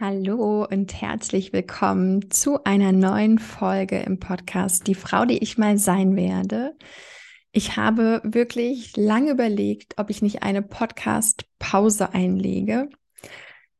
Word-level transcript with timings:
Hallo 0.00 0.66
und 0.70 1.00
herzlich 1.00 1.52
willkommen 1.52 2.30
zu 2.30 2.64
einer 2.64 2.92
neuen 2.92 3.38
Folge 3.38 3.98
im 4.00 4.18
Podcast 4.18 4.86
Die 4.86 4.94
Frau, 4.94 5.26
die 5.26 5.38
ich 5.38 5.58
mal 5.58 5.76
sein 5.76 6.16
werde. 6.16 6.76
Ich 7.52 7.76
habe 7.76 8.22
wirklich 8.24 8.96
lange 8.96 9.32
überlegt, 9.32 9.98
ob 9.98 10.08
ich 10.08 10.22
nicht 10.22 10.42
eine 10.42 10.62
Podcast-Pause 10.62 12.14
einlege, 12.14 12.88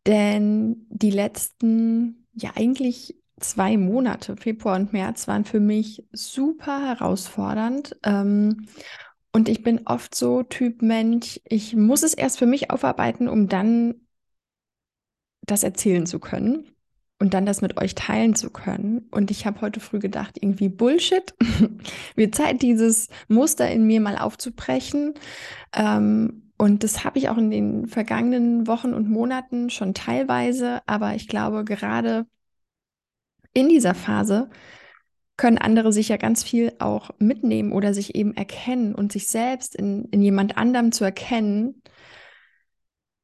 denn 0.06 0.86
die 0.90 1.10
letzten, 1.10 2.26
ja 2.34 2.50
eigentlich 2.56 3.16
zwei 3.40 3.78
Monate, 3.78 4.36
Februar 4.36 4.76
und 4.76 4.92
März, 4.92 5.26
waren 5.28 5.44
für 5.44 5.60
mich 5.60 6.06
super 6.12 6.86
herausfordernd. 6.86 7.96
Ähm, 8.02 8.66
und 9.32 9.48
ich 9.48 9.62
bin 9.62 9.86
oft 9.86 10.14
so 10.14 10.42
Typ 10.42 10.82
Mensch, 10.82 11.40
ich 11.44 11.74
muss 11.74 12.02
es 12.02 12.12
erst 12.12 12.38
für 12.38 12.46
mich 12.46 12.70
aufarbeiten, 12.70 13.28
um 13.28 13.48
dann 13.48 13.94
das 15.42 15.62
erzählen 15.62 16.06
zu 16.06 16.18
können 16.18 16.72
und 17.18 17.34
dann 17.34 17.46
das 17.46 17.62
mit 17.62 17.80
euch 17.80 17.94
teilen 17.94 18.34
zu 18.34 18.50
können. 18.50 19.06
Und 19.10 19.30
ich 19.30 19.46
habe 19.46 19.60
heute 19.60 19.80
früh 19.80 19.98
gedacht, 20.00 20.38
irgendwie 20.40 20.68
Bullshit. 20.68 21.34
Wird 22.16 22.34
Zeit, 22.34 22.62
dieses 22.62 23.08
Muster 23.28 23.70
in 23.70 23.86
mir 23.86 24.00
mal 24.00 24.18
aufzubrechen. 24.18 25.14
Ähm, 25.72 26.50
und 26.58 26.84
das 26.84 27.04
habe 27.04 27.18
ich 27.18 27.28
auch 27.28 27.38
in 27.38 27.50
den 27.50 27.86
vergangenen 27.86 28.66
Wochen 28.66 28.92
und 28.92 29.08
Monaten 29.08 29.70
schon 29.70 29.94
teilweise. 29.94 30.80
Aber 30.86 31.14
ich 31.14 31.28
glaube, 31.28 31.64
gerade 31.64 32.26
in 33.54 33.68
dieser 33.68 33.94
Phase 33.94 34.50
können 35.36 35.58
andere 35.58 35.92
sich 35.92 36.08
ja 36.08 36.16
ganz 36.16 36.42
viel 36.42 36.72
auch 36.78 37.10
mitnehmen 37.18 37.72
oder 37.72 37.94
sich 37.94 38.14
eben 38.14 38.34
erkennen 38.36 38.94
und 38.94 39.12
sich 39.12 39.28
selbst 39.28 39.74
in, 39.74 40.06
in 40.06 40.22
jemand 40.22 40.56
anderem 40.56 40.92
zu 40.92 41.04
erkennen, 41.04 41.82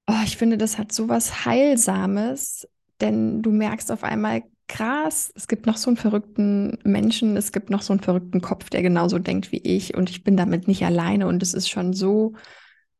Oh, 0.09 0.23
ich 0.25 0.37
finde, 0.39 0.57
das 0.57 0.79
hat 0.79 0.91
so 0.93 1.09
was 1.09 1.45
Heilsames, 1.45 2.67
denn 3.01 3.43
du 3.43 3.51
merkst 3.51 3.93
auf 3.93 4.05
einmal, 4.05 4.43
krass, 4.67 5.31
es 5.35 5.49
gibt 5.49 5.67
noch 5.67 5.77
so 5.77 5.91
einen 5.91 5.97
verrückten 5.99 6.79
Menschen, 6.85 7.37
es 7.37 7.53
gibt 7.53 7.69
noch 7.71 7.83
so 7.83 7.93
einen 7.93 8.01
verrückten 8.01 8.41
Kopf, 8.41 8.71
der 8.71 8.83
genauso 8.83 9.19
denkt 9.19 9.53
wie 9.53 9.59
ich 9.59 9.95
und 9.97 10.09
ich 10.11 10.25
bin 10.25 10.37
damit 10.37 10.67
nicht 10.67 10.85
alleine 10.85 11.27
und 11.27 11.43
es 11.43 11.53
ist 11.55 11.69
schon 11.69 11.93
so, 11.93 12.35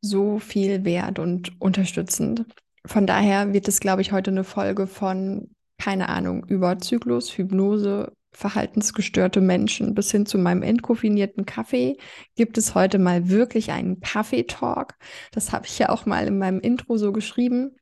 so 0.01 0.39
viel 0.39 0.85
wert 0.85 1.19
und 1.19 1.59
unterstützend. 1.59 2.45
Von 2.85 3.07
daher 3.07 3.53
wird 3.53 3.67
es, 3.67 3.79
glaube 3.79 4.01
ich, 4.01 4.11
heute 4.11 4.31
eine 4.31 4.43
Folge 4.43 4.87
von, 4.87 5.49
keine 5.79 6.09
Ahnung, 6.09 6.45
über 6.45 6.77
Zyklus, 6.79 7.37
Hypnose, 7.37 8.13
verhaltensgestörte 8.39 9.41
Menschen 9.41 9.93
bis 9.93 10.11
hin 10.11 10.25
zu 10.25 10.37
meinem 10.37 10.63
entkoffinierten 10.63 11.45
Kaffee 11.45 11.97
gibt 12.35 12.57
es 12.57 12.73
heute 12.73 12.97
mal 12.97 13.29
wirklich 13.29 13.71
einen 13.71 13.99
Kaffeetalk. 13.99 14.97
Das 15.31 15.51
habe 15.51 15.65
ich 15.67 15.77
ja 15.77 15.89
auch 15.89 16.05
mal 16.05 16.25
in 16.25 16.37
meinem 16.37 16.61
Intro 16.61 16.97
so 16.97 17.11
geschrieben. 17.11 17.75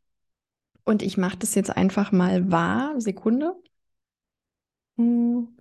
Und 0.83 1.03
ich 1.03 1.15
mache 1.17 1.37
das 1.37 1.53
jetzt 1.53 1.69
einfach 1.69 2.11
mal 2.11 2.51
wahr. 2.51 2.99
Sekunde. 2.99 3.53
Hm. 4.97 5.57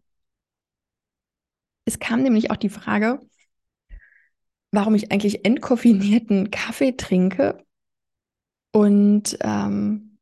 Es 1.84 1.98
kam 1.98 2.22
nämlich 2.22 2.50
auch 2.50 2.56
die 2.56 2.70
Frage, 2.70 3.20
warum 4.70 4.94
ich 4.94 5.12
eigentlich 5.12 5.44
entkoffinierten 5.44 6.50
Kaffee 6.50 6.92
trinke. 6.96 7.64
Und 8.72 9.36
ähm, 9.42 10.15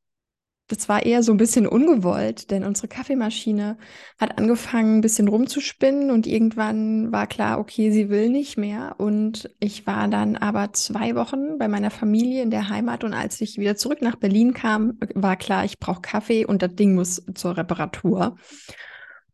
das 0.68 0.88
war 0.88 1.04
eher 1.04 1.22
so 1.22 1.32
ein 1.32 1.36
bisschen 1.36 1.66
ungewollt, 1.66 2.50
denn 2.50 2.64
unsere 2.64 2.88
Kaffeemaschine 2.88 3.76
hat 4.18 4.38
angefangen, 4.38 4.98
ein 4.98 5.00
bisschen 5.02 5.28
rumzuspinnen 5.28 6.10
und 6.10 6.26
irgendwann 6.26 7.12
war 7.12 7.26
klar, 7.26 7.58
okay, 7.58 7.90
sie 7.90 8.08
will 8.08 8.30
nicht 8.30 8.56
mehr. 8.56 8.94
Und 8.96 9.50
ich 9.60 9.86
war 9.86 10.08
dann 10.08 10.36
aber 10.36 10.72
zwei 10.72 11.14
Wochen 11.16 11.58
bei 11.58 11.68
meiner 11.68 11.90
Familie 11.90 12.42
in 12.42 12.50
der 12.50 12.70
Heimat 12.70 13.04
und 13.04 13.12
als 13.12 13.40
ich 13.42 13.58
wieder 13.58 13.76
zurück 13.76 14.00
nach 14.00 14.16
Berlin 14.16 14.54
kam, 14.54 14.98
war 15.14 15.36
klar, 15.36 15.66
ich 15.66 15.78
brauche 15.78 16.00
Kaffee 16.00 16.46
und 16.46 16.62
das 16.62 16.74
Ding 16.74 16.94
muss 16.94 17.22
zur 17.34 17.56
Reparatur. 17.58 18.36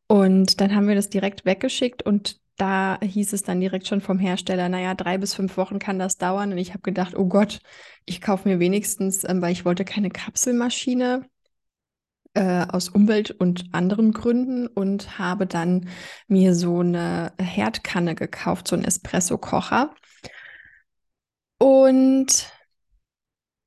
Und 0.08 0.60
dann 0.60 0.74
haben 0.74 0.88
wir 0.88 0.96
das 0.96 1.10
direkt 1.10 1.44
weggeschickt 1.44 2.02
und 2.02 2.40
da 2.60 2.98
hieß 3.02 3.32
es 3.32 3.42
dann 3.42 3.60
direkt 3.60 3.86
schon 3.86 4.00
vom 4.00 4.18
Hersteller, 4.18 4.68
naja, 4.68 4.94
drei 4.94 5.16
bis 5.18 5.34
fünf 5.34 5.56
Wochen 5.56 5.78
kann 5.78 5.98
das 5.98 6.18
dauern. 6.18 6.52
Und 6.52 6.58
ich 6.58 6.70
habe 6.70 6.82
gedacht, 6.82 7.16
oh 7.16 7.26
Gott, 7.26 7.60
ich 8.04 8.20
kaufe 8.20 8.48
mir 8.48 8.60
wenigstens, 8.60 9.24
ähm, 9.24 9.40
weil 9.40 9.52
ich 9.52 9.64
wollte 9.64 9.84
keine 9.84 10.10
Kapselmaschine 10.10 11.24
äh, 12.34 12.66
aus 12.66 12.88
Umwelt- 12.88 13.30
und 13.30 13.64
anderen 13.72 14.12
Gründen 14.12 14.66
und 14.66 15.18
habe 15.18 15.46
dann 15.46 15.88
mir 16.28 16.54
so 16.54 16.80
eine 16.80 17.32
Herdkanne 17.40 18.14
gekauft, 18.14 18.68
so 18.68 18.76
einen 18.76 18.84
Espresso-Kocher. 18.84 19.94
Und 21.58 22.52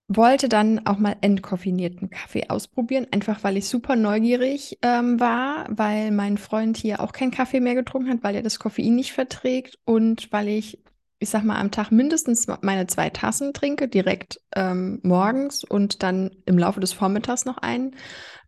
wollte 0.08 0.50
dann 0.50 0.86
auch 0.86 0.98
mal 0.98 1.16
entkoffinierten 1.22 2.10
Kaffee 2.10 2.50
ausprobieren, 2.50 3.08
einfach 3.12 3.44
weil 3.44 3.58
ich 3.58 3.68
super 3.68 3.96
neugierig 3.96 4.78
ähm, 4.82 5.20
war, 5.20 5.66
weil 5.70 6.12
mein 6.12 6.38
Freund 6.38 6.78
hier 6.78 7.00
auch 7.00 7.14
keinen 7.14 7.32
Kaffee 7.32 7.62
mehr 7.62 7.76
getrunken 7.76 8.10
hat, 8.10 8.24
weil 8.24 8.36
er 8.36 8.44
das 8.44 8.60
Koffein 8.60 8.96
nicht 8.96 9.14
verträgt 9.14 9.80
und 9.86 10.32
weil 10.32 10.50
ich, 10.50 10.84
ich 11.20 11.30
sag 11.30 11.44
mal, 11.44 11.60
am 11.60 11.72
Tag 11.72 11.92
mindestens 11.92 12.48
meine 12.62 12.88
zwei 12.88 13.10
Tassen 13.10 13.54
trinke, 13.54 13.88
direkt 13.88 14.42
ähm, 14.56 15.00
morgens 15.04 15.64
und 15.64 16.04
dann 16.04 16.32
im 16.46 16.58
Laufe 16.58 16.82
des 16.82 16.94
Vormittags 16.94 17.46
noch 17.46 17.58
einen. 17.58 17.96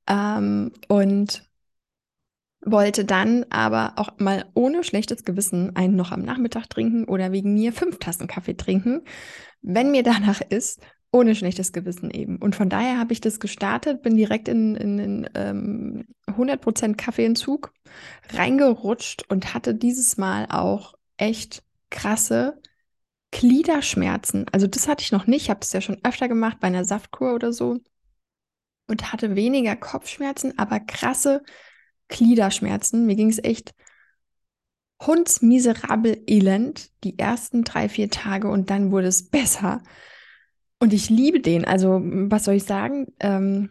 Ähm, 0.07 0.73
und 0.87 1.43
wollte 2.65 3.05
dann 3.05 3.45
aber 3.49 3.93
auch 3.95 4.17
mal 4.17 4.45
ohne 4.55 4.83
schlechtes 4.83 5.23
Gewissen 5.23 5.75
einen 5.75 5.95
noch 5.95 6.11
am 6.11 6.23
Nachmittag 6.23 6.67
trinken 6.67 7.05
oder 7.05 7.31
wegen 7.31 7.53
mir 7.53 7.71
fünf 7.71 7.99
Tassen 7.99 8.27
Kaffee 8.27 8.57
trinken, 8.57 9.03
wenn 9.61 9.91
mir 9.91 10.03
danach 10.03 10.41
ist 10.41 10.81
ohne 11.15 11.33
schlechtes 11.33 11.71
Gewissen 11.71 12.11
eben. 12.11 12.35
Und 12.35 12.57
von 12.57 12.67
daher 12.67 12.99
habe 12.99 13.13
ich 13.13 13.21
das 13.21 13.39
gestartet, 13.39 14.01
bin 14.01 14.17
direkt 14.17 14.49
in, 14.49 14.75
in 14.75 15.29
ähm, 15.33 16.07
100% 16.27 16.95
Kaffeeentzug 16.95 17.71
reingerutscht 18.33 19.23
und 19.29 19.53
hatte 19.53 19.73
dieses 19.73 20.17
Mal 20.17 20.47
auch 20.49 20.95
echt 21.15 21.63
krasse 21.89 22.61
Gliederschmerzen. 23.31 24.47
Also 24.51 24.67
das 24.67 24.89
hatte 24.89 25.03
ich 25.03 25.13
noch 25.13 25.25
nicht. 25.25 25.43
Ich 25.43 25.49
habe 25.49 25.61
es 25.61 25.71
ja 25.71 25.79
schon 25.79 25.99
öfter 26.03 26.27
gemacht 26.27 26.59
bei 26.59 26.67
einer 26.67 26.83
Saftkur 26.83 27.33
oder 27.33 27.53
so 27.53 27.79
und 28.87 29.13
hatte 29.13 29.37
weniger 29.37 29.77
Kopfschmerzen, 29.77 30.59
aber 30.59 30.81
krasse 30.81 31.43
Gliederschmerzen. 32.09 33.05
Mir 33.05 33.15
ging 33.15 33.29
es 33.29 33.41
echt 33.41 33.73
hundsmiserabel 35.01 36.23
elend 36.27 36.91
die 37.05 37.17
ersten 37.17 37.63
drei, 37.63 37.87
vier 37.87 38.09
Tage 38.09 38.49
und 38.49 38.69
dann 38.69 38.91
wurde 38.91 39.07
es 39.07 39.29
besser. 39.29 39.81
Und 40.79 40.93
ich 40.93 41.09
liebe 41.09 41.39
den. 41.39 41.65
Also, 41.65 42.01
was 42.03 42.45
soll 42.45 42.55
ich 42.55 42.63
sagen? 42.65 43.07
Ähm, 43.19 43.69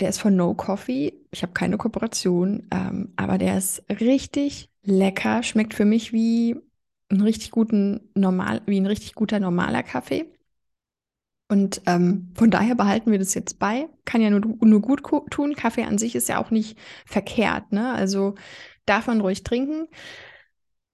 der 0.00 0.08
ist 0.08 0.20
von 0.20 0.36
No 0.36 0.54
Coffee. 0.54 1.14
Ich 1.30 1.42
habe 1.42 1.52
keine 1.52 1.76
Kooperation, 1.76 2.66
ähm, 2.70 3.12
aber 3.16 3.38
der 3.38 3.58
ist 3.58 3.84
richtig 3.90 4.70
lecker. 4.82 5.42
Schmeckt 5.42 5.74
für 5.74 5.84
mich 5.84 6.12
wie 6.12 6.56
ein 7.10 7.20
richtig 7.20 7.50
guten 7.50 8.10
normal, 8.14 8.62
wie 8.66 8.80
ein 8.80 8.86
richtig 8.86 9.14
guter 9.14 9.40
normaler 9.40 9.82
Kaffee. 9.82 10.26
Und 11.48 11.82
ähm, 11.86 12.32
von 12.34 12.50
daher 12.50 12.74
behalten 12.74 13.12
wir 13.12 13.18
das 13.18 13.34
jetzt 13.34 13.58
bei. 13.58 13.88
Kann 14.04 14.20
ja 14.22 14.30
nur, 14.30 14.40
nur 14.40 14.80
gut 14.80 15.02
tun. 15.30 15.54
Kaffee 15.54 15.84
an 15.84 15.98
sich 15.98 16.14
ist 16.16 16.28
ja 16.28 16.42
auch 16.42 16.50
nicht 16.50 16.78
verkehrt, 17.06 17.70
ne? 17.70 17.92
Also 17.92 18.34
darf 18.86 19.06
man 19.06 19.20
ruhig 19.20 19.44
trinken. 19.44 19.88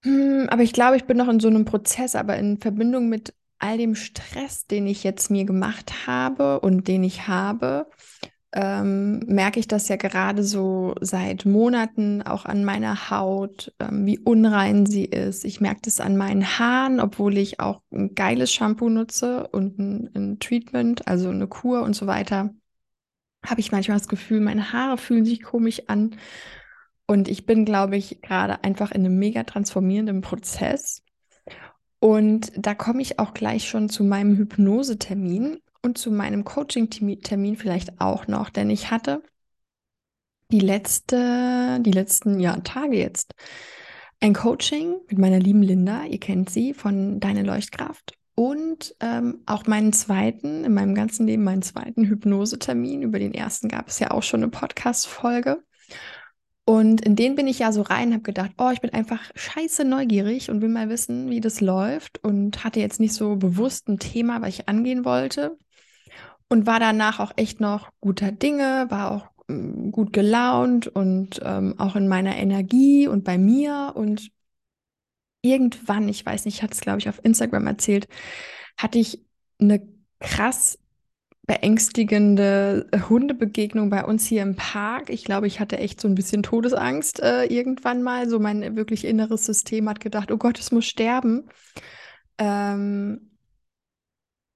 Hm, 0.03 0.47
aber 0.49 0.63
ich 0.63 0.73
glaube, 0.73 0.97
ich 0.97 1.05
bin 1.05 1.17
noch 1.17 1.27
in 1.27 1.39
so 1.39 1.47
einem 1.47 1.65
Prozess, 1.65 2.15
aber 2.15 2.37
in 2.37 2.57
Verbindung 2.57 3.09
mit 3.09 3.33
all 3.61 3.77
dem 3.77 3.95
Stress, 3.95 4.65
den 4.67 4.87
ich 4.87 5.03
jetzt 5.03 5.29
mir 5.29 5.45
gemacht 5.45 6.07
habe 6.07 6.59
und 6.59 6.87
den 6.87 7.03
ich 7.03 7.27
habe, 7.27 7.87
ähm, 8.53 9.19
merke 9.27 9.59
ich 9.59 9.67
das 9.67 9.87
ja 9.87 9.95
gerade 9.95 10.43
so 10.43 10.93
seit 10.99 11.45
Monaten 11.45 12.21
auch 12.21 12.45
an 12.45 12.65
meiner 12.65 13.09
Haut, 13.09 13.73
ähm, 13.79 14.05
wie 14.05 14.19
unrein 14.19 14.85
sie 14.85 15.05
ist. 15.05 15.45
Ich 15.45 15.61
merke 15.61 15.81
das 15.83 16.01
an 16.01 16.17
meinen 16.17 16.59
Haaren, 16.59 16.99
obwohl 16.99 17.37
ich 17.37 17.61
auch 17.61 17.81
ein 17.91 18.13
geiles 18.13 18.51
Shampoo 18.51 18.89
nutze 18.89 19.47
und 19.47 19.79
ein, 19.79 20.09
ein 20.15 20.39
Treatment, 20.39 21.07
also 21.07 21.29
eine 21.29 21.47
Kur 21.47 21.83
und 21.83 21.95
so 21.95 22.07
weiter. 22.07 22.53
Habe 23.45 23.61
ich 23.61 23.71
manchmal 23.71 23.97
das 23.97 24.09
Gefühl, 24.09 24.41
meine 24.41 24.73
Haare 24.73 24.97
fühlen 24.97 25.25
sich 25.25 25.41
komisch 25.41 25.83
an. 25.87 26.17
Und 27.07 27.27
ich 27.27 27.45
bin, 27.45 27.65
glaube 27.65 27.97
ich, 27.97 28.21
gerade 28.21 28.63
einfach 28.63 28.91
in 28.91 29.05
einem 29.05 29.17
mega 29.17 29.43
transformierenden 29.43 30.21
Prozess. 30.21 31.03
Und 32.01 32.51
da 32.57 32.73
komme 32.73 33.03
ich 33.03 33.19
auch 33.19 33.35
gleich 33.35 33.69
schon 33.69 33.87
zu 33.87 34.03
meinem 34.03 34.35
Hypnosetermin 34.35 35.59
und 35.83 35.99
zu 35.99 36.09
meinem 36.09 36.43
Coaching-Termin 36.43 37.55
vielleicht 37.55 38.01
auch 38.01 38.27
noch, 38.27 38.49
denn 38.49 38.71
ich 38.71 38.89
hatte 38.89 39.21
die 40.51 40.59
letzte, 40.59 41.79
die 41.81 41.91
letzten 41.91 42.39
ja, 42.39 42.57
Tage 42.57 42.97
jetzt 42.97 43.35
ein 44.19 44.33
Coaching 44.33 44.95
mit 45.09 45.19
meiner 45.19 45.37
lieben 45.37 45.61
Linda, 45.61 46.05
ihr 46.05 46.19
kennt 46.19 46.49
sie 46.49 46.73
von 46.73 47.19
Deine 47.19 47.43
Leuchtkraft 47.43 48.17
und 48.33 48.95
ähm, 48.99 49.41
auch 49.45 49.67
meinen 49.67 49.93
zweiten, 49.93 50.65
in 50.65 50.73
meinem 50.73 50.95
ganzen 50.95 51.27
Leben 51.27 51.43
meinen 51.43 51.61
zweiten 51.61 52.05
Hypnosetermin. 52.07 53.03
Über 53.03 53.19
den 53.19 53.35
ersten 53.35 53.67
gab 53.67 53.89
es 53.89 53.99
ja 53.99 54.09
auch 54.09 54.23
schon 54.23 54.41
eine 54.41 54.49
Podcast-Folge. 54.49 55.63
Und 56.65 57.01
in 57.01 57.15
den 57.15 57.35
bin 57.35 57.47
ich 57.47 57.59
ja 57.59 57.71
so 57.71 57.81
rein, 57.81 58.13
habe 58.13 58.23
gedacht, 58.23 58.51
oh, 58.57 58.69
ich 58.71 58.81
bin 58.81 58.93
einfach 58.93 59.19
scheiße 59.35 59.83
neugierig 59.83 60.49
und 60.49 60.61
will 60.61 60.69
mal 60.69 60.89
wissen, 60.89 61.29
wie 61.29 61.41
das 61.41 61.59
läuft 61.59 62.23
und 62.23 62.63
hatte 62.63 62.79
jetzt 62.79 62.99
nicht 62.99 63.13
so 63.13 63.35
bewusst 63.35 63.89
ein 63.89 63.99
Thema, 63.99 64.41
was 64.41 64.49
ich 64.49 64.69
angehen 64.69 65.03
wollte. 65.05 65.57
und 66.49 66.65
war 66.67 66.79
danach 66.79 67.19
auch 67.19 67.31
echt 67.37 67.59
noch 67.61 67.91
guter 68.01 68.31
Dinge, 68.31 68.87
war 68.89 69.11
auch 69.11 69.27
ähm, 69.49 69.91
gut 69.91 70.13
gelaunt 70.13 70.87
und 70.87 71.39
ähm, 71.43 71.75
auch 71.79 71.95
in 71.95 72.07
meiner 72.07 72.35
Energie 72.37 73.07
und 73.07 73.23
bei 73.23 73.37
mir. 73.37 73.93
Und 73.95 74.31
irgendwann, 75.41 76.09
ich 76.09 76.25
weiß 76.25 76.45
nicht, 76.45 76.57
ich 76.57 76.63
hatte 76.63 76.73
es, 76.73 76.81
glaube 76.81 76.99
ich, 76.99 77.09
auf 77.09 77.23
Instagram 77.23 77.67
erzählt, 77.67 78.07
hatte 78.77 78.99
ich 78.99 79.23
eine 79.59 79.81
krass 80.19 80.77
beängstigende 81.47 82.87
Hundebegegnung 83.09 83.89
bei 83.89 84.05
uns 84.05 84.25
hier 84.25 84.43
im 84.43 84.55
Park. 84.55 85.09
Ich 85.09 85.23
glaube, 85.23 85.47
ich 85.47 85.59
hatte 85.59 85.77
echt 85.77 85.99
so 85.99 86.07
ein 86.07 86.15
bisschen 86.15 86.43
Todesangst 86.43 87.19
äh, 87.19 87.45
irgendwann 87.45 88.03
mal. 88.03 88.29
So 88.29 88.39
mein 88.39 88.75
wirklich 88.75 89.05
inneres 89.05 89.45
System 89.45 89.89
hat 89.89 89.99
gedacht, 89.99 90.31
oh 90.31 90.37
Gott, 90.37 90.59
es 90.59 90.71
muss 90.71 90.85
sterben. 90.85 91.49
Ähm, 92.37 93.31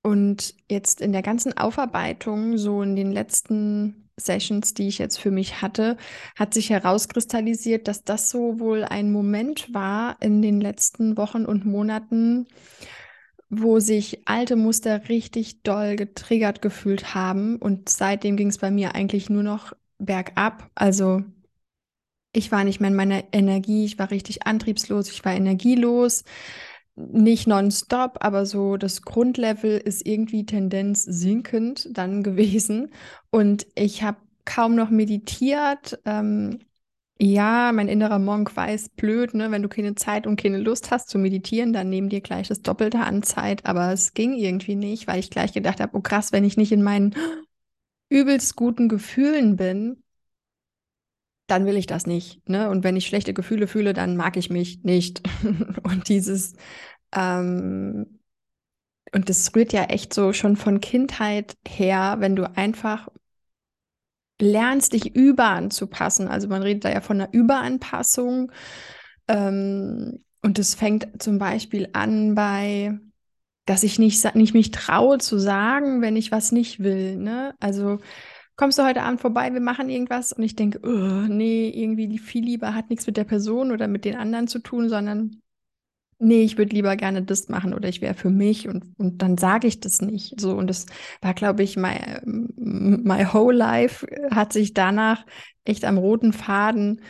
und 0.03 0.53
jetzt 0.69 1.01
in 1.01 1.11
der 1.11 1.23
ganzen 1.23 1.57
Aufarbeitung, 1.57 2.57
so 2.57 2.83
in 2.83 2.95
den 2.95 3.11
letzten 3.11 4.11
Sessions, 4.17 4.73
die 4.73 4.87
ich 4.87 4.99
jetzt 4.99 5.17
für 5.17 5.31
mich 5.31 5.61
hatte, 5.61 5.97
hat 6.35 6.53
sich 6.53 6.69
herauskristallisiert, 6.69 7.87
dass 7.87 8.03
das 8.03 8.29
so 8.29 8.59
wohl 8.59 8.83
ein 8.83 9.11
Moment 9.11 9.73
war 9.73 10.17
in 10.21 10.41
den 10.41 10.61
letzten 10.61 11.17
Wochen 11.17 11.45
und 11.45 11.65
Monaten, 11.65 12.47
wo 13.49 13.79
sich 13.79 14.27
alte 14.27 14.55
Muster 14.55 15.07
richtig 15.09 15.63
doll 15.63 15.95
getriggert 15.95 16.61
gefühlt 16.61 17.13
haben. 17.15 17.57
Und 17.57 17.89
seitdem 17.89 18.37
ging 18.37 18.49
es 18.49 18.57
bei 18.57 18.71
mir 18.71 18.95
eigentlich 18.95 19.29
nur 19.29 19.43
noch 19.43 19.73
bergab. 19.99 20.69
Also 20.75 21.23
ich 22.33 22.51
war 22.51 22.63
nicht 22.63 22.81
mehr 22.81 22.89
in 22.89 22.95
meiner 22.95 23.23
Energie, 23.31 23.85
ich 23.85 23.97
war 23.97 24.11
richtig 24.11 24.45
antriebslos, 24.45 25.09
ich 25.09 25.23
war 25.23 25.33
energielos 25.33 26.23
nicht 26.97 27.45
nonstop, 27.47 28.17
aber 28.21 28.45
so 28.45 28.77
das 28.77 29.01
Grundlevel 29.01 29.77
ist 29.77 30.05
irgendwie 30.05 30.45
Tendenz 30.45 31.03
sinkend 31.03 31.89
dann 31.91 32.23
gewesen. 32.23 32.91
Und 33.31 33.67
ich 33.75 34.03
habe 34.03 34.17
kaum 34.45 34.75
noch 34.75 34.89
meditiert. 34.89 35.99
Ähm, 36.05 36.59
ja, 37.17 37.71
mein 37.73 37.87
innerer 37.87 38.19
Monk 38.19 38.55
weiß, 38.55 38.89
blöd, 38.89 39.33
ne? 39.33 39.49
Wenn 39.49 39.61
du 39.61 39.69
keine 39.69 39.95
Zeit 39.95 40.27
und 40.27 40.35
keine 40.39 40.57
Lust 40.57 40.91
hast 40.91 41.09
zu 41.09 41.17
meditieren, 41.17 41.71
dann 41.71 41.89
nehmen 41.89 42.09
dir 42.09 42.21
gleich 42.21 42.49
das 42.49 42.61
Doppelte 42.61 42.99
an 42.99 43.23
Zeit. 43.23 43.65
Aber 43.65 43.93
es 43.93 44.13
ging 44.13 44.33
irgendwie 44.33 44.75
nicht, 44.75 45.07
weil 45.07 45.19
ich 45.19 45.29
gleich 45.29 45.53
gedacht 45.53 45.79
habe, 45.79 45.95
oh 45.97 46.01
krass, 46.01 46.33
wenn 46.33 46.43
ich 46.43 46.57
nicht 46.57 46.73
in 46.73 46.83
meinen 46.83 47.15
übelst 48.09 48.55
guten 48.55 48.89
Gefühlen 48.89 49.55
bin, 49.55 50.03
dann 51.47 51.65
will 51.65 51.77
ich 51.77 51.87
das 51.87 52.05
nicht. 52.07 52.47
Ne? 52.49 52.69
Und 52.69 52.83
wenn 52.83 52.97
ich 52.97 53.05
schlechte 53.07 53.33
Gefühle 53.33 53.67
fühle, 53.67 53.93
dann 53.93 54.17
mag 54.17 54.35
ich 54.37 54.49
mich 54.49 54.83
nicht. 54.83 55.21
und 55.83 56.09
dieses, 56.09 56.53
ähm, 57.13 58.19
und 59.13 59.29
das 59.29 59.55
rührt 59.55 59.73
ja 59.73 59.83
echt 59.85 60.13
so 60.13 60.33
schon 60.33 60.57
von 60.57 60.81
Kindheit 60.81 61.55
her, 61.67 62.17
wenn 62.19 62.35
du 62.35 62.49
einfach 62.57 63.07
lernst, 64.39 64.93
dich 64.93 65.15
überanzupassen. 65.15 66.27
Also 66.27 66.47
man 66.47 66.61
redet 66.61 66.85
da 66.85 66.91
ja 66.91 67.01
von 67.01 67.21
einer 67.21 67.33
Überanpassung. 67.33 68.51
Ähm, 69.27 70.23
und 70.41 70.59
es 70.59 70.75
fängt 70.75 71.21
zum 71.21 71.39
Beispiel 71.39 71.89
an 71.93 72.35
bei, 72.35 72.99
dass 73.65 73.83
ich 73.83 73.97
nicht, 73.97 74.35
nicht 74.35 74.53
mich 74.53 74.71
traue 74.71 75.17
zu 75.17 75.39
sagen, 75.39 76.01
wenn 76.01 76.15
ich 76.15 76.31
was 76.31 76.51
nicht 76.51 76.83
will. 76.83 77.15
Ne? 77.15 77.55
Also 77.59 77.99
kommst 78.55 78.77
du 78.77 78.85
heute 78.85 79.01
Abend 79.01 79.21
vorbei, 79.21 79.53
wir 79.53 79.61
machen 79.61 79.89
irgendwas 79.89 80.31
und 80.31 80.43
ich 80.43 80.55
denke, 80.55 80.79
nee, 81.27 81.69
irgendwie 81.69 82.17
viel 82.19 82.45
lieber 82.45 82.75
hat 82.75 82.89
nichts 82.89 83.07
mit 83.07 83.17
der 83.17 83.23
Person 83.23 83.71
oder 83.71 83.87
mit 83.87 84.05
den 84.05 84.15
anderen 84.15 84.47
zu 84.47 84.59
tun, 84.59 84.87
sondern 84.87 85.41
nee, 86.19 86.43
ich 86.43 86.57
würde 86.57 86.75
lieber 86.75 86.95
gerne 86.95 87.23
das 87.23 87.49
machen 87.49 87.73
oder 87.73 87.89
ich 87.89 88.01
wäre 88.01 88.13
für 88.13 88.29
mich 88.29 88.67
und, 88.67 88.83
und 88.97 89.21
dann 89.21 89.37
sage 89.37 89.67
ich 89.67 89.79
das 89.79 90.01
nicht. 90.01 90.39
So, 90.39 90.55
und 90.55 90.67
das 90.67 90.85
war, 91.21 91.33
glaube 91.33 91.63
ich, 91.63 91.77
my, 91.77 92.19
my 92.25 93.25
whole 93.25 93.55
life 93.55 94.07
hat 94.31 94.53
sich 94.53 94.73
danach 94.73 95.25
echt 95.65 95.85
am 95.85 95.97
roten 95.97 96.33
Faden 96.33 97.01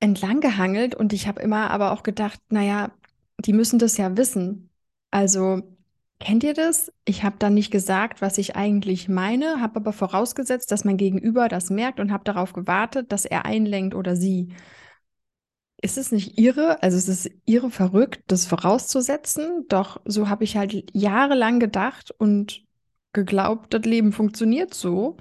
entlang 0.00 0.40
gehangelt 0.40 0.94
und 0.94 1.12
ich 1.12 1.26
habe 1.26 1.42
immer 1.42 1.70
aber 1.70 1.92
auch 1.92 2.02
gedacht, 2.02 2.40
naja, 2.50 2.92
die 3.38 3.52
müssen 3.52 3.78
das 3.78 3.96
ja 3.96 4.16
wissen. 4.16 4.70
Also 5.10 5.62
Kennt 6.20 6.42
ihr 6.42 6.54
das? 6.54 6.92
Ich 7.04 7.22
habe 7.22 7.36
dann 7.38 7.54
nicht 7.54 7.70
gesagt, 7.70 8.20
was 8.20 8.38
ich 8.38 8.56
eigentlich 8.56 9.08
meine, 9.08 9.60
habe 9.60 9.76
aber 9.76 9.92
vorausgesetzt, 9.92 10.72
dass 10.72 10.84
mein 10.84 10.96
Gegenüber 10.96 11.48
das 11.48 11.70
merkt 11.70 12.00
und 12.00 12.12
habe 12.12 12.24
darauf 12.24 12.52
gewartet, 12.52 13.12
dass 13.12 13.24
er 13.24 13.44
einlenkt 13.44 13.94
oder 13.94 14.16
sie. 14.16 14.48
Ist 15.80 15.96
es 15.96 16.10
nicht 16.10 16.38
irre? 16.38 16.82
Also 16.82 16.96
es 16.96 17.08
ist 17.08 17.30
irre 17.44 17.70
verrückt, 17.70 18.22
das 18.26 18.46
vorauszusetzen. 18.46 19.66
Doch 19.68 20.00
so 20.04 20.28
habe 20.28 20.44
ich 20.44 20.56
halt 20.56 20.90
jahrelang 20.92 21.60
gedacht 21.60 22.10
und 22.18 22.64
geglaubt, 23.12 23.72
das 23.74 23.82
Leben 23.82 24.12
funktioniert 24.12 24.74
so. 24.74 25.16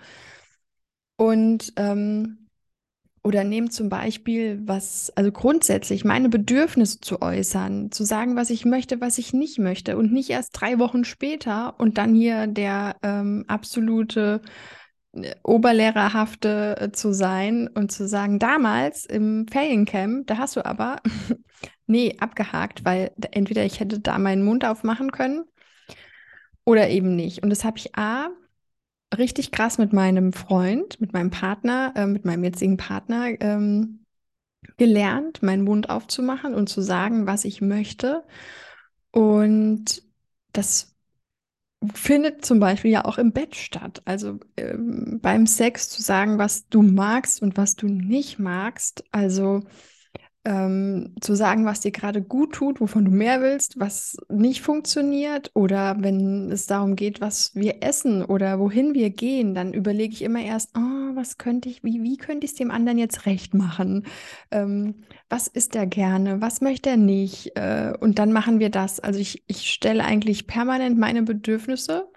Und 1.15 1.73
ähm, 1.77 2.47
oder 3.23 3.43
nehmt 3.43 3.73
zum 3.73 3.89
Beispiel 3.89 4.61
was, 4.65 5.11
also 5.15 5.31
grundsätzlich 5.33 6.05
meine 6.05 6.29
Bedürfnisse 6.29 7.01
zu 7.01 7.21
äußern, 7.21 7.91
zu 7.91 8.05
sagen, 8.05 8.37
was 8.37 8.49
ich 8.49 8.63
möchte, 8.63 9.01
was 9.01 9.17
ich 9.17 9.33
nicht 9.33 9.59
möchte 9.59 9.97
und 9.97 10.13
nicht 10.13 10.29
erst 10.29 10.51
drei 10.53 10.79
Wochen 10.79 11.03
später 11.03 11.77
und 11.79 11.97
dann 11.97 12.15
hier 12.15 12.47
der 12.47 12.95
ähm, 13.03 13.43
absolute 13.47 14.41
Oberlehrerhafte 15.43 16.77
äh, 16.79 16.91
zu 16.91 17.13
sein 17.13 17.67
und 17.67 17.91
zu 17.91 18.07
sagen, 18.07 18.39
damals 18.39 19.05
im 19.05 19.47
Feriencamp, 19.47 20.27
da 20.27 20.37
hast 20.37 20.55
du 20.55 20.65
aber, 20.65 20.97
nee, 21.87 22.15
abgehakt, 22.19 22.85
weil 22.85 23.11
entweder 23.31 23.63
ich 23.65 23.79
hätte 23.79 23.99
da 23.99 24.17
meinen 24.17 24.43
Mund 24.43 24.65
aufmachen 24.65 25.11
können 25.11 25.45
oder 26.65 26.89
eben 26.89 27.15
nicht. 27.15 27.43
Und 27.43 27.49
das 27.49 27.63
habe 27.63 27.77
ich 27.77 27.95
A, 27.95 28.29
richtig 29.17 29.51
krass 29.51 29.77
mit 29.77 29.93
meinem 29.93 30.33
Freund, 30.33 30.99
mit 30.99 31.13
meinem 31.13 31.29
Partner, 31.29 31.93
äh, 31.95 32.07
mit 32.07 32.25
meinem 32.25 32.43
jetzigen 32.43 32.77
Partner 32.77 33.29
ähm, 33.39 34.05
gelernt, 34.77 35.41
meinen 35.43 35.63
Mund 35.63 35.89
aufzumachen 35.89 36.53
und 36.53 36.67
zu 36.67 36.81
sagen, 36.81 37.25
was 37.25 37.45
ich 37.45 37.61
möchte. 37.61 38.23
Und 39.11 40.03
das 40.51 40.96
findet 41.93 42.43
zum 42.43 42.59
Beispiel 42.59 42.91
ja 42.91 43.05
auch 43.05 43.17
im 43.17 43.31
Bett 43.31 43.55
statt. 43.55 44.01
Also 44.05 44.39
ähm, 44.57 45.19
beim 45.21 45.45
Sex 45.45 45.89
zu 45.89 46.01
sagen, 46.01 46.37
was 46.37 46.67
du 46.69 46.81
magst 46.81 47.41
und 47.41 47.57
was 47.57 47.75
du 47.75 47.87
nicht 47.87 48.39
magst. 48.39 49.03
Also 49.11 49.63
ähm, 50.47 51.13
zu 51.19 51.35
sagen, 51.35 51.65
was 51.65 51.81
dir 51.81 51.91
gerade 51.91 52.21
gut 52.21 52.53
tut, 52.55 52.79
wovon 52.79 53.03
du 53.03 53.11
mehr 53.11 53.41
willst, 53.41 53.77
was 53.81 54.15
nicht 54.29 54.61
funktioniert 54.61 55.51
oder 55.55 55.97
wenn 55.99 56.49
es 56.49 56.67
darum 56.67 56.95
geht, 56.95 57.19
was 57.19 57.53
wir 57.53 57.83
essen 57.83 58.23
oder 58.23 58.57
wohin 58.57 58.93
wir 58.93 59.09
gehen, 59.09 59.53
dann 59.53 59.73
überlege 59.73 60.13
ich 60.13 60.21
immer 60.21 60.41
erst, 60.41 60.71
oh, 60.77 61.15
was 61.15 61.37
könnte 61.37 61.67
ich, 61.67 61.83
wie, 61.83 62.01
wie 62.01 62.15
könnte 62.15 62.45
ich 62.45 62.51
es 62.51 62.57
dem 62.57 62.71
anderen 62.71 62.97
jetzt 62.97 63.25
recht 63.25 63.53
machen? 63.53 64.05
Ähm, 64.49 65.03
was 65.27 65.49
ist 65.49 65.75
er 65.75 65.85
gerne? 65.85 66.39
Was 66.39 66.61
möchte 66.61 66.91
er 66.91 66.97
nicht? 66.97 67.51
Äh, 67.57 67.93
und 67.99 68.17
dann 68.17 68.31
machen 68.31 68.61
wir 68.61 68.69
das. 68.69 69.01
Also 69.01 69.19
ich, 69.19 69.43
ich 69.47 69.69
stelle 69.69 70.05
eigentlich 70.05 70.47
permanent 70.47 70.97
meine 70.97 71.23
Bedürfnisse 71.23 72.07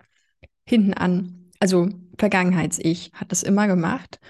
hinten 0.64 0.94
an. 0.94 1.50
Also 1.58 1.88
Vergangenheits-Ich 2.16 3.10
hat 3.12 3.32
das 3.32 3.42
immer 3.42 3.66
gemacht. 3.66 4.20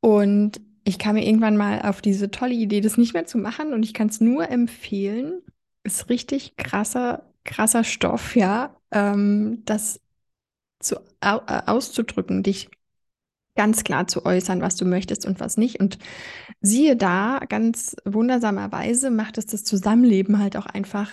Und 0.00 0.60
ich 0.84 0.98
kam 0.98 1.14
mir 1.14 1.26
irgendwann 1.26 1.56
mal 1.56 1.82
auf 1.82 2.00
diese 2.02 2.30
tolle 2.30 2.54
Idee, 2.54 2.80
das 2.80 2.96
nicht 2.96 3.14
mehr 3.14 3.26
zu 3.26 3.38
machen 3.38 3.72
und 3.72 3.84
ich 3.84 3.94
kann 3.94 4.08
es 4.08 4.20
nur 4.20 4.48
empfehlen. 4.48 5.42
Ist 5.84 6.08
richtig 6.10 6.56
krasser, 6.56 7.24
krasser 7.44 7.84
Stoff, 7.84 8.36
ja, 8.36 8.76
ähm, 8.90 9.62
das 9.64 10.00
zu, 10.80 10.96
au, 11.20 11.38
äh, 11.46 11.62
auszudrücken, 11.66 12.42
dich 12.42 12.70
ganz 13.56 13.84
klar 13.84 14.06
zu 14.06 14.24
äußern, 14.24 14.62
was 14.62 14.76
du 14.76 14.84
möchtest 14.86 15.26
und 15.26 15.40
was 15.40 15.56
nicht. 15.56 15.80
Und 15.80 15.98
siehe 16.60 16.96
da, 16.96 17.40
ganz 17.48 17.96
wundersamerweise 18.04 19.10
macht 19.10 19.38
es 19.38 19.46
das 19.46 19.64
Zusammenleben 19.64 20.38
halt 20.38 20.56
auch 20.56 20.66
einfach 20.66 21.10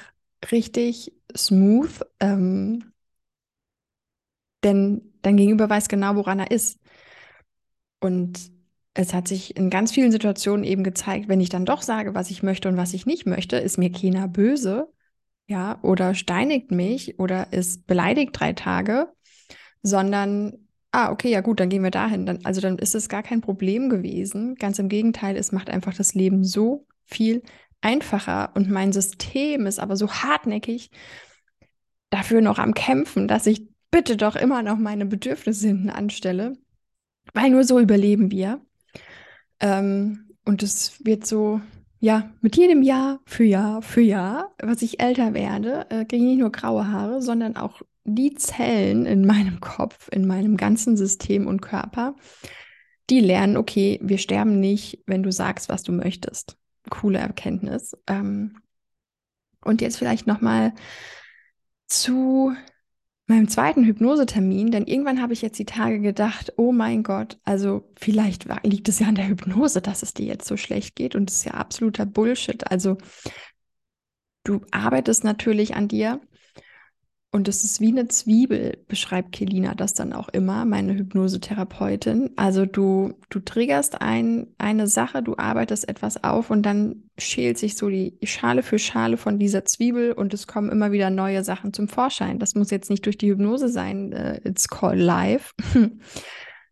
richtig 0.51 1.13
smooth. 1.35 2.05
Ähm, 2.19 2.91
denn 4.63 5.13
dein 5.21 5.37
Gegenüber 5.37 5.69
weiß 5.69 5.87
genau, 5.89 6.15
woran 6.15 6.39
er 6.39 6.51
ist. 6.51 6.79
Und 7.99 8.51
es 8.97 9.13
hat 9.13 9.27
sich 9.27 9.55
in 9.55 9.69
ganz 9.69 9.91
vielen 9.91 10.11
Situationen 10.11 10.65
eben 10.65 10.83
gezeigt, 10.83 11.29
wenn 11.29 11.39
ich 11.39 11.49
dann 11.49 11.65
doch 11.65 11.83
sage, 11.83 12.15
was 12.15 12.31
ich 12.31 12.41
möchte 12.41 12.67
und 12.67 12.77
was 12.77 12.93
ich 12.93 13.05
nicht 13.05 13.27
möchte, 13.27 13.57
ist 13.57 13.77
mir 13.77 13.91
keiner 13.91 14.27
böse, 14.27 14.91
ja, 15.47 15.77
oder 15.83 16.15
steinigt 16.15 16.71
mich 16.71 17.19
oder 17.19 17.53
ist 17.53 17.85
beleidigt 17.85 18.31
drei 18.33 18.53
Tage, 18.53 19.07
sondern, 19.83 20.67
ah, 20.91 21.11
okay, 21.11 21.29
ja 21.29 21.41
gut, 21.41 21.59
dann 21.59 21.69
gehen 21.69 21.83
wir 21.83 21.91
dahin. 21.91 22.25
Dann, 22.25 22.43
also 22.43 22.59
dann 22.59 22.79
ist 22.79 22.95
es 22.95 23.07
gar 23.07 23.21
kein 23.21 23.41
Problem 23.41 23.89
gewesen. 23.89 24.55
Ganz 24.55 24.79
im 24.79 24.89
Gegenteil, 24.89 25.37
es 25.37 25.51
macht 25.51 25.69
einfach 25.69 25.93
das 25.93 26.15
Leben 26.15 26.43
so 26.43 26.87
viel 27.05 27.43
einfacher 27.81 28.51
und 28.55 28.69
mein 28.69 28.91
System 28.91 29.67
ist 29.67 29.79
aber 29.79 29.95
so 29.95 30.09
hartnäckig 30.11 30.89
dafür 32.09 32.41
noch 32.41 32.57
am 32.57 32.73
Kämpfen, 32.73 33.27
dass 33.27 33.45
ich 33.45 33.67
bitte 33.91 34.17
doch 34.17 34.35
immer 34.35 34.63
noch 34.63 34.77
meine 34.79 35.05
Bedürfnisse 35.05 35.67
hinten 35.67 35.91
anstelle, 35.91 36.57
weil 37.33 37.51
nur 37.51 37.63
so 37.63 37.79
überleben 37.79 38.31
wir. 38.31 38.59
Ähm, 39.59 40.29
und 40.45 40.63
es 40.63 41.03
wird 41.05 41.25
so, 41.25 41.61
ja, 41.99 42.31
mit 42.41 42.55
jedem 42.55 42.83
Jahr 42.83 43.19
für 43.25 43.43
Jahr 43.43 43.81
für 43.81 44.01
Jahr, 44.01 44.53
was 44.61 44.81
ich 44.81 44.99
älter 45.01 45.33
werde, 45.33 45.89
äh, 45.89 46.05
kriege 46.05 46.17
ich 46.17 46.29
nicht 46.29 46.39
nur 46.39 46.51
graue 46.51 46.87
Haare, 46.87 47.21
sondern 47.21 47.57
auch 47.57 47.81
die 48.03 48.35
Zellen 48.35 49.05
in 49.05 49.25
meinem 49.25 49.59
Kopf, 49.59 50.07
in 50.11 50.25
meinem 50.25 50.57
ganzen 50.57 50.95
System 50.95 51.45
und 51.45 51.61
Körper, 51.61 52.15
die 53.09 53.19
lernen, 53.19 53.57
okay, 53.57 53.99
wir 54.01 54.17
sterben 54.17 54.59
nicht, 54.59 55.03
wenn 55.05 55.23
du 55.23 55.31
sagst, 55.31 55.69
was 55.69 55.83
du 55.83 55.91
möchtest. 55.91 56.57
Coole 56.89 57.19
Erkenntnis. 57.19 57.97
Ähm, 58.07 58.57
und 59.63 59.81
jetzt 59.81 59.97
vielleicht 59.97 60.27
noch 60.27 60.39
mal 60.39 60.73
zu 61.87 62.53
meinem 63.27 63.49
zweiten 63.49 63.83
Hypnosetermin, 63.83 64.71
denn 64.71 64.85
irgendwann 64.85 65.21
habe 65.21 65.33
ich 65.33 65.41
jetzt 65.41 65.59
die 65.59 65.65
Tage 65.65 65.99
gedacht, 65.99 66.53
oh 66.55 66.71
mein 66.71 67.03
Gott, 67.03 67.37
also 67.43 67.89
vielleicht 67.99 68.45
liegt 68.63 68.87
es 68.87 68.99
ja 68.99 69.07
an 69.07 69.15
der 69.15 69.27
Hypnose, 69.27 69.81
dass 69.81 70.01
es 70.01 70.13
dir 70.13 70.25
jetzt 70.25 70.47
so 70.47 70.55
schlecht 70.55 70.95
geht 70.95 71.15
und 71.15 71.29
das 71.29 71.37
ist 71.37 71.45
ja 71.45 71.53
absoluter 71.53 72.05
Bullshit. 72.05 72.69
Also 72.71 72.97
du 74.43 74.61
arbeitest 74.71 75.25
natürlich 75.25 75.75
an 75.75 75.89
dir 75.89 76.21
und 77.31 77.49
es 77.49 77.65
ist 77.65 77.81
wie 77.81 77.89
eine 77.89 78.07
Zwiebel, 78.07 78.77
beschreibt 78.87 79.33
Kelina 79.33 79.75
das 79.75 79.93
dann 79.93 80.13
auch 80.13 80.29
immer, 80.29 80.63
meine 80.63 80.95
Hypnosetherapeutin. 80.95 82.31
Also 82.37 82.65
du, 82.65 83.15
du 83.29 83.39
triggerst 83.41 84.01
ein, 84.01 84.47
eine 84.57 84.87
Sache, 84.87 85.21
du 85.21 85.35
arbeitest 85.37 85.89
etwas 85.89 86.23
auf 86.23 86.49
und 86.49 86.63
dann 86.65 87.03
schält 87.17 87.57
sich 87.57 87.75
so 87.75 87.89
die 87.89 88.17
Schale 88.23 88.63
für 88.63 88.79
Schale 88.79 89.17
von 89.17 89.39
dieser 89.39 89.65
Zwiebel 89.65 90.13
und 90.13 90.33
es 90.33 90.47
kommen 90.47 90.69
immer 90.69 90.93
wieder 90.93 91.09
neue 91.09 91.43
Sachen 91.43 91.73
zum 91.73 91.89
Vorschein. 91.89 92.39
Das 92.39 92.55
muss 92.55 92.71
jetzt 92.71 92.89
nicht 92.89 93.05
durch 93.05 93.17
die 93.17 93.29
Hypnose 93.29 93.67
sein, 93.67 94.13
uh, 94.13 94.47
it's 94.47 94.69
called 94.69 94.99
life. 94.99 95.53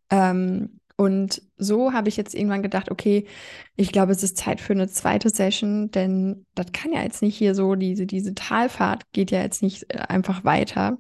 ähm, 0.10 0.80
und 0.98 1.42
so 1.58 1.92
habe 1.94 2.08
ich 2.08 2.16
jetzt 2.16 2.34
irgendwann 2.34 2.64
gedacht, 2.64 2.90
okay, 2.90 3.28
ich 3.76 3.92
glaube, 3.92 4.14
es 4.14 4.24
ist 4.24 4.38
Zeit 4.38 4.62
für 4.62 4.74
eine 4.74 4.88
zweite 4.88 5.30
Session, 5.30 5.92
denn 5.92 6.46
das 6.56 6.72
kann 6.72 6.94
ja 6.94 7.04
jetzt 7.04 7.22
nicht 7.22 7.38
hier 7.38 7.54
so, 7.54 7.76
diese, 7.76 8.06
diese 8.06 8.34
Talfahrt 8.34 9.12
geht 9.12 9.32
ja 9.32 9.42
jetzt 9.42 9.62
nicht 9.62 9.94
äh, 9.94 9.98
einfach 10.00 10.46
weiter. 10.46 10.98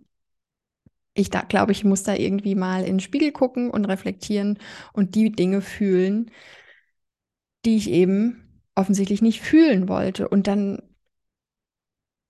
Ich 1.14 1.30
da 1.30 1.42
glaube, 1.42 1.72
ich 1.72 1.86
muss 1.86 2.04
da 2.04 2.14
irgendwie 2.16 2.56
mal 2.56 2.82
in 2.82 2.96
den 2.96 3.00
Spiegel 3.00 3.32
gucken 3.32 3.70
und 3.70 3.86
reflektieren 3.86 4.60
und 4.92 5.16
die 5.16 5.32
Dinge 5.32 5.62
fühlen, 5.62 6.30
die 7.66 7.78
ich 7.78 7.90
eben 7.90 8.62
offensichtlich 8.76 9.22
nicht 9.22 9.42
fühlen 9.42 9.88
wollte. 9.88 10.28
Und 10.28 10.48
dann, 10.48 10.82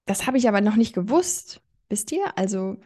das 0.05 0.27
habe 0.27 0.37
ich 0.37 0.47
aber 0.47 0.61
noch 0.61 0.75
nicht 0.75 0.93
gewusst, 0.93 1.61
wisst 1.89 2.11
ihr? 2.11 2.37
Also 2.37 2.77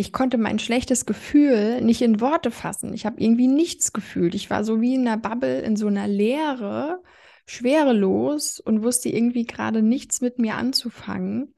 ich 0.00 0.12
konnte 0.12 0.38
mein 0.38 0.58
schlechtes 0.58 1.04
Gefühl 1.04 1.82
nicht 1.82 2.00
in 2.00 2.22
Worte 2.22 2.50
fassen. 2.50 2.94
Ich 2.94 3.04
habe 3.04 3.20
irgendwie 3.20 3.48
nichts 3.48 3.92
gefühlt. 3.92 4.34
Ich 4.34 4.48
war 4.48 4.64
so 4.64 4.80
wie 4.80 4.94
in 4.94 5.06
einer 5.06 5.18
Bubble, 5.18 5.60
in 5.60 5.76
so 5.76 5.88
einer 5.88 6.08
Leere, 6.08 7.02
schwerelos 7.46 8.60
und 8.60 8.82
wusste 8.82 9.10
irgendwie 9.10 9.44
gerade 9.44 9.82
nichts 9.82 10.22
mit 10.22 10.38
mir 10.38 10.54
anzufangen. 10.54 11.54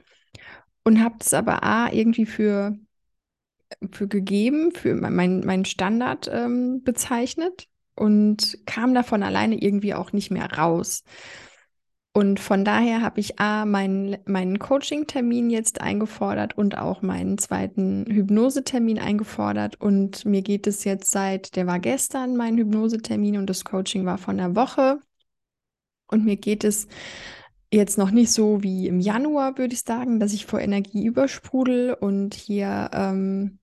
Und 0.83 1.01
habe 1.05 1.15
es 1.21 1.33
aber 1.33 1.63
A, 1.63 1.93
irgendwie 1.93 2.27
für, 2.27 2.77
für 3.93 4.09
gegeben, 4.09 4.73
für 4.73 4.97
meinen 4.97 5.47
mein 5.47 5.65
Standard 5.65 6.29
ähm, 6.33 6.83
bezeichnet 6.83 7.69
und 7.95 8.59
kam 8.67 8.93
davon 8.93 9.23
alleine 9.23 9.63
irgendwie 9.63 9.95
auch 9.95 10.13
nicht 10.13 10.33
mehr 10.33 10.51
raus. 10.53 11.05
Und 12.15 12.41
von 12.41 12.63
daher 12.65 13.01
habe 13.01 13.21
ich 13.21 13.41
A, 13.41 13.65
meinen, 13.65 14.19
meinen 14.27 14.59
Coaching-Termin 14.59 15.49
jetzt 15.49 15.81
eingefordert 15.81 16.59
und 16.59 16.77
auch 16.77 17.01
meinen 17.01 17.39
zweiten 17.39 18.05
Hypnosetermin 18.07 18.99
eingefordert. 18.99 19.81
Und 19.81 20.27
mir 20.27 20.43
geht 20.43 20.67
es 20.67 20.85
jetzt 20.85 21.11
seit, 21.11 21.57
der 21.57 21.67
war 21.67 21.79
gestern 21.79 22.37
mein 22.37 22.59
Hypnosetermin 22.59 23.39
und 23.39 23.49
das 23.49 23.65
Coaching 23.65 24.05
war 24.05 24.19
von 24.19 24.37
der 24.37 24.55
Woche. 24.55 25.01
Und 26.07 26.27
mir 26.27 26.37
geht 26.37 26.65
es 26.65 26.87
jetzt 27.73 27.97
noch 27.97 28.11
nicht 28.11 28.31
so 28.31 28.63
wie 28.63 28.89
im 28.89 29.01
Januar, 29.01 29.57
würde 29.57 29.73
ich 29.73 29.81
sagen, 29.81 30.21
dass 30.21 30.35
ich 30.35 30.45
vor 30.45 30.61
Energie 30.61 31.07
übersprudel 31.07 31.95
und 31.95 32.35
hier 32.35 32.91
ähm, 32.93 33.59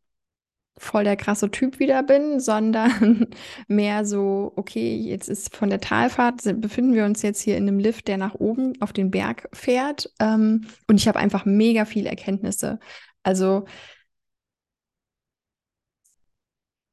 voll 0.80 1.04
der 1.04 1.16
krasse 1.16 1.52
Typ 1.52 1.80
wieder 1.80 2.04
bin, 2.04 2.40
sondern 2.40 3.28
mehr 3.68 4.06
so, 4.06 4.54
okay, 4.56 4.96
jetzt 4.96 5.30
ist 5.30 5.56
von 5.56 5.70
der 5.70 5.80
Talfahrt, 5.80 6.42
befinden 6.62 6.94
wir 6.94 7.06
uns 7.06 7.22
jetzt 7.22 7.42
hier 7.42 7.58
in 7.58 7.68
einem 7.68 7.80
Lift, 7.80 8.08
der 8.08 8.18
nach 8.18 8.36
oben 8.36 8.74
auf 8.82 8.94
den 8.94 9.12
Berg 9.12 9.50
fährt. 9.54 10.12
Ähm, 10.20 10.66
und 10.88 10.98
ich 10.98 11.08
habe 11.08 11.20
einfach 11.20 11.46
mega 11.46 11.86
viele 11.86 12.10
Erkenntnisse. 12.10 12.80
Also 13.24 13.66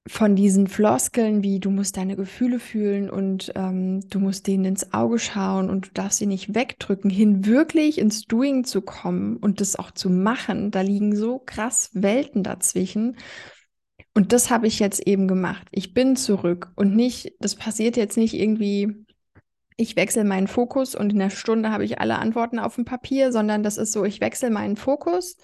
von 0.07 0.37
diesen 0.37 0.69
Floskeln 0.69 1.43
wie 1.43 1.59
du 1.59 1.71
musst 1.71 1.97
deine 1.97 2.16
Gefühle 2.16 2.61
fühlen 2.61 3.11
und 3.11 3.52
ähm, 3.57 4.09
du 4.09 4.21
musst 4.21 4.47
denen 4.47 4.64
ins 4.64 4.93
Auge 4.93 5.19
schauen 5.19 5.69
und 5.69 5.87
du 5.87 5.90
darfst 5.95 6.19
sie 6.19 6.26
nicht 6.26 6.55
wegdrücken, 6.55 7.11
hin 7.11 7.47
wirklich 7.47 7.99
ins 7.99 8.25
Doing 8.26 8.64
zu 8.64 8.83
kommen 8.83 9.37
und 9.37 9.61
das 9.61 9.76
auch 9.76 9.90
zu 9.90 10.09
machen, 10.09 10.71
da 10.71 10.81
liegen 10.81 11.16
so 11.16 11.40
krass 11.45 11.90
Welten 11.93 12.43
dazwischen. 12.43 13.16
Und 14.16 14.32
das 14.32 14.49
habe 14.49 14.66
ich 14.66 14.78
jetzt 14.78 15.06
eben 15.06 15.28
gemacht. 15.28 15.68
Ich 15.73 15.92
bin 15.92 16.16
zurück 16.16 16.73
und 16.75 16.96
nicht, 16.96 17.35
das 17.38 17.54
passiert 17.54 17.99
jetzt 17.99 18.16
nicht 18.16 18.32
irgendwie, 18.32 19.04
ich 19.76 19.94
wechsle 19.94 20.25
meinen 20.25 20.46
Fokus 20.49 20.94
und 20.94 21.12
in 21.12 21.18
der 21.18 21.28
Stunde 21.28 21.70
habe 21.70 21.85
ich 21.85 22.00
alle 22.00 22.18
Antworten 22.18 22.58
auf 22.58 22.76
dem 22.76 22.87
Papier, 22.87 23.30
sondern 23.30 23.62
das 23.62 23.76
ist 23.76 23.92
so, 23.92 24.06
ich 24.06 24.23
wechsle 24.23 24.49
meinen 24.49 24.76
Fokus. 24.76 25.37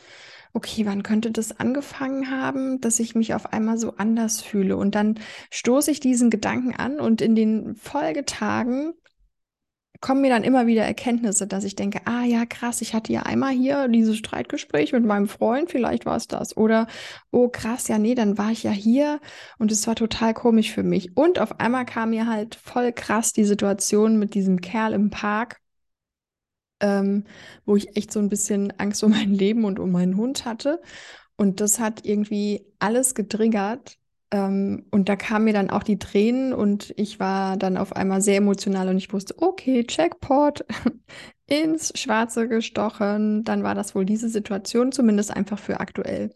Okay, 0.54 0.86
wann 0.86 1.02
könnte 1.02 1.30
das 1.30 1.60
angefangen 1.60 2.30
haben, 2.30 2.80
dass 2.80 2.98
ich 2.98 3.14
mich 3.14 3.34
auf 3.34 3.52
einmal 3.52 3.76
so 3.76 3.96
anders 3.98 4.40
fühle? 4.40 4.78
Und 4.78 4.94
dann 4.94 5.20
stoße 5.50 5.90
ich 5.90 6.00
diesen 6.00 6.30
Gedanken 6.30 6.74
an 6.74 6.98
und 6.98 7.20
in 7.20 7.34
den 7.34 7.74
Folgetagen 7.74 8.94
kommen 10.02 10.21
mir 10.21 10.30
dann 10.30 10.44
immer 10.44 10.66
wieder 10.66 10.82
Erkenntnisse, 10.85 11.47
dass 11.47 11.64
ich 11.64 11.76
denke, 11.76 12.00
ah 12.06 12.25
ja, 12.25 12.44
krass, 12.44 12.82
ich 12.82 12.92
hatte 12.92 13.12
ja 13.12 13.23
einmal 13.23 13.52
hier 13.52 13.88
dieses 13.88 14.18
Streitgespräch 14.18 14.92
mit 14.92 15.04
meinem 15.04 15.28
Freund, 15.28 15.71
vielleicht 15.71 16.04
war 16.04 16.16
es 16.16 16.26
das. 16.26 16.56
Oder, 16.56 16.88
oh 17.30 17.49
krass, 17.49 17.88
ja, 17.88 17.99
nee, 17.99 18.14
dann 18.14 18.37
war 18.37 18.50
ich 18.50 18.64
ja 18.64 18.73
hier 18.73 19.21
und 19.59 19.73
es 19.73 19.87
war 19.87 19.94
total 19.94 20.35
komisch 20.35 20.73
für 20.73 20.82
mich. 20.82 21.16
Und 21.16 21.38
auf 21.38 21.61
einmal 21.61 21.87
kam 21.87 22.11
mir 22.11 22.26
halt 22.26 22.56
voll 22.56 22.92
krass 22.92 23.32
die 23.32 23.44
Situation 23.44 24.18
mit 24.18 24.35
diesem 24.35 24.61
Kerl 24.61 24.92
im 24.92 25.11
Park, 25.11 25.61
ähm, 26.80 27.25
wo 27.64 27.76
ich 27.76 27.97
echt 27.97 28.12
so 28.12 28.18
ein 28.18 28.28
bisschen 28.28 28.73
Angst 28.78 29.04
um 29.04 29.12
mein 29.12 29.32
Leben 29.32 29.64
und 29.64 29.78
um 29.78 29.92
meinen 29.92 30.16
Hund 30.16 30.44
hatte. 30.44 30.82
Und 31.37 31.61
das 31.61 31.80
hat 31.80 32.04
irgendwie 32.04 32.66
alles 32.80 33.14
getriggert, 33.14 33.99
ähm, 34.32 34.86
und 34.90 35.08
da 35.10 35.16
kamen 35.16 35.44
mir 35.44 35.52
dann 35.52 35.70
auch 35.70 35.82
die 35.82 35.98
Tränen 35.98 36.54
und 36.54 36.92
ich 36.96 37.20
war 37.20 37.58
dann 37.58 37.76
auf 37.76 37.94
einmal 37.94 38.22
sehr 38.22 38.38
emotional 38.38 38.88
und 38.88 38.96
ich 38.96 39.12
wusste, 39.12 39.34
okay, 39.38 39.84
Checkpot, 39.84 40.64
ins 41.46 41.92
Schwarze 41.98 42.48
gestochen. 42.48 43.44
Dann 43.44 43.62
war 43.62 43.74
das 43.74 43.94
wohl 43.94 44.06
diese 44.06 44.30
Situation, 44.30 44.90
zumindest 44.90 45.30
einfach 45.36 45.58
für 45.58 45.80
aktuell. 45.80 46.34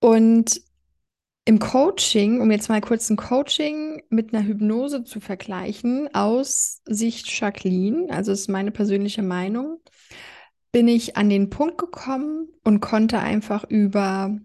Und 0.00 0.60
im 1.44 1.60
Coaching, 1.60 2.40
um 2.40 2.50
jetzt 2.50 2.68
mal 2.68 2.80
kurz 2.80 3.08
ein 3.08 3.16
Coaching 3.16 4.02
mit 4.10 4.34
einer 4.34 4.44
Hypnose 4.44 5.04
zu 5.04 5.20
vergleichen, 5.20 6.12
aus 6.12 6.82
Sicht 6.86 7.28
Jacqueline, 7.40 8.10
also 8.10 8.32
ist 8.32 8.48
meine 8.48 8.72
persönliche 8.72 9.22
Meinung, 9.22 9.80
bin 10.72 10.88
ich 10.88 11.16
an 11.16 11.30
den 11.30 11.50
Punkt 11.50 11.78
gekommen 11.78 12.48
und 12.64 12.80
konnte 12.80 13.20
einfach 13.20 13.64
über 13.64 14.38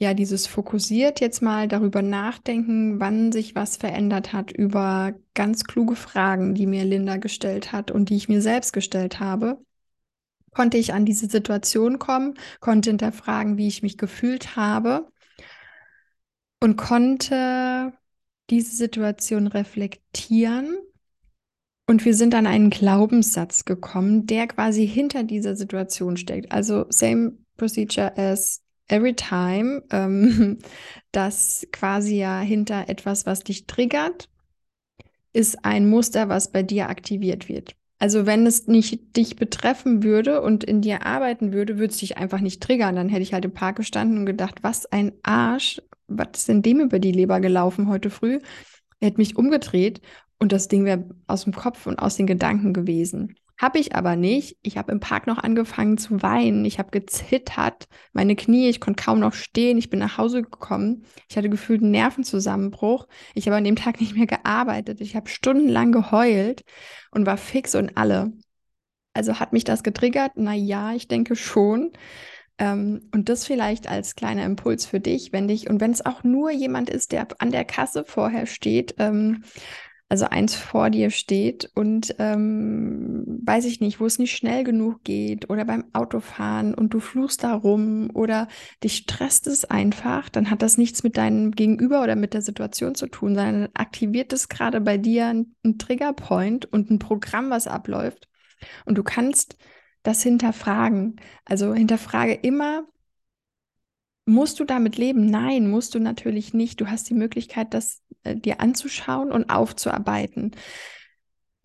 ja, 0.00 0.14
dieses 0.14 0.46
fokussiert 0.46 1.20
jetzt 1.20 1.42
mal 1.42 1.68
darüber 1.68 2.00
nachdenken, 2.00 3.00
wann 3.00 3.32
sich 3.32 3.54
was 3.54 3.76
verändert 3.76 4.32
hat, 4.32 4.50
über 4.50 5.12
ganz 5.34 5.64
kluge 5.64 5.94
Fragen, 5.94 6.54
die 6.54 6.66
mir 6.66 6.86
Linda 6.86 7.18
gestellt 7.18 7.70
hat 7.70 7.90
und 7.90 8.08
die 8.08 8.16
ich 8.16 8.26
mir 8.26 8.40
selbst 8.40 8.72
gestellt 8.72 9.20
habe, 9.20 9.58
konnte 10.52 10.78
ich 10.78 10.94
an 10.94 11.04
diese 11.04 11.26
Situation 11.28 11.98
kommen, 11.98 12.38
konnte 12.60 12.88
hinterfragen, 12.88 13.58
wie 13.58 13.68
ich 13.68 13.82
mich 13.82 13.98
gefühlt 13.98 14.56
habe 14.56 15.06
und 16.60 16.78
konnte 16.78 17.92
diese 18.48 18.74
Situation 18.74 19.48
reflektieren. 19.48 20.78
Und 21.86 22.06
wir 22.06 22.14
sind 22.14 22.34
an 22.34 22.46
einen 22.46 22.70
Glaubenssatz 22.70 23.66
gekommen, 23.66 24.24
der 24.24 24.46
quasi 24.46 24.88
hinter 24.88 25.24
dieser 25.24 25.56
Situation 25.56 26.16
steckt. 26.16 26.52
Also 26.52 26.86
same 26.88 27.32
procedure 27.58 28.16
as 28.16 28.62
every 28.90 29.14
time, 29.14 29.82
ähm, 29.90 30.58
dass 31.12 31.66
quasi 31.72 32.18
ja 32.18 32.40
hinter 32.40 32.88
etwas, 32.88 33.26
was 33.26 33.40
dich 33.40 33.66
triggert, 33.66 34.28
ist 35.32 35.64
ein 35.64 35.88
Muster, 35.88 36.28
was 36.28 36.50
bei 36.50 36.62
dir 36.62 36.88
aktiviert 36.88 37.48
wird. 37.48 37.76
Also 37.98 38.24
wenn 38.24 38.46
es 38.46 38.66
nicht 38.66 39.16
dich 39.16 39.36
betreffen 39.36 40.02
würde 40.02 40.40
und 40.40 40.64
in 40.64 40.80
dir 40.80 41.04
arbeiten 41.04 41.52
würde, 41.52 41.78
würde 41.78 41.92
es 41.92 41.98
dich 41.98 42.16
einfach 42.16 42.40
nicht 42.40 42.62
triggern. 42.62 42.96
Dann 42.96 43.10
hätte 43.10 43.22
ich 43.22 43.34
halt 43.34 43.44
im 43.44 43.52
Park 43.52 43.76
gestanden 43.76 44.18
und 44.18 44.26
gedacht, 44.26 44.62
was 44.62 44.86
ein 44.86 45.12
Arsch, 45.22 45.82
was 46.08 46.28
ist 46.34 46.48
denn 46.48 46.62
dem 46.62 46.80
über 46.80 46.98
die 46.98 47.12
Leber 47.12 47.40
gelaufen 47.40 47.88
heute 47.88 48.08
früh? 48.08 48.40
Er 49.00 49.08
hätte 49.08 49.18
mich 49.18 49.36
umgedreht 49.36 50.00
und 50.38 50.52
das 50.52 50.68
Ding 50.68 50.86
wäre 50.86 51.04
aus 51.26 51.44
dem 51.44 51.52
Kopf 51.52 51.86
und 51.86 51.98
aus 51.98 52.16
den 52.16 52.26
Gedanken 52.26 52.72
gewesen. 52.72 53.36
Habe 53.60 53.78
ich 53.78 53.94
aber 53.94 54.16
nicht. 54.16 54.56
Ich 54.62 54.78
habe 54.78 54.90
im 54.90 55.00
Park 55.00 55.26
noch 55.26 55.36
angefangen 55.36 55.98
zu 55.98 56.22
weinen. 56.22 56.64
Ich 56.64 56.78
habe 56.78 56.90
gezittert, 56.90 57.88
meine 58.14 58.34
Knie, 58.34 58.70
ich 58.70 58.80
konnte 58.80 59.04
kaum 59.04 59.20
noch 59.20 59.34
stehen. 59.34 59.76
Ich 59.76 59.90
bin 59.90 59.98
nach 59.98 60.16
Hause 60.16 60.40
gekommen. 60.40 61.04
Ich 61.28 61.36
hatte 61.36 61.50
gefühlt 61.50 61.82
einen 61.82 61.90
Nervenzusammenbruch. 61.90 63.06
Ich 63.34 63.46
habe 63.46 63.56
an 63.56 63.64
dem 63.64 63.76
Tag 63.76 64.00
nicht 64.00 64.16
mehr 64.16 64.26
gearbeitet. 64.26 65.02
Ich 65.02 65.14
habe 65.14 65.28
stundenlang 65.28 65.92
geheult 65.92 66.64
und 67.10 67.26
war 67.26 67.36
fix 67.36 67.74
und 67.74 67.98
alle. 67.98 68.32
Also 69.12 69.38
hat 69.40 69.52
mich 69.52 69.64
das 69.64 69.82
getriggert? 69.82 70.32
Na 70.36 70.54
ja, 70.54 70.94
ich 70.94 71.06
denke 71.06 71.36
schon. 71.36 71.92
Ähm, 72.56 73.10
und 73.12 73.28
das 73.28 73.44
vielleicht 73.44 73.90
als 73.90 74.14
kleiner 74.14 74.46
Impuls 74.46 74.86
für 74.86 75.00
dich, 75.00 75.34
wenn 75.34 75.48
dich, 75.48 75.68
und 75.68 75.82
wenn 75.82 75.90
es 75.90 76.06
auch 76.06 76.24
nur 76.24 76.50
jemand 76.50 76.88
ist, 76.88 77.12
der 77.12 77.28
an 77.38 77.50
der 77.50 77.66
Kasse 77.66 78.04
vorher 78.06 78.46
steht, 78.46 78.94
ähm, 78.98 79.44
also 80.10 80.24
eins 80.24 80.56
vor 80.56 80.90
dir 80.90 81.10
steht 81.10 81.70
und 81.76 82.16
ähm, 82.18 83.24
weiß 83.46 83.64
ich 83.64 83.80
nicht, 83.80 84.00
wo 84.00 84.06
es 84.06 84.18
nicht 84.18 84.36
schnell 84.36 84.64
genug 84.64 85.04
geht 85.04 85.48
oder 85.48 85.64
beim 85.64 85.84
Autofahren 85.92 86.74
und 86.74 86.92
du 86.92 86.98
fluchst 86.98 87.44
da 87.44 87.54
rum 87.54 88.10
oder 88.12 88.48
dich 88.82 88.96
stresst 88.96 89.46
es 89.46 89.64
einfach, 89.64 90.28
dann 90.28 90.50
hat 90.50 90.62
das 90.62 90.78
nichts 90.78 91.04
mit 91.04 91.16
deinem 91.16 91.52
Gegenüber 91.52 92.02
oder 92.02 92.16
mit 92.16 92.34
der 92.34 92.42
Situation 92.42 92.96
zu 92.96 93.06
tun, 93.06 93.36
sondern 93.36 93.68
aktiviert 93.74 94.32
es 94.32 94.48
gerade 94.48 94.80
bei 94.80 94.98
dir 94.98 95.28
ein, 95.28 95.54
ein 95.64 95.78
Triggerpoint 95.78 96.66
und 96.66 96.90
ein 96.90 96.98
Programm, 96.98 97.50
was 97.50 97.68
abläuft. 97.68 98.28
Und 98.86 98.98
du 98.98 99.04
kannst 99.04 99.56
das 100.02 100.24
hinterfragen. 100.24 101.20
Also 101.44 101.72
hinterfrage 101.72 102.34
immer, 102.34 102.84
Musst 104.30 104.60
du 104.60 104.64
damit 104.64 104.96
leben? 104.96 105.26
Nein, 105.26 105.68
musst 105.68 105.96
du 105.96 105.98
natürlich 105.98 106.54
nicht. 106.54 106.80
Du 106.80 106.86
hast 106.86 107.10
die 107.10 107.14
Möglichkeit, 107.14 107.74
das 107.74 108.00
äh, 108.22 108.36
dir 108.36 108.60
anzuschauen 108.60 109.32
und 109.32 109.50
aufzuarbeiten. 109.50 110.52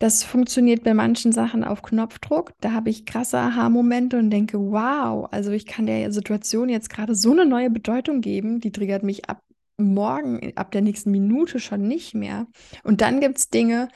Das 0.00 0.24
funktioniert 0.24 0.82
bei 0.82 0.92
manchen 0.92 1.30
Sachen 1.30 1.62
auf 1.62 1.82
Knopfdruck. 1.82 2.54
Da 2.60 2.72
habe 2.72 2.90
ich 2.90 3.06
krasse 3.06 3.38
Aha-Momente 3.38 4.18
und 4.18 4.30
denke, 4.30 4.58
wow, 4.58 5.28
also 5.30 5.52
ich 5.52 5.64
kann 5.64 5.86
der 5.86 6.10
Situation 6.10 6.68
jetzt 6.68 6.90
gerade 6.90 7.14
so 7.14 7.30
eine 7.30 7.46
neue 7.46 7.70
Bedeutung 7.70 8.20
geben, 8.20 8.58
die 8.58 8.72
triggert 8.72 9.04
mich 9.04 9.30
ab 9.30 9.44
morgen, 9.76 10.52
ab 10.56 10.72
der 10.72 10.82
nächsten 10.82 11.12
Minute 11.12 11.60
schon 11.60 11.86
nicht 11.86 12.14
mehr. 12.14 12.48
Und 12.82 13.00
dann 13.00 13.20
gibt 13.20 13.38
es 13.38 13.48
Dinge, 13.48 13.88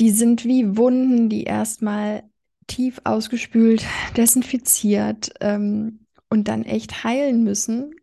die 0.00 0.10
sind 0.10 0.46
wie 0.46 0.78
Wunden, 0.78 1.28
die 1.28 1.44
erstmal 1.44 2.22
tief 2.66 3.02
ausgespült, 3.04 3.84
desinfiziert, 4.16 5.34
ähm, 5.42 6.03
und 6.34 6.48
dann 6.48 6.64
echt 6.64 7.04
heilen 7.04 7.44
müssen. 7.44 7.94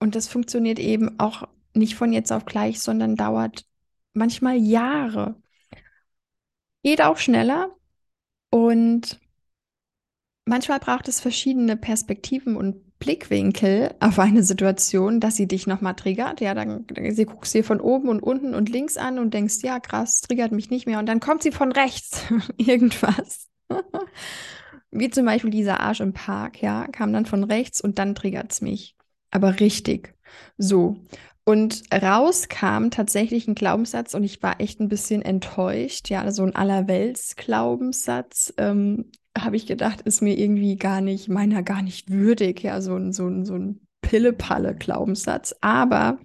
Und 0.00 0.16
das 0.16 0.26
funktioniert 0.26 0.80
eben 0.80 1.20
auch 1.20 1.46
nicht 1.72 1.94
von 1.94 2.12
jetzt 2.12 2.32
auf 2.32 2.44
gleich, 2.44 2.80
sondern 2.80 3.14
dauert 3.14 3.64
manchmal 4.12 4.56
Jahre. 4.56 5.40
Geht 6.82 7.00
auch 7.00 7.16
schneller 7.16 7.70
und 8.50 9.20
manchmal 10.46 10.80
braucht 10.80 11.06
es 11.06 11.20
verschiedene 11.20 11.76
Perspektiven 11.76 12.56
und 12.56 12.98
Blickwinkel 12.98 13.94
auf 14.00 14.18
eine 14.18 14.42
Situation, 14.42 15.20
dass 15.20 15.36
sie 15.36 15.46
dich 15.46 15.68
nochmal 15.68 15.94
triggert. 15.94 16.40
Ja, 16.40 16.54
dann, 16.54 16.88
dann 16.88 17.14
sie 17.14 17.24
guckst 17.24 17.54
dir 17.54 17.62
von 17.62 17.80
oben 17.80 18.08
und 18.08 18.20
unten 18.20 18.52
und 18.52 18.68
links 18.68 18.96
an 18.96 19.20
und 19.20 19.32
denkst, 19.32 19.58
ja, 19.62 19.78
krass, 19.78 20.22
triggert 20.22 20.50
mich 20.50 20.70
nicht 20.70 20.86
mehr. 20.86 20.98
Und 20.98 21.06
dann 21.06 21.20
kommt 21.20 21.44
sie 21.44 21.52
von 21.52 21.70
rechts, 21.70 22.24
irgendwas. 22.56 23.48
Wie 24.98 25.10
zum 25.10 25.26
Beispiel 25.26 25.50
dieser 25.50 25.80
Arsch 25.80 26.00
im 26.00 26.12
Park, 26.12 26.62
ja, 26.62 26.86
kam 26.88 27.12
dann 27.12 27.26
von 27.26 27.44
rechts 27.44 27.80
und 27.80 27.98
dann 27.98 28.14
triggert 28.14 28.52
es 28.52 28.60
mich. 28.60 28.96
Aber 29.30 29.60
richtig. 29.60 30.14
So. 30.58 30.96
Und 31.44 31.82
raus 31.92 32.48
kam 32.48 32.90
tatsächlich 32.90 33.46
ein 33.46 33.54
Glaubenssatz 33.54 34.14
und 34.14 34.24
ich 34.24 34.42
war 34.42 34.60
echt 34.60 34.80
ein 34.80 34.88
bisschen 34.88 35.22
enttäuscht. 35.22 36.10
Ja, 36.10 36.28
so 36.32 36.42
ein 36.42 36.56
Allerwelts-Glaubenssatz, 36.56 38.54
ähm, 38.56 39.12
habe 39.38 39.56
ich 39.56 39.66
gedacht, 39.66 40.00
ist 40.02 40.22
mir 40.22 40.36
irgendwie 40.36 40.76
gar 40.76 41.00
nicht, 41.00 41.28
meiner 41.28 41.62
gar 41.62 41.82
nicht 41.82 42.10
würdig. 42.10 42.62
Ja, 42.62 42.80
so 42.80 42.96
ein, 42.96 43.12
so 43.12 43.28
ein, 43.28 43.44
so 43.44 43.54
ein 43.54 43.86
Pille-Palle-Glaubenssatz. 44.00 45.54
Aber 45.60 46.18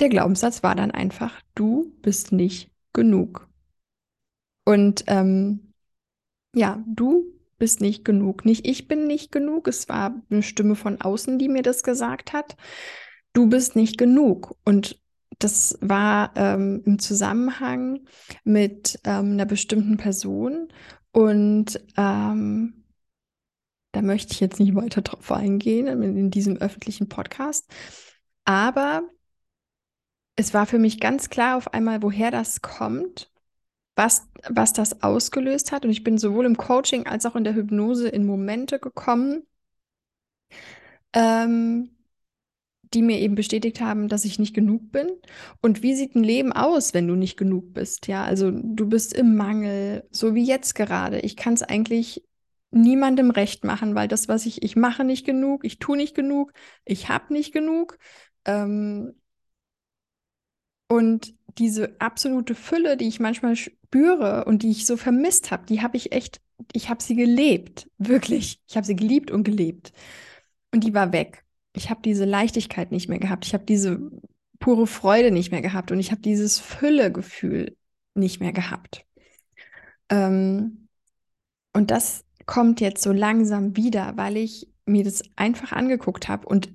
der 0.00 0.08
Glaubenssatz 0.08 0.62
war 0.62 0.74
dann 0.74 0.90
einfach, 0.90 1.40
du 1.54 1.92
bist 2.02 2.32
nicht 2.32 2.70
genug. 2.92 3.48
Und 4.64 5.04
ähm, 5.06 5.72
ja, 6.54 6.82
du 6.86 7.33
bist 7.64 7.80
nicht 7.80 8.04
genug. 8.04 8.44
Nicht 8.44 8.66
ich 8.66 8.88
bin 8.88 9.06
nicht 9.06 9.32
genug. 9.32 9.68
Es 9.68 9.88
war 9.88 10.20
eine 10.28 10.42
Stimme 10.42 10.74
von 10.74 11.00
außen, 11.00 11.38
die 11.38 11.48
mir 11.48 11.62
das 11.62 11.82
gesagt 11.82 12.34
hat. 12.34 12.58
Du 13.32 13.48
bist 13.48 13.74
nicht 13.74 13.96
genug. 13.96 14.58
Und 14.66 15.00
das 15.38 15.78
war 15.80 16.32
ähm, 16.36 16.82
im 16.84 16.98
Zusammenhang 16.98 18.00
mit 18.44 19.00
ähm, 19.04 19.32
einer 19.32 19.46
bestimmten 19.46 19.96
Person. 19.96 20.68
Und 21.10 21.80
ähm, 21.96 22.84
da 23.92 24.02
möchte 24.02 24.34
ich 24.34 24.40
jetzt 24.40 24.60
nicht 24.60 24.74
weiter 24.74 25.00
drauf 25.00 25.32
eingehen 25.32 25.86
in 26.02 26.30
diesem 26.30 26.58
öffentlichen 26.58 27.08
Podcast. 27.08 27.72
Aber 28.44 29.08
es 30.36 30.52
war 30.52 30.66
für 30.66 30.78
mich 30.78 31.00
ganz 31.00 31.30
klar 31.30 31.56
auf 31.56 31.72
einmal, 31.72 32.02
woher 32.02 32.30
das 32.30 32.60
kommt 32.60 33.32
was, 33.96 34.26
was 34.48 34.72
das 34.72 35.02
ausgelöst 35.02 35.72
hat. 35.72 35.84
Und 35.84 35.90
ich 35.90 36.04
bin 36.04 36.18
sowohl 36.18 36.46
im 36.46 36.56
Coaching 36.56 37.06
als 37.06 37.26
auch 37.26 37.36
in 37.36 37.44
der 37.44 37.54
Hypnose 37.54 38.08
in 38.08 38.26
Momente 38.26 38.78
gekommen, 38.78 39.46
ähm, 41.12 41.90
die 42.94 43.02
mir 43.02 43.18
eben 43.18 43.34
bestätigt 43.34 43.80
haben, 43.80 44.08
dass 44.08 44.24
ich 44.24 44.38
nicht 44.38 44.54
genug 44.54 44.92
bin. 44.92 45.08
Und 45.60 45.82
wie 45.82 45.94
sieht 45.94 46.14
ein 46.14 46.22
Leben 46.24 46.52
aus, 46.52 46.94
wenn 46.94 47.08
du 47.08 47.14
nicht 47.16 47.36
genug 47.36 47.74
bist? 47.74 48.06
Ja, 48.06 48.24
also 48.24 48.50
du 48.52 48.88
bist 48.88 49.12
im 49.12 49.34
Mangel, 49.36 50.06
so 50.10 50.34
wie 50.34 50.44
jetzt 50.44 50.74
gerade. 50.74 51.20
Ich 51.20 51.36
kann 51.36 51.54
es 51.54 51.62
eigentlich 51.62 52.24
niemandem 52.70 53.30
recht 53.30 53.64
machen, 53.64 53.94
weil 53.94 54.08
das, 54.08 54.28
was 54.28 54.46
ich, 54.46 54.62
ich 54.62 54.76
mache 54.76 55.04
nicht 55.04 55.26
genug, 55.26 55.64
ich 55.64 55.78
tue 55.78 55.96
nicht 55.96 56.14
genug, 56.14 56.52
ich 56.84 57.08
habe 57.08 57.32
nicht 57.32 57.52
genug. 57.52 57.98
Ähm, 58.44 59.14
und 60.88 61.34
diese 61.58 62.00
absolute 62.00 62.54
Fülle, 62.54 62.96
die 62.96 63.08
ich 63.08 63.20
manchmal 63.20 63.56
spüre 63.56 64.44
und 64.44 64.62
die 64.62 64.70
ich 64.70 64.86
so 64.86 64.96
vermisst 64.96 65.50
habe, 65.50 65.66
die 65.66 65.82
habe 65.82 65.96
ich 65.96 66.12
echt, 66.12 66.40
ich 66.72 66.88
habe 66.88 67.02
sie 67.02 67.14
gelebt, 67.14 67.90
wirklich. 67.98 68.60
Ich 68.68 68.76
habe 68.76 68.86
sie 68.86 68.96
geliebt 68.96 69.30
und 69.30 69.44
gelebt. 69.44 69.92
Und 70.72 70.84
die 70.84 70.94
war 70.94 71.12
weg. 71.12 71.44
Ich 71.76 71.90
habe 71.90 72.02
diese 72.02 72.24
Leichtigkeit 72.24 72.92
nicht 72.92 73.08
mehr 73.08 73.18
gehabt. 73.18 73.46
Ich 73.46 73.54
habe 73.54 73.64
diese 73.64 74.10
pure 74.58 74.86
Freude 74.86 75.30
nicht 75.30 75.50
mehr 75.50 75.62
gehabt 75.62 75.92
und 75.92 75.98
ich 75.98 76.10
habe 76.10 76.22
dieses 76.22 76.58
Füllegefühl 76.58 77.76
nicht 78.14 78.40
mehr 78.40 78.52
gehabt. 78.52 79.04
Ähm, 80.08 80.88
und 81.72 81.90
das 81.90 82.24
kommt 82.46 82.80
jetzt 82.80 83.02
so 83.02 83.12
langsam 83.12 83.76
wieder, 83.76 84.16
weil 84.16 84.36
ich 84.36 84.68
mir 84.86 85.04
das 85.04 85.22
einfach 85.36 85.72
angeguckt 85.72 86.28
habe 86.28 86.46
und 86.46 86.70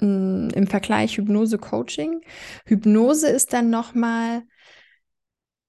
Mm, 0.00 0.48
im 0.54 0.66
Vergleich 0.66 1.16
Hypnose-Coaching. 1.16 2.20
Hypnose 2.66 3.28
ist 3.28 3.52
dann 3.52 3.70
nochmal 3.70 4.42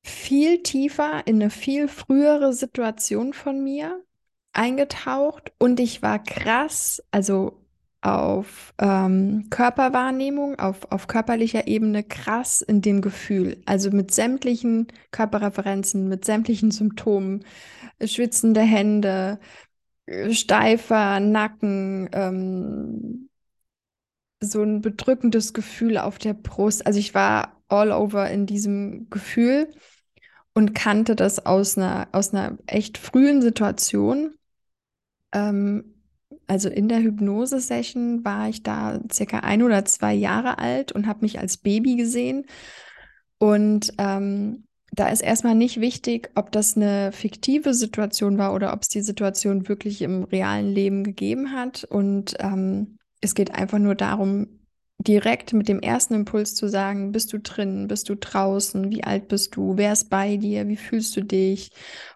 viel 0.03 0.61
tiefer 0.63 1.25
in 1.25 1.35
eine 1.35 1.49
viel 1.49 1.87
frühere 1.87 2.53
Situation 2.53 3.33
von 3.33 3.63
mir 3.63 4.03
eingetaucht 4.53 5.51
und 5.59 5.79
ich 5.79 6.01
war 6.01 6.23
krass, 6.23 7.03
also 7.11 7.65
auf 8.01 8.73
ähm, 8.79 9.47
Körperwahrnehmung, 9.49 10.57
auf, 10.57 10.89
auf 10.91 11.07
körperlicher 11.07 11.67
Ebene 11.67 12.03
krass 12.03 12.61
in 12.61 12.81
dem 12.81 13.01
Gefühl. 13.01 13.61
Also 13.65 13.91
mit 13.91 14.13
sämtlichen 14.13 14.87
Körperreferenzen, 15.11 16.07
mit 16.07 16.23
sämtlichen 16.23 16.71
Symptomen, 16.71 17.45
schwitzende 18.03 18.61
Hände, 18.61 19.39
steifer 20.31 21.19
Nacken, 21.19 22.09
ähm, 22.13 23.28
so 24.41 24.63
ein 24.63 24.81
bedrückendes 24.81 25.53
Gefühl 25.53 25.97
auf 25.97 26.17
der 26.17 26.33
Brust. 26.33 26.85
Also 26.85 26.99
ich 26.99 27.13
war 27.13 27.61
all 27.67 27.91
over 27.91 28.29
in 28.29 28.45
diesem 28.45 29.09
Gefühl 29.09 29.69
und 30.53 30.73
kannte 30.73 31.15
das 31.15 31.45
aus 31.45 31.77
einer, 31.77 32.07
aus 32.11 32.33
einer 32.33 32.57
echt 32.65 32.97
frühen 32.97 33.41
Situation. 33.41 34.33
Ähm, 35.31 35.95
also 36.47 36.69
in 36.69 36.89
der 36.89 37.01
Hypnose-Session 37.01 38.25
war 38.25 38.49
ich 38.49 38.63
da 38.63 38.99
circa 39.11 39.39
ein 39.39 39.61
oder 39.61 39.85
zwei 39.85 40.13
Jahre 40.13 40.57
alt 40.57 40.91
und 40.91 41.05
habe 41.05 41.21
mich 41.21 41.39
als 41.39 41.57
Baby 41.57 41.95
gesehen. 41.95 42.45
Und 43.37 43.93
ähm, 43.97 44.65
da 44.91 45.09
ist 45.09 45.21
erstmal 45.21 45.55
nicht 45.55 45.79
wichtig, 45.79 46.31
ob 46.35 46.51
das 46.51 46.75
eine 46.75 47.11
fiktive 47.11 47.73
Situation 47.73 48.37
war 48.37 48.53
oder 48.53 48.73
ob 48.73 48.81
es 48.81 48.89
die 48.89 49.01
Situation 49.01 49.67
wirklich 49.67 50.01
im 50.01 50.23
realen 50.23 50.73
Leben 50.73 51.03
gegeben 51.03 51.51
hat. 51.51 51.83
Und 51.83 52.35
ähm, 52.39 52.98
es 53.21 53.35
geht 53.35 53.53
einfach 53.53 53.79
nur 53.79 53.95
darum, 53.95 54.59
direkt 54.99 55.53
mit 55.53 55.69
dem 55.69 55.79
ersten 55.79 56.13
Impuls 56.13 56.55
zu 56.55 56.67
sagen, 56.67 57.13
bist 57.13 57.31
du 57.31 57.39
drin, 57.39 57.87
bist 57.87 58.09
du 58.09 58.15
draußen, 58.15 58.91
wie 58.91 59.03
alt 59.03 59.29
bist 59.29 59.55
du, 59.55 59.77
wer 59.77 59.93
ist 59.93 60.09
bei 60.09 60.35
dir, 60.37 60.67
wie 60.67 60.75
fühlst 60.75 61.15
du 61.15 61.21
dich 61.21 61.71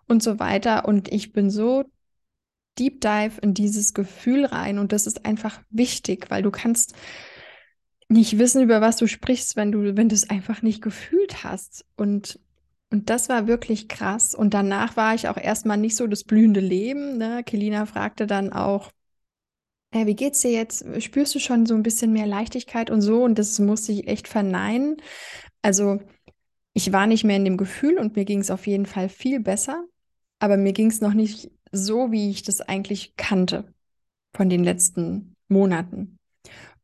und 0.08 0.22
so 0.22 0.40
weiter. 0.40 0.86
Und 0.86 1.12
ich 1.12 1.32
bin 1.32 1.50
so 1.50 1.86
deep 2.78 3.00
dive 3.00 3.40
in 3.42 3.54
dieses 3.54 3.94
Gefühl 3.94 4.46
rein 4.46 4.80
und 4.80 4.92
das 4.92 5.08
ist 5.08 5.26
einfach 5.26 5.62
wichtig, 5.70 6.30
weil 6.30 6.44
du 6.44 6.52
kannst 6.52 6.94
nicht 8.10 8.38
wissen, 8.38 8.62
über 8.62 8.82
was 8.82 8.98
du 8.98 9.08
sprichst, 9.08 9.56
wenn 9.56 9.72
du, 9.72 9.96
wenn 9.96 10.10
du 10.10 10.16
es 10.16 10.30
einfach 10.30 10.62
nicht 10.62 10.82
gefühlt 10.82 11.44
hast. 11.44 11.86
Und, 11.96 12.40
und 12.92 13.10
das 13.10 13.30
war 13.30 13.48
wirklich 13.48 13.88
krass. 13.88 14.36
Und 14.36 14.54
danach 14.54 14.98
war 14.98 15.16
ich 15.16 15.30
auch 15.30 15.38
erstmal 15.38 15.78
nicht 15.78 15.96
so 15.96 16.06
das 16.06 16.24
blühende 16.24 16.60
Leben. 16.60 17.18
Ne? 17.18 17.44
Kelina 17.44 17.86
fragte 17.86 18.28
dann 18.28 18.52
auch, 18.52 18.92
äh, 19.94 20.06
wie 20.06 20.16
geht's 20.16 20.42
dir 20.42 20.52
jetzt? 20.52 20.86
Spürst 21.02 21.36
du 21.36 21.40
schon 21.40 21.66
so 21.66 21.76
ein 21.76 21.84
bisschen 21.84 22.12
mehr 22.12 22.28
Leichtigkeit 22.28 22.90
und 22.90 23.02
so? 23.02 23.24
Und 23.24 23.40
das 23.40 23.60
musste 23.60 23.92
ich 23.92 24.08
echt 24.08 24.28
verneinen. 24.28 24.98
Also 25.62 26.00
ich 26.74 26.92
war 26.92 27.08
nicht 27.08 27.24
mehr 27.24 27.38
in 27.38 27.46
dem 27.46 27.58
Gefühl 27.58 27.98
und 27.98 28.16
mir 28.16 28.26
ging 28.26 28.40
es 28.40 28.52
auf 28.52 28.68
jeden 28.68 28.86
Fall 28.86 29.08
viel 29.08 29.40
besser, 29.40 29.86
aber 30.40 30.58
mir 30.58 30.74
ging 30.74 30.88
es 30.88 31.02
noch 31.02 31.14
nicht 31.14 31.52
so, 31.72 32.12
wie 32.12 32.30
ich 32.30 32.44
das 32.44 32.62
eigentlich 32.62 33.16
kannte 33.16 33.74
von 34.36 34.50
den 34.50 34.64
letzten 34.64 35.36
Monaten. 35.48 36.18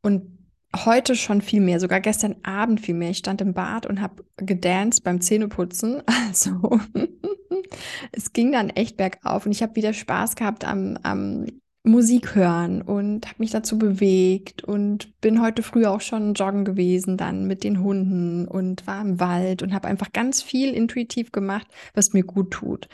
Und 0.02 0.38
heute 0.76 1.16
schon 1.16 1.42
viel 1.42 1.62
mehr, 1.62 1.80
sogar 1.80 2.00
gestern 2.00 2.36
Abend 2.44 2.80
viel 2.80 2.94
mehr. 2.94 3.10
Ich 3.10 3.18
stand 3.18 3.42
im 3.42 3.54
Bad 3.54 3.88
und 3.88 4.02
habe 4.02 4.24
gedanced 4.38 5.04
beim 5.04 5.22
Zähneputzen. 5.22 6.04
Also 6.30 6.80
es 8.12 8.34
ging 8.34 8.52
dann 8.52 8.70
echt 8.70 8.98
bergauf 8.98 9.48
und 9.48 9.52
ich 9.52 9.64
habe 9.64 9.76
wieder 9.76 9.94
Spaß 9.94 10.36
gehabt 10.36 10.64
am, 10.64 10.98
am 11.02 11.48
Musik 11.90 12.36
hören 12.36 12.82
und 12.82 13.28
habe 13.28 13.36
mich 13.40 13.52
dazu 13.52 13.78
bewegt 13.78 14.64
und 14.64 15.20
bin 15.22 15.42
heute 15.42 15.64
früh 15.64 15.86
auch 15.86 16.02
schon 16.02 16.34
joggen 16.34 16.66
gewesen, 16.66 17.18
dann 17.18 17.46
mit 17.46 17.64
den 17.64 17.82
Hunden 17.84 18.48
und 18.48 18.86
war 18.88 19.02
im 19.02 19.20
Wald 19.20 19.62
und 19.64 19.74
habe 19.74 19.88
einfach 19.88 20.12
ganz 20.14 20.42
viel 20.42 20.74
intuitiv 20.74 21.32
gemacht, 21.32 21.68
was 21.94 22.14
mir 22.14 22.24
gut 22.24 22.52
tut. 22.52 22.88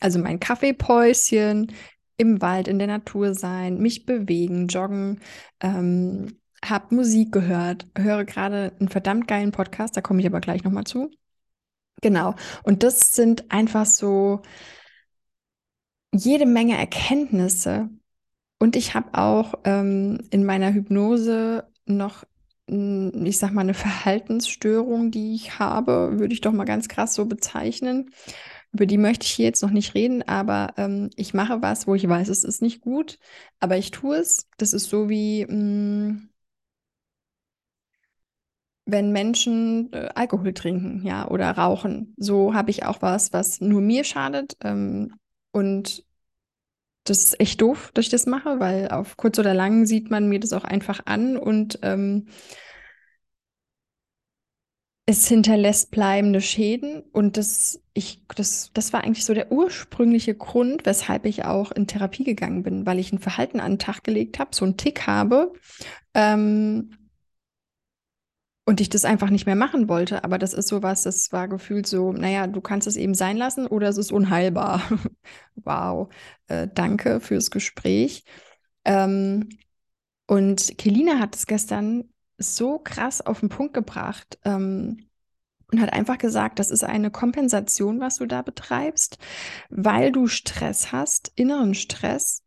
Also 0.00 0.18
mein 0.18 0.40
Kaffeepäuschen, 0.40 1.72
im 2.16 2.42
Wald, 2.42 2.68
in 2.68 2.78
der 2.78 2.88
Natur 2.88 3.34
sein, 3.34 3.78
mich 3.78 4.06
bewegen, 4.06 4.68
joggen, 4.68 5.20
ähm, 5.60 6.38
habe 6.64 6.94
Musik 6.94 7.32
gehört, 7.32 7.86
höre 7.96 8.24
gerade 8.24 8.72
einen 8.78 8.88
verdammt 8.88 9.26
geilen 9.26 9.52
Podcast, 9.52 9.96
da 9.96 10.00
komme 10.02 10.20
ich 10.20 10.26
aber 10.26 10.40
gleich 10.40 10.62
nochmal 10.64 10.84
zu. 10.84 11.10
Genau. 12.02 12.34
Und 12.62 12.82
das 12.82 13.12
sind 13.12 13.50
einfach 13.50 13.86
so 13.86 14.42
jede 16.12 16.46
Menge 16.46 16.76
Erkenntnisse. 16.76 17.88
Und 18.60 18.76
ich 18.76 18.94
habe 18.94 19.18
auch 19.18 19.54
ähm, 19.64 20.18
in 20.30 20.44
meiner 20.44 20.72
Hypnose 20.74 21.64
noch, 21.86 22.24
ich 22.66 23.38
sag 23.38 23.52
mal, 23.52 23.62
eine 23.62 23.74
Verhaltensstörung, 23.74 25.10
die 25.10 25.34
ich 25.34 25.58
habe, 25.58 26.18
würde 26.20 26.34
ich 26.34 26.42
doch 26.42 26.52
mal 26.52 26.66
ganz 26.66 26.86
krass 26.88 27.14
so 27.14 27.24
bezeichnen. 27.26 28.10
Über 28.72 28.86
die 28.86 28.98
möchte 28.98 29.24
ich 29.26 29.32
hier 29.32 29.46
jetzt 29.46 29.62
noch 29.62 29.70
nicht 29.70 29.94
reden, 29.94 30.22
aber 30.22 30.74
ähm, 30.76 31.10
ich 31.16 31.34
mache 31.34 31.62
was, 31.62 31.86
wo 31.86 31.94
ich 31.94 32.08
weiß, 32.08 32.28
es 32.28 32.44
ist 32.44 32.62
nicht 32.62 32.82
gut, 32.82 33.18
aber 33.60 33.78
ich 33.78 33.90
tue 33.92 34.16
es. 34.18 34.46
Das 34.58 34.74
ist 34.74 34.90
so 34.90 35.08
wie, 35.08 35.46
mh, 35.46 35.54
mm, 35.54 36.30
wenn 38.84 39.12
Menschen 39.12 39.92
äh, 39.92 40.10
Alkohol 40.14 40.52
trinken, 40.52 41.02
ja, 41.04 41.28
oder 41.28 41.50
rauchen. 41.52 42.14
So 42.18 42.54
habe 42.54 42.70
ich 42.70 42.84
auch 42.84 43.02
was, 43.02 43.32
was 43.32 43.60
nur 43.60 43.80
mir 43.80 44.04
schadet. 44.04 44.56
Ähm, 44.62 45.14
und 45.52 46.04
das 47.04 47.24
ist 47.24 47.40
echt 47.40 47.60
doof, 47.60 47.90
dass 47.94 48.04
ich 48.04 48.10
das 48.10 48.26
mache, 48.26 48.60
weil 48.60 48.88
auf 48.88 49.16
kurz 49.16 49.38
oder 49.38 49.54
lang 49.54 49.86
sieht 49.86 50.10
man 50.10 50.28
mir 50.28 50.40
das 50.40 50.52
auch 50.52 50.64
einfach 50.64 51.00
an 51.06 51.36
und 51.36 51.78
ähm, 51.82 52.26
es 55.06 55.26
hinterlässt 55.26 55.90
bleibende 55.90 56.40
Schäden 56.40 57.02
und 57.12 57.36
das, 57.36 57.82
ich, 57.94 58.22
das, 58.36 58.70
das 58.74 58.92
war 58.92 59.02
eigentlich 59.02 59.24
so 59.24 59.34
der 59.34 59.50
ursprüngliche 59.50 60.34
Grund, 60.36 60.86
weshalb 60.86 61.24
ich 61.26 61.44
auch 61.44 61.72
in 61.72 61.88
Therapie 61.88 62.22
gegangen 62.22 62.62
bin, 62.62 62.86
weil 62.86 63.00
ich 63.00 63.12
ein 63.12 63.18
Verhalten 63.18 63.58
an 63.58 63.72
den 63.72 63.78
Tag 63.80 64.04
gelegt 64.04 64.38
habe, 64.38 64.54
so 64.54 64.64
einen 64.64 64.76
Tick 64.76 65.06
habe 65.08 65.52
ähm, 66.14 66.90
und 68.64 68.80
ich 68.80 68.88
das 68.88 69.04
einfach 69.04 69.30
nicht 69.30 69.46
mehr 69.46 69.56
machen 69.56 69.88
wollte. 69.88 70.24
Aber 70.24 70.38
das 70.38 70.54
ist 70.54 70.68
sowas, 70.68 71.02
das 71.02 71.32
war 71.32 71.48
gefühlt 71.48 71.86
so, 71.86 72.12
naja, 72.12 72.46
du 72.46 72.60
kannst 72.60 72.86
es 72.86 72.96
eben 72.96 73.14
sein 73.14 73.36
lassen 73.36 73.66
oder 73.66 73.88
es 73.88 73.96
ist 73.98 74.12
unheilbar. 74.12 74.82
wow, 75.56 76.08
äh, 76.48 76.68
danke 76.72 77.20
fürs 77.20 77.50
Gespräch. 77.50 78.24
Ähm, 78.84 79.48
und 80.26 80.78
Kelina 80.78 81.18
hat 81.18 81.34
es 81.34 81.46
gestern 81.46 82.04
so 82.38 82.78
krass 82.78 83.20
auf 83.20 83.40
den 83.40 83.48
Punkt 83.48 83.74
gebracht 83.74 84.38
ähm, 84.44 85.08
und 85.72 85.80
hat 85.80 85.92
einfach 85.92 86.18
gesagt, 86.18 86.58
das 86.58 86.70
ist 86.70 86.84
eine 86.84 87.10
Kompensation, 87.10 88.00
was 88.00 88.16
du 88.16 88.26
da 88.26 88.42
betreibst, 88.42 89.18
weil 89.68 90.12
du 90.12 90.26
Stress 90.26 90.92
hast, 90.92 91.32
inneren 91.34 91.74
Stress 91.74 92.44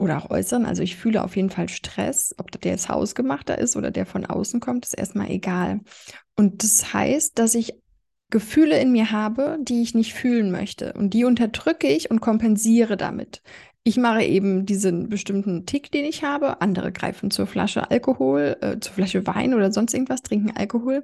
oder 0.00 0.18
auch 0.18 0.30
äußeren. 0.30 0.64
Also 0.66 0.82
ich 0.82 0.96
fühle 0.96 1.22
auf 1.22 1.36
jeden 1.36 1.50
Fall 1.50 1.68
Stress, 1.68 2.34
ob 2.38 2.50
der 2.50 2.72
jetzt 2.72 2.88
hausgemachter 2.88 3.58
ist 3.58 3.76
oder 3.76 3.90
der 3.90 4.06
von 4.06 4.24
außen 4.24 4.58
kommt, 4.58 4.86
ist 4.86 4.94
erstmal 4.94 5.30
egal. 5.30 5.80
Und 6.36 6.62
das 6.62 6.92
heißt, 6.94 7.38
dass 7.38 7.54
ich 7.54 7.74
Gefühle 8.30 8.80
in 8.80 8.92
mir 8.92 9.10
habe, 9.10 9.58
die 9.60 9.82
ich 9.82 9.94
nicht 9.94 10.14
fühlen 10.14 10.50
möchte. 10.50 10.94
Und 10.94 11.14
die 11.14 11.24
unterdrücke 11.24 11.88
ich 11.88 12.10
und 12.10 12.20
kompensiere 12.20 12.96
damit. 12.96 13.42
Ich 13.82 13.96
mache 13.96 14.22
eben 14.22 14.66
diesen 14.66 15.08
bestimmten 15.08 15.64
Tick, 15.64 15.90
den 15.90 16.04
ich 16.04 16.22
habe. 16.22 16.60
Andere 16.60 16.92
greifen 16.92 17.30
zur 17.30 17.46
Flasche 17.46 17.90
Alkohol, 17.90 18.56
äh, 18.60 18.78
zur 18.78 18.92
Flasche 18.92 19.26
Wein 19.26 19.54
oder 19.54 19.72
sonst 19.72 19.94
irgendwas, 19.94 20.22
trinken 20.22 20.54
Alkohol. 20.54 21.02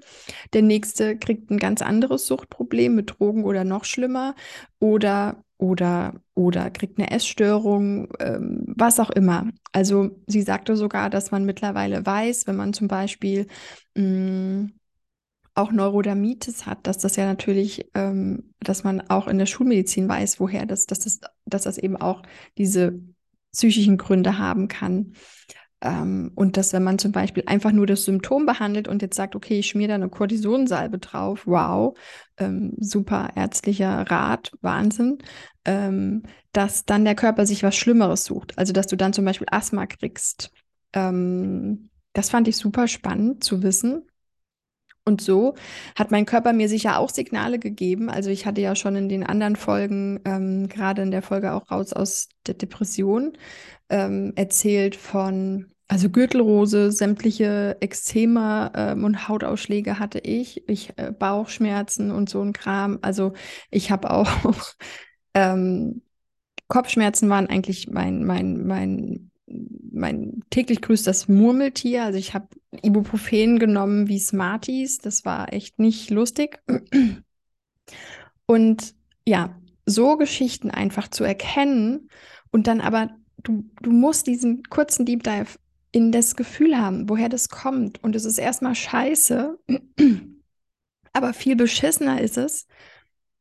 Der 0.53 0.61
nächste 0.61 1.17
kriegt 1.17 1.51
ein 1.51 1.57
ganz 1.59 1.81
anderes 1.81 2.27
Suchtproblem 2.27 2.95
mit 2.95 3.19
Drogen 3.19 3.45
oder 3.45 3.65
noch 3.65 3.85
schlimmer. 3.85 4.35
Oder, 4.79 5.43
oder, 5.57 6.21
oder 6.35 6.71
kriegt 6.71 6.99
eine 6.99 7.11
Essstörung, 7.11 8.09
ähm, 8.21 8.65
was 8.77 9.01
auch 9.01 9.11
immer. 9.11 9.49
Also 9.73 10.11
sie 10.27 10.43
sagte 10.43 10.77
sogar, 10.77 11.09
dass 11.09 11.31
man 11.31 11.47
mittlerweile 11.47 12.05
weiß, 12.05 12.47
wenn 12.47 12.57
man 12.57 12.75
zum 12.75 12.89
Beispiel 12.89 13.47
mh, 13.95 14.03
mm, 14.03 14.73
auch 15.57 15.73
Neurodermitis 15.73 16.67
hat, 16.67 16.87
dass 16.87 16.99
das 16.99 17.17
ja 17.17 17.25
natürlich, 17.27 17.91
ähm, 17.95 18.53
dass 18.61 18.85
man 18.85 19.01
auch 19.09 19.27
in 19.27 19.39
der 19.39 19.47
Schulmedizin 19.47 20.09
weiß, 20.09 20.39
woher 20.39 20.67
das, 20.67 20.87
dass 20.87 21.01
das, 21.01 21.21
dass 21.47 21.63
das 21.63 21.79
eben 21.79 21.97
auch 21.97 22.23
diese 22.59 23.01
psychischen 23.53 23.97
Gründe 23.97 24.39
haben 24.39 24.69
kann. 24.69 25.15
Ähm, 25.81 26.33
und 26.35 26.57
dass 26.57 26.73
wenn 26.73 26.83
man 26.83 26.99
zum 26.99 27.13
Beispiel 27.13 27.43
einfach 27.47 27.73
nur 27.73 27.87
das 27.87 28.05
Symptom 28.05 28.45
behandelt 28.47 28.87
und 28.87 29.03
jetzt 29.03 29.17
sagt, 29.17 29.35
okay, 29.35 29.59
ich 29.59 29.69
schmier 29.69 29.89
da 29.89 29.95
eine 29.95 30.09
Kortisonsalbe 30.09 30.99
drauf, 30.99 31.47
wow, 31.47 31.97
ähm, 32.39 32.75
super 32.79 33.31
ärztlicher 33.35 34.11
Rat, 34.11 34.53
Wahnsinn, 34.61 35.19
ähm, 35.65 36.23
dass 36.53 36.85
dann 36.85 37.05
der 37.05 37.15
Körper 37.15 37.47
sich 37.47 37.63
was 37.63 37.77
Schlimmeres 37.77 38.25
sucht. 38.25 38.59
Also 38.59 38.73
dass 38.73 38.87
du 38.87 38.97
dann 38.97 39.13
zum 39.13 39.25
Beispiel 39.25 39.49
Asthma 39.51 39.87
kriegst. 39.87 40.51
Ähm, 40.93 41.91
das 42.13 42.31
fand 42.31 42.49
ich 42.49 42.57
super 42.57 42.89
spannend 42.89 43.45
zu 43.45 43.63
wissen. 43.63 44.07
Und 45.09 45.21
so 45.21 45.55
hat 45.95 46.11
mein 46.11 46.27
Körper 46.27 46.53
mir 46.53 46.69
sicher 46.69 46.99
auch 46.99 47.11
Signale 47.11 47.61
gegeben. 47.61 48.11
Also 48.11 48.29
ich 48.29 48.45
hatte 48.45 48.61
ja 48.61 48.75
schon 48.75 48.97
in 48.97 49.09
den 49.09 49.23
anderen 49.23 49.55
Folgen, 49.55 50.21
ähm, 50.25 50.69
gerade 50.69 51.03
in 51.03 51.13
der 51.13 51.23
Folge 51.23 51.53
auch 51.53 51.71
raus 51.71 51.93
aus 51.93 52.29
der 52.45 52.55
Depression, 52.55 53.35
ähm, 53.89 54.33
erzählt 54.35 54.97
von, 54.97 55.67
also 55.87 56.11
Gürtelrose, 56.11 56.91
sämtliche 56.91 57.77
Exzema 57.79 58.73
ähm, 58.75 59.05
und 59.05 59.29
Hautausschläge 59.29 60.01
hatte 60.01 60.19
ich, 60.19 60.69
ich 60.69 60.93
äh, 60.97 61.13
Bauchschmerzen 61.13 62.11
und 62.11 62.29
so 62.29 62.43
ein 62.43 62.53
Kram. 62.53 62.99
Also 63.03 63.33
ich 63.71 63.93
habe 63.93 64.11
auch 64.11 64.29
ähm, 65.35 66.03
Kopfschmerzen 66.67 67.29
waren 67.29 67.47
eigentlich 67.47 67.89
mein, 67.89 68.25
mein, 68.25 68.67
mein 68.67 69.31
mein 69.93 70.43
täglich 70.51 70.83
grüßt 70.83 71.07
das 71.07 71.29
Murmeltier. 71.29 72.05
Also 72.05 72.19
ich 72.19 72.35
habe 72.35 72.49
Ibuprofen 72.83 73.59
genommen 73.59 74.09
wie 74.09 74.19
Smarties. 74.19 74.99
Das 74.99 75.25
war 75.25 75.53
echt 75.53 75.79
nicht 75.79 76.11
lustig. 76.11 76.61
Und 78.47 78.95
ja, 79.27 79.61
so 79.85 80.17
Geschichten 80.17 80.71
einfach 80.71 81.09
zu 81.09 81.25
erkennen 81.25 82.11
und 82.51 82.67
dann 82.67 82.81
aber, 82.81 83.11
du, 83.43 83.65
du 83.83 83.91
musst 83.91 84.27
diesen 84.27 84.63
kurzen 84.65 85.07
Deep 85.07 85.23
Dive 85.23 85.59
in 85.93 86.13
das 86.13 86.37
Gefühl 86.37 86.77
haben, 86.77 87.09
woher 87.09 87.29
das 87.29 87.49
kommt. 87.49 88.03
Und 88.03 88.17
es 88.17 88.25
ist 88.25 88.39
erstmal 88.39 88.75
scheiße, 88.75 89.59
aber 91.13 91.33
viel 91.33 91.57
beschissener 91.57 92.21
ist 92.21 92.37
es. 92.37 92.67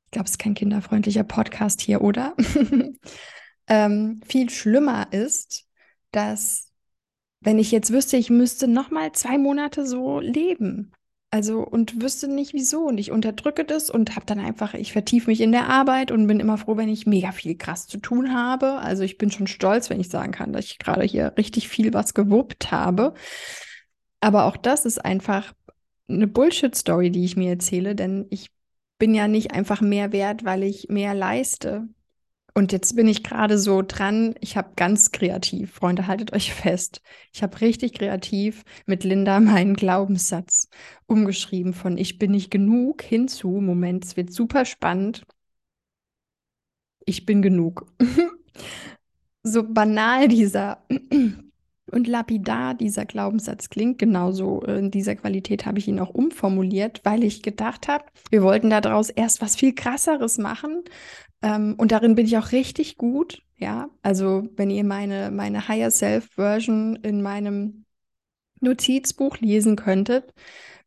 Ich 0.05 0.11
glaube, 0.11 0.25
es 0.25 0.31
ist 0.31 0.39
kein 0.39 0.53
kinderfreundlicher 0.53 1.23
Podcast 1.23 1.81
hier, 1.81 2.01
oder? 2.01 2.35
ähm, 3.67 4.21
viel 4.25 4.49
schlimmer 4.49 5.11
ist, 5.11 5.67
dass 6.11 6.71
wenn 7.45 7.59
ich 7.59 7.71
jetzt 7.71 7.93
wüsste, 7.93 8.17
ich 8.17 8.29
müsste 8.29 8.67
noch 8.67 8.89
mal 8.89 9.11
zwei 9.11 9.37
Monate 9.37 9.85
so 9.85 10.19
leben, 10.19 10.91
also 11.29 11.59
und 11.59 12.01
wüsste 12.01 12.27
nicht 12.27 12.53
wieso 12.53 12.85
und 12.85 12.97
ich 12.97 13.11
unterdrücke 13.11 13.65
das 13.65 13.89
und 13.89 14.15
habe 14.15 14.25
dann 14.25 14.39
einfach, 14.39 14.73
ich 14.73 14.93
vertiefe 14.93 15.29
mich 15.29 15.41
in 15.41 15.51
der 15.51 15.69
Arbeit 15.69 16.11
und 16.11 16.25
bin 16.27 16.39
immer 16.39 16.57
froh, 16.57 16.75
wenn 16.75 16.89
ich 16.89 17.05
mega 17.05 17.31
viel 17.31 17.55
krass 17.55 17.87
zu 17.87 17.97
tun 17.97 18.33
habe. 18.33 18.79
Also 18.79 19.03
ich 19.03 19.17
bin 19.19 19.29
schon 19.29 19.45
stolz, 19.45 19.89
wenn 19.89 19.99
ich 19.99 20.09
sagen 20.09 20.31
kann, 20.31 20.53
dass 20.53 20.65
ich 20.65 20.79
gerade 20.79 21.03
hier 21.03 21.33
richtig 21.37 21.69
viel 21.69 21.93
was 21.93 22.13
gewuppt 22.15 22.71
habe. 22.71 23.13
Aber 24.21 24.45
auch 24.45 24.57
das 24.57 24.85
ist 24.85 25.03
einfach 25.03 25.53
eine 26.07 26.27
Bullshit-Story, 26.27 27.11
die 27.11 27.25
ich 27.25 27.35
mir 27.35 27.51
erzähle, 27.51 27.95
denn 27.95 28.25
ich 28.31 28.49
bin 28.97 29.13
ja 29.13 29.27
nicht 29.27 29.51
einfach 29.51 29.81
mehr 29.81 30.11
wert, 30.11 30.45
weil 30.45 30.63
ich 30.63 30.87
mehr 30.89 31.13
leiste. 31.13 31.87
Und 32.57 32.71
jetzt 32.71 32.95
bin 32.95 33.05
ich 33.09 33.21
gerade 33.21 33.59
so 33.59 33.81
dran, 33.85 34.33
ich 34.39 34.55
habe 34.55 34.69
ganz 34.77 35.11
kreativ, 35.11 35.73
Freunde, 35.73 36.07
haltet 36.07 36.31
euch 36.31 36.53
fest, 36.53 37.01
ich 37.33 37.43
habe 37.43 37.59
richtig 37.59 37.93
kreativ 37.93 38.63
mit 38.85 39.03
Linda 39.03 39.41
meinen 39.41 39.75
Glaubenssatz 39.75 40.69
umgeschrieben 41.05 41.73
von 41.73 41.97
ich 41.97 42.17
bin 42.17 42.31
nicht 42.31 42.51
genug 42.51 43.01
hinzu, 43.01 43.49
Moment, 43.49 44.05
es 44.05 44.15
wird 44.15 44.31
super 44.31 44.63
spannend, 44.63 45.25
ich 47.05 47.25
bin 47.25 47.41
genug. 47.41 47.91
so 49.43 49.63
banal 49.63 50.29
dieser 50.29 50.85
und 51.91 52.07
lapidar 52.07 52.73
dieser 52.73 53.05
Glaubenssatz 53.05 53.69
klingt, 53.69 53.99
genauso 53.99 54.61
in 54.61 54.91
dieser 54.91 55.17
Qualität 55.17 55.65
habe 55.65 55.79
ich 55.79 55.89
ihn 55.89 55.99
auch 55.99 56.09
umformuliert, 56.09 57.01
weil 57.03 57.25
ich 57.25 57.43
gedacht 57.43 57.89
habe, 57.89 58.05
wir 58.29 58.43
wollten 58.43 58.69
daraus 58.69 59.09
erst 59.09 59.41
was 59.41 59.57
viel 59.57 59.75
krasseres 59.75 60.37
machen, 60.37 60.83
ähm, 61.45 61.75
und 61.77 61.91
darin 61.91 62.15
bin 62.15 62.25
ich 62.25 62.37
auch 62.37 62.51
richtig 62.51 62.97
gut. 62.97 63.43
Ja, 63.57 63.89
also 64.01 64.49
wenn 64.57 64.71
ihr 64.71 64.83
meine, 64.83 65.31
meine 65.31 65.67
Higher 65.67 65.91
Self 65.91 66.31
Version 66.33 66.97
in 66.97 67.21
meinem 67.21 67.85
Notizbuch 68.59 69.37
lesen 69.37 69.75
könntet, 69.75 70.33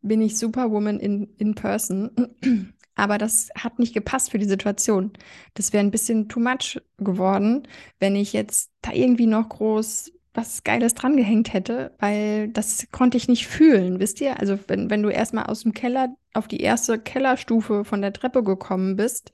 bin 0.02 0.20
ich 0.20 0.36
Superwoman 0.36 0.98
in, 0.98 1.32
in 1.38 1.54
person. 1.54 2.10
Aber 2.96 3.16
das 3.16 3.50
hat 3.56 3.78
nicht 3.78 3.94
gepasst 3.94 4.32
für 4.32 4.38
die 4.38 4.48
Situation. 4.48 5.12
Das 5.54 5.72
wäre 5.72 5.84
ein 5.84 5.92
bisschen 5.92 6.28
too 6.28 6.40
much 6.40 6.82
geworden, 6.98 7.68
wenn 8.00 8.16
ich 8.16 8.32
jetzt 8.32 8.72
da 8.82 8.92
irgendwie 8.92 9.26
noch 9.26 9.48
groß 9.48 10.12
was 10.34 10.62
Geiles 10.62 10.94
dran 10.94 11.16
gehängt 11.16 11.52
hätte, 11.52 11.96
weil 11.98 12.48
das 12.48 12.86
konnte 12.92 13.16
ich 13.16 13.28
nicht 13.28 13.48
fühlen, 13.48 13.98
wisst 13.98 14.20
ihr? 14.20 14.38
Also 14.38 14.58
wenn, 14.68 14.88
wenn 14.88 15.02
du 15.02 15.08
erstmal 15.08 15.46
aus 15.46 15.62
dem 15.62 15.72
Keller 15.72 16.14
auf 16.32 16.46
die 16.46 16.60
erste 16.60 16.98
Kellerstufe 16.98 17.84
von 17.84 18.02
der 18.02 18.12
Treppe 18.12 18.44
gekommen 18.44 18.94
bist, 18.94 19.32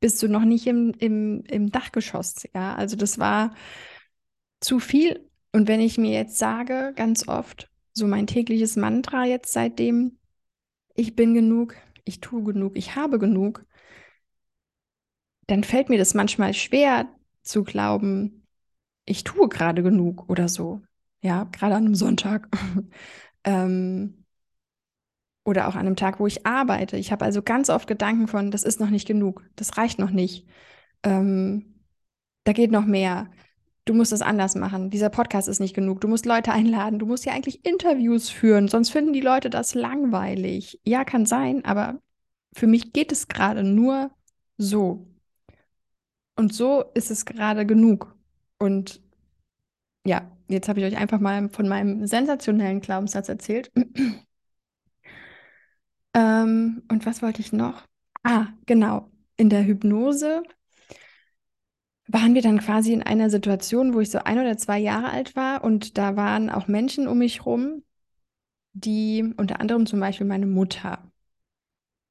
bist 0.00 0.22
du 0.22 0.28
noch 0.28 0.44
nicht 0.44 0.66
im, 0.66 0.92
im, 0.98 1.42
im 1.44 1.70
Dachgeschoss, 1.70 2.44
ja? 2.54 2.74
Also 2.74 2.96
das 2.96 3.18
war 3.18 3.54
zu 4.60 4.80
viel. 4.80 5.28
Und 5.52 5.68
wenn 5.68 5.80
ich 5.80 5.98
mir 5.98 6.12
jetzt 6.12 6.38
sage, 6.38 6.92
ganz 6.96 7.28
oft, 7.28 7.70
so 7.92 8.06
mein 8.06 8.26
tägliches 8.26 8.76
Mantra 8.76 9.24
jetzt 9.24 9.52
seitdem, 9.52 10.18
ich 10.94 11.16
bin 11.16 11.34
genug, 11.34 11.76
ich 12.04 12.20
tue 12.20 12.42
genug, 12.42 12.76
ich 12.76 12.94
habe 12.96 13.18
genug, 13.18 13.64
dann 15.46 15.64
fällt 15.64 15.88
mir 15.88 15.98
das 15.98 16.14
manchmal 16.14 16.52
schwer 16.54 17.08
zu 17.42 17.64
glauben, 17.64 18.46
ich 19.06 19.24
tue 19.24 19.48
gerade 19.48 19.82
genug 19.82 20.28
oder 20.28 20.48
so. 20.48 20.82
Ja, 21.22 21.44
gerade 21.44 21.76
an 21.76 21.86
einem 21.86 21.94
Sonntag. 21.94 22.48
ähm, 23.44 24.25
oder 25.46 25.68
auch 25.68 25.76
an 25.76 25.86
einem 25.86 25.96
Tag, 25.96 26.18
wo 26.18 26.26
ich 26.26 26.44
arbeite. 26.44 26.96
Ich 26.96 27.12
habe 27.12 27.24
also 27.24 27.40
ganz 27.40 27.70
oft 27.70 27.86
Gedanken 27.86 28.26
von, 28.26 28.50
das 28.50 28.64
ist 28.64 28.80
noch 28.80 28.90
nicht 28.90 29.06
genug, 29.06 29.44
das 29.54 29.78
reicht 29.78 29.98
noch 29.98 30.10
nicht. 30.10 30.46
Ähm, 31.04 31.76
da 32.44 32.52
geht 32.52 32.72
noch 32.72 32.84
mehr. 32.84 33.30
Du 33.84 33.94
musst 33.94 34.12
es 34.12 34.22
anders 34.22 34.56
machen. 34.56 34.90
Dieser 34.90 35.08
Podcast 35.08 35.46
ist 35.46 35.60
nicht 35.60 35.74
genug. 35.74 36.00
Du 36.00 36.08
musst 36.08 36.26
Leute 36.26 36.50
einladen. 36.50 36.98
Du 36.98 37.06
musst 37.06 37.24
ja 37.24 37.32
eigentlich 37.32 37.64
Interviews 37.64 38.28
führen, 38.28 38.66
sonst 38.66 38.90
finden 38.90 39.12
die 39.12 39.20
Leute 39.20 39.48
das 39.48 39.74
langweilig. 39.74 40.80
Ja, 40.84 41.04
kann 41.04 41.26
sein, 41.26 41.64
aber 41.64 42.00
für 42.52 42.66
mich 42.66 42.92
geht 42.92 43.12
es 43.12 43.28
gerade 43.28 43.62
nur 43.62 44.10
so. 44.58 45.06
Und 46.34 46.52
so 46.52 46.84
ist 46.94 47.12
es 47.12 47.24
gerade 47.24 47.64
genug. 47.66 48.16
Und 48.58 49.00
ja, 50.04 50.28
jetzt 50.48 50.68
habe 50.68 50.80
ich 50.80 50.86
euch 50.86 50.96
einfach 50.96 51.20
mal 51.20 51.48
von 51.50 51.68
meinem 51.68 52.06
sensationellen 52.06 52.80
Glaubenssatz 52.80 53.28
erzählt. 53.28 53.70
Ähm, 56.16 56.82
und 56.90 57.04
was 57.04 57.20
wollte 57.20 57.42
ich 57.42 57.52
noch? 57.52 57.82
Ah, 58.24 58.46
genau. 58.64 59.10
In 59.36 59.50
der 59.50 59.64
Hypnose 59.66 60.42
waren 62.08 62.34
wir 62.34 62.40
dann 62.40 62.58
quasi 62.58 62.92
in 62.92 63.02
einer 63.02 63.28
Situation, 63.28 63.92
wo 63.92 64.00
ich 64.00 64.10
so 64.10 64.18
ein 64.20 64.38
oder 64.38 64.56
zwei 64.56 64.78
Jahre 64.78 65.10
alt 65.10 65.36
war 65.36 65.62
und 65.62 65.98
da 65.98 66.16
waren 66.16 66.48
auch 66.48 66.68
Menschen 66.68 67.06
um 67.06 67.18
mich 67.18 67.44
rum, 67.44 67.82
die 68.72 69.34
unter 69.36 69.60
anderem 69.60 69.84
zum 69.86 70.00
Beispiel 70.00 70.26
meine 70.26 70.46
Mutter. 70.46 71.12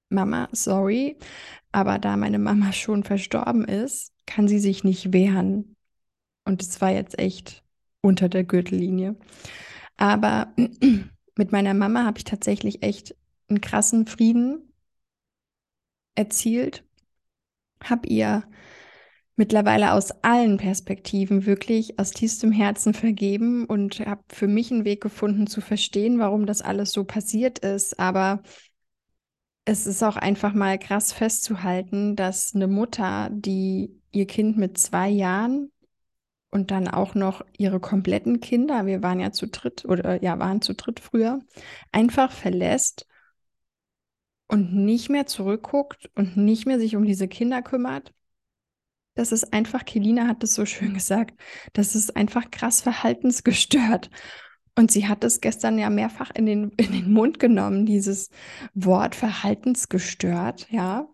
Mama, 0.09 0.49
sorry, 0.51 1.17
aber 1.71 1.97
da 1.97 2.15
meine 2.15 2.39
Mama 2.39 2.71
schon 2.73 3.03
verstorben 3.03 3.65
ist, 3.65 4.13
kann 4.27 4.47
sie 4.47 4.59
sich 4.59 4.83
nicht 4.83 5.13
wehren. 5.13 5.75
Und 6.45 6.61
es 6.61 6.79
war 6.79 6.91
jetzt 6.91 7.17
echt 7.17 7.63
unter 8.01 8.29
der 8.29 8.43
Gürtellinie. 8.43 9.15
Aber 9.97 10.53
mit 11.37 11.51
meiner 11.51 11.73
Mama 11.73 12.05
habe 12.05 12.19
ich 12.19 12.23
tatsächlich 12.23 12.83
echt 12.83 13.15
einen 13.49 13.61
krassen 13.61 14.07
Frieden 14.07 14.73
erzielt, 16.15 16.83
habe 17.83 18.07
ihr 18.07 18.43
mittlerweile 19.35 19.93
aus 19.93 20.11
allen 20.23 20.57
Perspektiven 20.57 21.45
wirklich 21.45 21.99
aus 21.99 22.11
tiefstem 22.11 22.51
Herzen 22.51 22.93
vergeben 22.93 23.65
und 23.65 23.99
habe 23.99 24.23
für 24.29 24.47
mich 24.47 24.71
einen 24.71 24.85
Weg 24.85 25.01
gefunden 25.01 25.47
zu 25.47 25.61
verstehen, 25.61 26.19
warum 26.19 26.45
das 26.45 26.61
alles 26.61 26.91
so 26.91 27.03
passiert 27.03 27.59
ist. 27.59 27.99
Aber 27.99 28.41
es 29.65 29.87
ist 29.87 30.03
auch 30.03 30.15
einfach 30.15 30.53
mal 30.53 30.79
krass 30.79 31.11
festzuhalten, 31.11 32.15
dass 32.15 32.55
eine 32.55 32.67
Mutter, 32.67 33.29
die 33.31 33.99
ihr 34.11 34.27
Kind 34.27 34.57
mit 34.57 34.77
zwei 34.77 35.09
Jahren 35.09 35.71
und 36.51 36.71
dann 36.71 36.87
auch 36.87 37.15
noch 37.15 37.41
ihre 37.57 37.81
kompletten 37.81 38.39
Kinder, 38.39 38.85
wir 38.85 39.03
waren 39.03 39.19
ja 39.19 39.31
zu 39.31 39.47
dritt 39.47 39.83
oder 39.83 40.23
ja, 40.23 40.39
waren 40.39 40.61
zu 40.61 40.73
dritt 40.73 41.01
früher, 41.01 41.39
einfach 41.91 42.31
verlässt 42.31 43.07
und 44.47 44.73
nicht 44.73 45.09
mehr 45.09 45.25
zurückguckt 45.25 46.09
und 46.15 46.37
nicht 46.37 46.65
mehr 46.65 46.79
sich 46.79 46.95
um 46.95 47.05
diese 47.05 47.27
Kinder 47.27 47.61
kümmert. 47.61 48.13
Das 49.15 49.31
ist 49.31 49.53
einfach, 49.53 49.85
Kelina 49.85 50.27
hat 50.27 50.43
es 50.43 50.53
so 50.55 50.65
schön 50.65 50.93
gesagt, 50.93 51.39
das 51.73 51.95
ist 51.95 52.15
einfach 52.15 52.51
krass 52.51 52.81
verhaltensgestört. 52.81 54.09
Und 54.77 54.91
sie 54.91 55.07
hat 55.07 55.23
es 55.23 55.39
gestern 55.39 55.79
ja 55.79 55.89
mehrfach 55.89 56.31
in 56.35 56.45
den, 56.45 56.69
in 56.71 56.91
den 56.91 57.11
Mund 57.13 57.39
genommen, 57.39 57.85
dieses 57.85 58.29
Wort 58.73 59.15
verhaltensgestört, 59.15 60.67
ja, 60.69 61.07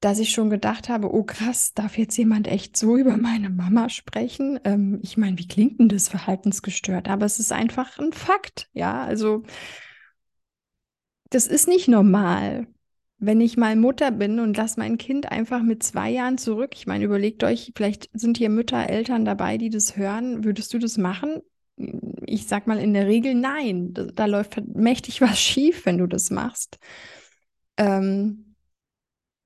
dass 0.00 0.18
ich 0.18 0.30
schon 0.32 0.50
gedacht 0.50 0.88
habe, 0.88 1.14
oh 1.14 1.22
krass, 1.22 1.74
darf 1.74 1.96
jetzt 1.96 2.16
jemand 2.16 2.48
echt 2.48 2.76
so 2.76 2.96
über 2.96 3.16
meine 3.16 3.50
Mama 3.50 3.88
sprechen? 3.88 4.58
Ähm, 4.64 4.98
ich 5.02 5.16
meine, 5.16 5.38
wie 5.38 5.46
klingt 5.46 5.78
denn 5.78 5.88
das 5.88 6.08
verhaltensgestört? 6.08 7.08
Aber 7.08 7.26
es 7.26 7.38
ist 7.38 7.52
einfach 7.52 7.98
ein 7.98 8.12
Fakt, 8.12 8.68
ja, 8.72 9.04
also 9.04 9.44
das 11.34 11.46
ist 11.46 11.68
nicht 11.68 11.88
normal. 11.88 12.66
Wenn 13.18 13.40
ich 13.40 13.56
mal 13.56 13.76
Mutter 13.76 14.10
bin 14.10 14.40
und 14.40 14.56
lasse 14.56 14.80
mein 14.80 14.98
Kind 14.98 15.30
einfach 15.30 15.62
mit 15.62 15.82
zwei 15.82 16.10
Jahren 16.10 16.38
zurück, 16.38 16.70
ich 16.74 16.86
meine, 16.86 17.04
überlegt 17.04 17.44
euch, 17.44 17.72
vielleicht 17.76 18.10
sind 18.12 18.36
hier 18.36 18.50
Mütter, 18.50 18.88
Eltern 18.90 19.24
dabei, 19.24 19.58
die 19.58 19.70
das 19.70 19.96
hören, 19.96 20.44
würdest 20.44 20.74
du 20.74 20.78
das 20.78 20.98
machen? 20.98 21.40
ich 22.26 22.46
sag 22.46 22.66
mal 22.66 22.78
in 22.78 22.94
der 22.94 23.06
Regel 23.06 23.34
nein. 23.34 23.92
Da, 23.94 24.04
da 24.04 24.26
läuft 24.26 24.60
mächtig 24.74 25.20
was 25.20 25.40
schief, 25.40 25.86
wenn 25.86 25.98
du 25.98 26.06
das 26.06 26.30
machst. 26.30 26.78
Ähm, 27.76 28.54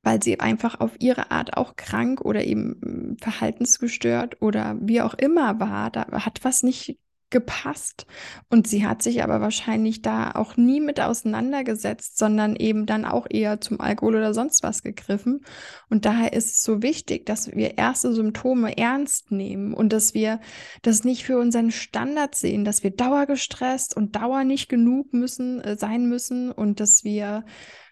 weil 0.03 0.23
sie 0.23 0.39
einfach 0.39 0.81
auf 0.81 0.93
ihre 1.01 1.31
Art 1.33 1.57
auch 1.57 1.75
krank 1.75 2.21
oder 2.21 2.45
eben 2.45 2.81
hm, 2.83 3.17
verhaltensgestört 3.19 4.41
oder 4.41 4.77
wie 4.81 5.01
auch 5.01 5.15
immer 5.15 5.59
war. 5.59 5.91
Da 5.91 6.07
hat 6.25 6.45
was 6.45 6.63
nicht 6.63 6.99
gepasst. 7.31 8.07
Und 8.51 8.69
sie 8.69 8.87
hat 8.87 9.03
sich 9.03 9.23
aber 9.23 9.41
wahrscheinlich 9.41 10.03
da 10.03 10.33
auch 10.33 10.57
nie 10.57 10.81
mit 10.81 11.01
auseinandergesetzt, 11.01 12.19
sondern 12.19 12.57
eben 12.57 12.87
dann 12.87 13.05
auch 13.05 13.27
eher 13.29 13.61
zum 13.61 13.81
Alkohol 13.81 14.17
oder 14.17 14.33
sonst 14.35 14.63
was 14.63 14.83
gegriffen. 14.83 15.45
Und 15.91 16.05
daher 16.05 16.33
ist 16.33 16.47
es 16.47 16.63
so 16.63 16.83
wichtig, 16.83 17.27
dass 17.27 17.51
wir 17.51 17.79
erste 17.79 18.13
Symptome 18.13 18.79
ernst 18.79 19.33
nehmen 19.33 19.75
und 19.75 19.93
dass 19.93 20.15
wir 20.15 20.41
das 20.83 21.05
nicht 21.05 21.25
für 21.25 21.39
unseren 21.39 21.71
Standard 21.71 22.35
sehen, 22.35 22.65
dass 22.65 22.83
wir 22.83 22.91
dauergestresst 22.91 23.97
und 23.97 24.15
dauer 24.17 24.45
nicht 24.45 24.69
genug 24.69 25.13
müssen, 25.13 25.61
äh, 25.61 25.77
sein 25.77 26.07
müssen 26.09 26.53
und 26.53 26.81
dass 26.81 27.03
wir 27.03 27.45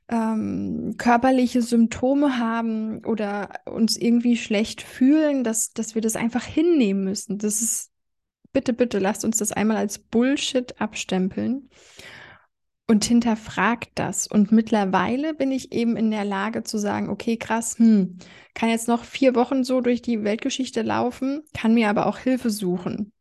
ähm, 0.09 0.95
körperliche 0.99 1.63
Symptome 1.63 2.39
haben 2.39 3.05
oder 3.05 3.49
uns 3.65 3.97
irgendwie 3.97 4.37
schlecht 4.37 4.83
fühlen, 4.83 5.45
dass, 5.45 5.73
dass 5.73 5.95
wir 5.95 6.03
das 6.03 6.17
einfach 6.17 6.45
hinnehmen 6.45 7.05
müssen. 7.05 7.39
Das 7.39 7.63
ist 7.63 7.94
bitte, 8.55 8.73
bitte 8.73 8.99
lasst 8.99 9.27
uns 9.27 9.37
das 9.37 9.53
einmal 9.53 9.77
als 9.77 9.99
Bullshit 9.99 10.81
abstempeln 10.81 11.69
und 12.87 13.05
hinterfragt 13.05 13.91
das. 13.97 14.27
Und 14.27 14.53
mittlerweile 14.53 15.35
bin 15.35 15.53
ich 15.53 15.73
eben 15.73 15.97
in 15.97 16.11
der 16.11 16.25
Lage 16.25 16.63
zu 16.63 16.79
sagen, 16.79 17.11
okay, 17.11 17.37
krass, 17.37 17.79
hm, 17.79 18.19
kann 18.55 18.71
jetzt 18.71 18.89
noch 18.89 19.05
vier 19.05 19.35
Wochen 19.35 19.65
so 19.65 19.81
durch 19.81 20.01
die 20.01 20.25
Weltgeschichte 20.25 20.83
laufen, 20.83 21.43
kann 21.53 21.75
mir 21.75 21.91
aber 21.91 22.07
auch 22.07 22.19
Hilfe 22.19 22.51
suchen. 22.51 23.13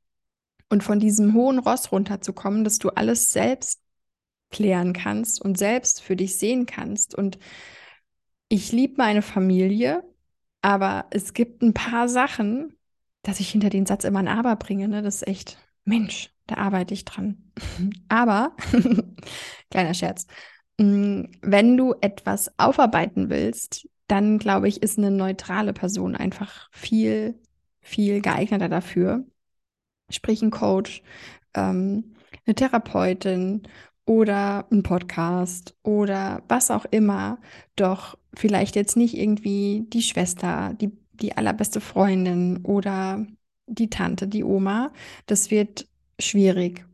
Und 0.70 0.84
von 0.84 1.00
diesem 1.00 1.34
hohen 1.34 1.60
Ross 1.60 1.92
runterzukommen, 1.92 2.64
dass 2.64 2.80
du 2.80 2.90
alles 2.90 3.32
selbst 3.34 3.82
klären 4.50 4.94
kannst 4.94 5.42
und 5.42 5.58
selbst 5.58 6.02
für 6.02 6.16
dich 6.16 6.38
sehen 6.38 6.66
kannst. 6.66 7.16
Und 7.16 7.38
ich 8.50 8.72
liebe 8.72 8.96
meine 8.98 9.22
Familie, 9.22 10.04
aber 10.62 11.08
es 11.10 11.34
gibt 11.34 11.62
ein 11.62 11.74
paar 11.74 12.08
Sachen, 12.08 12.76
dass 13.24 13.40
ich 13.40 13.50
hinter 13.50 13.70
den 13.70 13.86
Satz 13.86 14.04
immer 14.04 14.20
ein 14.20 14.28
Aber 14.28 14.56
bringe. 14.56 14.88
Ne? 14.88 15.02
Das 15.02 15.16
ist 15.16 15.28
echt, 15.28 15.58
Mensch, 15.86 16.30
da 16.48 16.58
arbeite 16.58 16.94
ich 16.94 17.06
dran. 17.06 17.52
Aber, 18.10 18.56
kleiner 19.72 19.94
Scherz, 19.94 20.28
mm, 20.78 21.24
wenn 21.42 21.78
du 21.78 21.96
etwas 22.02 22.52
aufarbeiten 22.60 23.30
willst, 23.30 23.88
dann 24.08 24.38
glaube 24.38 24.68
ich, 24.68 24.84
ist 24.84 24.98
eine 24.98 25.12
neutrale 25.12 25.74
Person 25.74 26.16
einfach 26.16 26.70
viel, 26.72 27.40
viel 27.82 28.22
geeigneter 28.22 28.70
dafür. 28.70 29.26
Sprich 30.10 30.42
ein 30.42 30.52
Coach, 30.52 31.02
ähm, 31.56 32.16
eine 32.46 32.56
Therapeutin 32.56 33.64
oder 34.06 34.68
ein 34.70 34.84
Podcast 34.84 35.76
oder 35.82 36.44
was 36.50 36.72
auch 36.72 36.86
immer. 36.92 37.40
Doch 37.78 38.18
vielleicht 38.36 38.76
jetzt 38.76 38.98
nicht 38.98 39.18
irgendwie 39.18 39.86
die 39.88 40.02
Schwester, 40.02 40.74
die 40.80 40.92
die 41.14 41.36
allerbeste 41.38 41.82
Freundin 41.82 42.64
oder 42.64 43.26
die 43.68 43.90
Tante, 43.90 44.28
die 44.28 44.44
Oma. 44.44 44.92
Das 45.26 45.52
wird 45.52 45.88
schwierig 46.20 46.86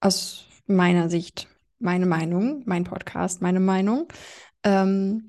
aus 0.00 0.46
meiner 0.66 1.10
Sicht, 1.10 1.48
meine 1.78 2.06
Meinung, 2.06 2.62
mein 2.66 2.84
Podcast, 2.84 3.42
meine 3.42 3.60
Meinung. 3.60 4.08
Ähm, 4.64 5.28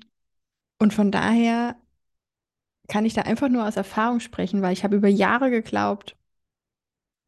und 0.78 0.94
von 0.94 1.10
daher 1.10 1.76
kann 2.88 3.04
ich 3.04 3.14
da 3.14 3.22
einfach 3.22 3.48
nur 3.48 3.66
aus 3.66 3.76
Erfahrung 3.76 4.20
sprechen, 4.20 4.62
weil 4.62 4.72
ich 4.72 4.84
habe 4.84 4.96
über 4.96 5.08
Jahre 5.08 5.50
geglaubt, 5.50 6.16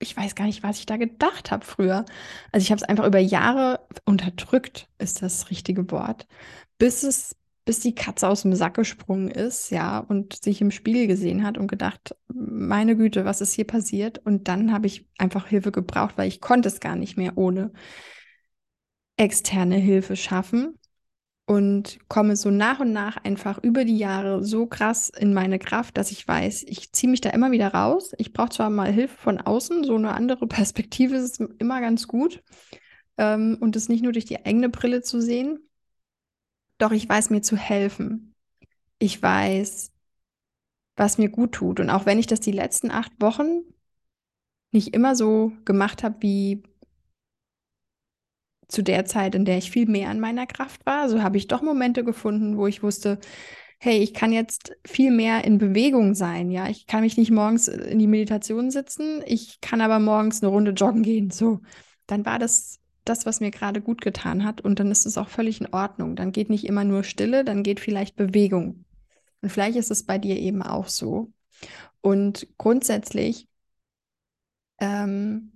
ich 0.00 0.16
weiß 0.16 0.34
gar 0.34 0.46
nicht, 0.46 0.62
was 0.62 0.78
ich 0.78 0.86
da 0.86 0.96
gedacht 0.96 1.50
habe 1.50 1.64
früher. 1.64 2.04
Also 2.50 2.64
ich 2.64 2.70
habe 2.72 2.80
es 2.80 2.88
einfach 2.88 3.06
über 3.06 3.20
Jahre 3.20 3.86
unterdrückt, 4.04 4.88
ist 4.98 5.22
das 5.22 5.50
richtige 5.50 5.90
Wort, 5.90 6.26
bis 6.78 7.04
es, 7.04 7.36
bis 7.64 7.80
die 7.80 7.94
Katze 7.94 8.28
aus 8.28 8.42
dem 8.42 8.54
Sack 8.54 8.74
gesprungen 8.74 9.28
ist, 9.28 9.70
ja, 9.70 9.98
und 10.00 10.42
sich 10.42 10.60
im 10.60 10.70
Spiegel 10.70 11.06
gesehen 11.06 11.44
hat 11.44 11.58
und 11.58 11.68
gedacht, 11.68 12.16
meine 12.28 12.96
Güte, 12.96 13.24
was 13.24 13.40
ist 13.40 13.52
hier 13.52 13.66
passiert? 13.66 14.18
Und 14.18 14.48
dann 14.48 14.72
habe 14.72 14.86
ich 14.86 15.06
einfach 15.18 15.46
Hilfe 15.46 15.70
gebraucht, 15.70 16.14
weil 16.16 16.28
ich 16.28 16.40
konnte 16.40 16.68
es 16.68 16.80
gar 16.80 16.96
nicht 16.96 17.16
mehr 17.16 17.36
ohne 17.36 17.72
externe 19.16 19.76
Hilfe 19.76 20.16
schaffen 20.16 20.78
und 21.46 21.98
komme 22.08 22.36
so 22.36 22.50
nach 22.50 22.80
und 22.80 22.92
nach 22.92 23.16
einfach 23.24 23.58
über 23.62 23.84
die 23.84 23.98
Jahre 23.98 24.44
so 24.44 24.66
krass 24.66 25.10
in 25.10 25.34
meine 25.34 25.58
Kraft, 25.58 25.96
dass 25.96 26.10
ich 26.10 26.26
weiß, 26.26 26.64
ich 26.66 26.92
ziehe 26.92 27.10
mich 27.10 27.20
da 27.20 27.30
immer 27.30 27.50
wieder 27.50 27.68
raus. 27.68 28.12
Ich 28.18 28.32
brauche 28.32 28.50
zwar 28.50 28.70
mal 28.70 28.90
Hilfe 28.90 29.16
von 29.16 29.38
außen, 29.38 29.84
so 29.84 29.94
eine 29.96 30.14
andere 30.14 30.46
Perspektive 30.48 31.16
ist 31.16 31.40
immer 31.58 31.80
ganz 31.80 32.08
gut 32.08 32.42
ähm, 33.18 33.58
und 33.60 33.76
es 33.76 33.88
nicht 33.88 34.02
nur 34.02 34.12
durch 34.12 34.24
die 34.24 34.44
eigene 34.44 34.68
Brille 34.68 35.02
zu 35.02 35.20
sehen. 35.20 35.58
Doch 36.82 36.90
ich 36.90 37.08
weiß 37.08 37.30
mir 37.30 37.42
zu 37.42 37.56
helfen. 37.56 38.34
Ich 38.98 39.22
weiß, 39.22 39.92
was 40.96 41.16
mir 41.16 41.28
gut 41.28 41.52
tut. 41.52 41.78
Und 41.78 41.90
auch 41.90 42.06
wenn 42.06 42.18
ich 42.18 42.26
das 42.26 42.40
die 42.40 42.50
letzten 42.50 42.90
acht 42.90 43.12
Wochen 43.20 43.60
nicht 44.72 44.92
immer 44.92 45.14
so 45.14 45.52
gemacht 45.64 46.02
habe, 46.02 46.16
wie 46.22 46.64
zu 48.66 48.82
der 48.82 49.04
Zeit, 49.04 49.36
in 49.36 49.44
der 49.44 49.58
ich 49.58 49.70
viel 49.70 49.86
mehr 49.86 50.10
an 50.10 50.18
meiner 50.18 50.48
Kraft 50.48 50.84
war. 50.84 51.08
So 51.08 51.22
habe 51.22 51.36
ich 51.36 51.46
doch 51.46 51.62
Momente 51.62 52.02
gefunden, 52.02 52.56
wo 52.56 52.66
ich 52.66 52.82
wusste, 52.82 53.20
hey, 53.78 53.98
ich 53.98 54.12
kann 54.12 54.32
jetzt 54.32 54.72
viel 54.84 55.12
mehr 55.12 55.44
in 55.44 55.58
Bewegung 55.58 56.16
sein. 56.16 56.50
Ja, 56.50 56.68
ich 56.68 56.88
kann 56.88 57.02
mich 57.02 57.16
nicht 57.16 57.30
morgens 57.30 57.68
in 57.68 58.00
die 58.00 58.08
Meditation 58.08 58.72
sitzen, 58.72 59.22
ich 59.24 59.60
kann 59.60 59.80
aber 59.82 60.00
morgens 60.00 60.42
eine 60.42 60.50
Runde 60.50 60.72
joggen 60.72 61.04
gehen. 61.04 61.30
So, 61.30 61.60
dann 62.08 62.26
war 62.26 62.40
das 62.40 62.81
das, 63.04 63.26
was 63.26 63.40
mir 63.40 63.50
gerade 63.50 63.80
gut 63.80 64.00
getan 64.00 64.44
hat 64.44 64.60
und 64.60 64.78
dann 64.78 64.90
ist 64.90 65.06
es 65.06 65.18
auch 65.18 65.28
völlig 65.28 65.60
in 65.60 65.72
Ordnung. 65.72 66.16
Dann 66.16 66.32
geht 66.32 66.50
nicht 66.50 66.66
immer 66.66 66.84
nur 66.84 67.04
Stille, 67.04 67.44
dann 67.44 67.62
geht 67.62 67.80
vielleicht 67.80 68.16
Bewegung. 68.16 68.84
Und 69.40 69.50
vielleicht 69.50 69.76
ist 69.76 69.90
es 69.90 70.04
bei 70.04 70.18
dir 70.18 70.36
eben 70.38 70.62
auch 70.62 70.88
so. 70.88 71.32
Und 72.00 72.48
grundsätzlich 72.58 73.48
ähm, 74.80 75.52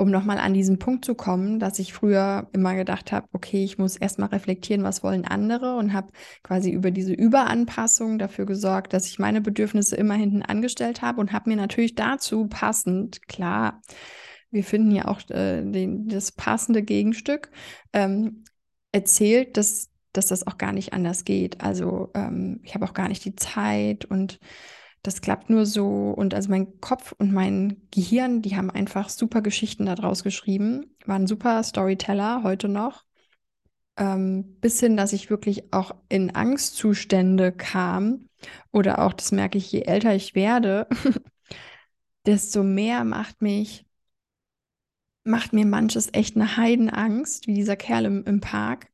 um 0.00 0.10
nochmal 0.10 0.38
an 0.38 0.54
diesen 0.54 0.78
Punkt 0.78 1.04
zu 1.04 1.16
kommen, 1.16 1.58
dass 1.58 1.80
ich 1.80 1.92
früher 1.92 2.48
immer 2.52 2.76
gedacht 2.76 3.10
habe, 3.10 3.26
okay, 3.32 3.64
ich 3.64 3.78
muss 3.78 3.96
erstmal 3.96 4.28
reflektieren, 4.28 4.84
was 4.84 5.02
wollen 5.02 5.24
andere 5.24 5.74
und 5.76 5.92
habe 5.92 6.12
quasi 6.44 6.70
über 6.70 6.92
diese 6.92 7.12
Überanpassung 7.12 8.16
dafür 8.16 8.46
gesorgt, 8.46 8.92
dass 8.92 9.08
ich 9.08 9.18
meine 9.18 9.40
Bedürfnisse 9.40 9.96
immer 9.96 10.14
hinten 10.14 10.42
angestellt 10.42 11.02
habe 11.02 11.20
und 11.20 11.32
habe 11.32 11.50
mir 11.50 11.56
natürlich 11.56 11.96
dazu 11.96 12.46
passend, 12.46 13.26
klar, 13.26 13.82
wir 14.50 14.64
finden 14.64 14.90
ja 14.90 15.08
auch 15.08 15.20
äh, 15.30 15.62
den, 15.62 16.08
das 16.08 16.32
passende 16.32 16.82
Gegenstück, 16.82 17.50
ähm, 17.92 18.44
erzählt, 18.92 19.56
dass, 19.56 19.90
dass 20.12 20.26
das 20.26 20.46
auch 20.46 20.58
gar 20.58 20.72
nicht 20.72 20.92
anders 20.92 21.24
geht. 21.24 21.60
Also 21.60 22.10
ähm, 22.14 22.60
ich 22.62 22.74
habe 22.74 22.84
auch 22.86 22.94
gar 22.94 23.08
nicht 23.08 23.24
die 23.24 23.36
Zeit 23.36 24.04
und 24.04 24.38
das 25.02 25.20
klappt 25.20 25.50
nur 25.50 25.66
so. 25.66 26.10
Und 26.10 26.34
also 26.34 26.50
mein 26.50 26.80
Kopf 26.80 27.14
und 27.18 27.32
mein 27.32 27.82
Gehirn, 27.90 28.42
die 28.42 28.56
haben 28.56 28.70
einfach 28.70 29.08
super 29.08 29.42
Geschichten 29.42 29.86
daraus 29.86 30.22
geschrieben, 30.24 30.96
waren 31.06 31.26
super 31.26 31.62
Storyteller 31.62 32.42
heute 32.42 32.68
noch. 32.68 33.04
Ähm, 33.96 34.56
bis 34.60 34.80
hin, 34.80 34.96
dass 34.96 35.12
ich 35.12 35.30
wirklich 35.30 35.72
auch 35.72 35.94
in 36.08 36.34
Angstzustände 36.34 37.52
kam. 37.52 38.28
Oder 38.72 39.00
auch, 39.00 39.12
das 39.12 39.32
merke 39.32 39.58
ich, 39.58 39.72
je 39.72 39.82
älter 39.82 40.14
ich 40.14 40.34
werde, 40.34 40.86
desto 42.26 42.62
mehr 42.62 43.04
macht 43.04 43.42
mich, 43.42 43.87
macht 45.28 45.52
mir 45.52 45.66
manches 45.66 46.08
echt 46.12 46.36
eine 46.36 46.56
Heidenangst, 46.56 47.46
wie 47.46 47.54
dieser 47.54 47.76
Kerl 47.76 48.06
im, 48.06 48.24
im 48.24 48.40
Park. 48.40 48.88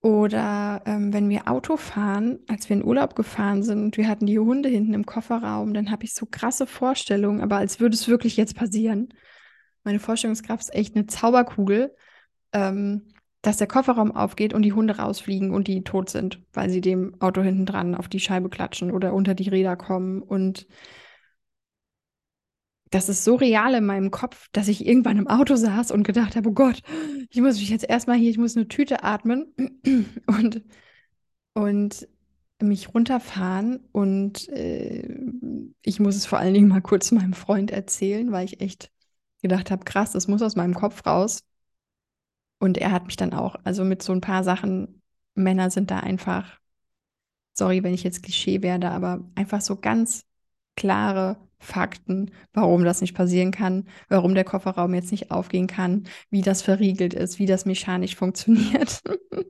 Oder 0.00 0.82
ähm, 0.86 1.12
wenn 1.12 1.28
wir 1.28 1.48
Auto 1.48 1.76
fahren, 1.76 2.38
als 2.46 2.68
wir 2.68 2.76
in 2.76 2.84
Urlaub 2.84 3.16
gefahren 3.16 3.64
sind 3.64 3.82
und 3.82 3.96
wir 3.96 4.06
hatten 4.06 4.26
die 4.26 4.38
Hunde 4.38 4.68
hinten 4.68 4.94
im 4.94 5.04
Kofferraum, 5.04 5.74
dann 5.74 5.90
habe 5.90 6.04
ich 6.04 6.14
so 6.14 6.26
krasse 6.26 6.66
Vorstellungen, 6.66 7.40
aber 7.40 7.56
als 7.56 7.80
würde 7.80 7.94
es 7.94 8.06
wirklich 8.06 8.36
jetzt 8.36 8.54
passieren. 8.54 9.08
Meine 9.82 9.98
Vorstellungskraft 9.98 10.62
ist 10.62 10.74
echt 10.74 10.94
eine 10.94 11.06
Zauberkugel, 11.06 11.96
ähm, 12.52 13.12
dass 13.42 13.56
der 13.56 13.66
Kofferraum 13.66 14.12
aufgeht 14.14 14.54
und 14.54 14.62
die 14.62 14.72
Hunde 14.72 14.98
rausfliegen 14.98 15.52
und 15.52 15.66
die 15.66 15.82
tot 15.82 16.10
sind, 16.10 16.42
weil 16.52 16.70
sie 16.70 16.80
dem 16.80 17.20
Auto 17.20 17.42
hinten 17.42 17.66
dran 17.66 17.94
auf 17.94 18.08
die 18.08 18.20
Scheibe 18.20 18.50
klatschen 18.50 18.90
oder 18.92 19.14
unter 19.14 19.34
die 19.34 19.48
Räder 19.48 19.76
kommen. 19.76 20.22
Und 20.22 20.66
das 22.90 23.08
ist 23.08 23.24
so 23.24 23.34
real 23.36 23.74
in 23.74 23.84
meinem 23.84 24.10
Kopf, 24.10 24.48
dass 24.52 24.68
ich 24.68 24.86
irgendwann 24.86 25.18
im 25.18 25.28
Auto 25.28 25.56
saß 25.56 25.90
und 25.90 26.04
gedacht 26.04 26.36
habe, 26.36 26.48
oh 26.48 26.52
Gott, 26.52 26.82
ich 27.30 27.40
muss 27.40 27.58
mich 27.58 27.70
jetzt 27.70 27.88
erstmal 27.88 28.16
hier, 28.16 28.30
ich 28.30 28.38
muss 28.38 28.56
eine 28.56 28.68
Tüte 28.68 29.04
atmen 29.04 29.52
und, 30.26 30.62
und 31.54 32.08
mich 32.60 32.94
runterfahren 32.94 33.80
und 33.92 34.48
äh, 34.48 35.08
ich 35.82 36.00
muss 36.00 36.16
es 36.16 36.26
vor 36.26 36.38
allen 36.38 36.54
Dingen 36.54 36.68
mal 36.68 36.82
kurz 36.82 37.10
meinem 37.12 37.34
Freund 37.34 37.70
erzählen, 37.70 38.32
weil 38.32 38.44
ich 38.44 38.60
echt 38.60 38.90
gedacht 39.42 39.70
habe, 39.70 39.84
krass, 39.84 40.12
das 40.12 40.28
muss 40.28 40.42
aus 40.42 40.56
meinem 40.56 40.74
Kopf 40.74 41.06
raus. 41.06 41.44
Und 42.58 42.76
er 42.76 42.90
hat 42.90 43.06
mich 43.06 43.16
dann 43.16 43.32
auch, 43.32 43.54
also 43.62 43.84
mit 43.84 44.02
so 44.02 44.12
ein 44.12 44.20
paar 44.20 44.42
Sachen, 44.42 45.00
Männer 45.34 45.70
sind 45.70 45.92
da 45.92 46.00
einfach, 46.00 46.58
sorry, 47.52 47.84
wenn 47.84 47.94
ich 47.94 48.02
jetzt 48.02 48.22
Klischee 48.24 48.62
werde, 48.62 48.90
aber 48.90 49.24
einfach 49.36 49.60
so 49.60 49.76
ganz 49.76 50.27
klare 50.78 51.36
Fakten, 51.58 52.30
warum 52.52 52.84
das 52.84 53.00
nicht 53.00 53.14
passieren 53.14 53.50
kann, 53.50 53.88
warum 54.08 54.36
der 54.36 54.44
Kofferraum 54.44 54.94
jetzt 54.94 55.10
nicht 55.10 55.32
aufgehen 55.32 55.66
kann, 55.66 56.04
wie 56.30 56.40
das 56.40 56.62
verriegelt 56.62 57.14
ist, 57.14 57.40
wie 57.40 57.46
das 57.46 57.64
mechanisch 57.64 58.14
funktioniert. 58.14 59.02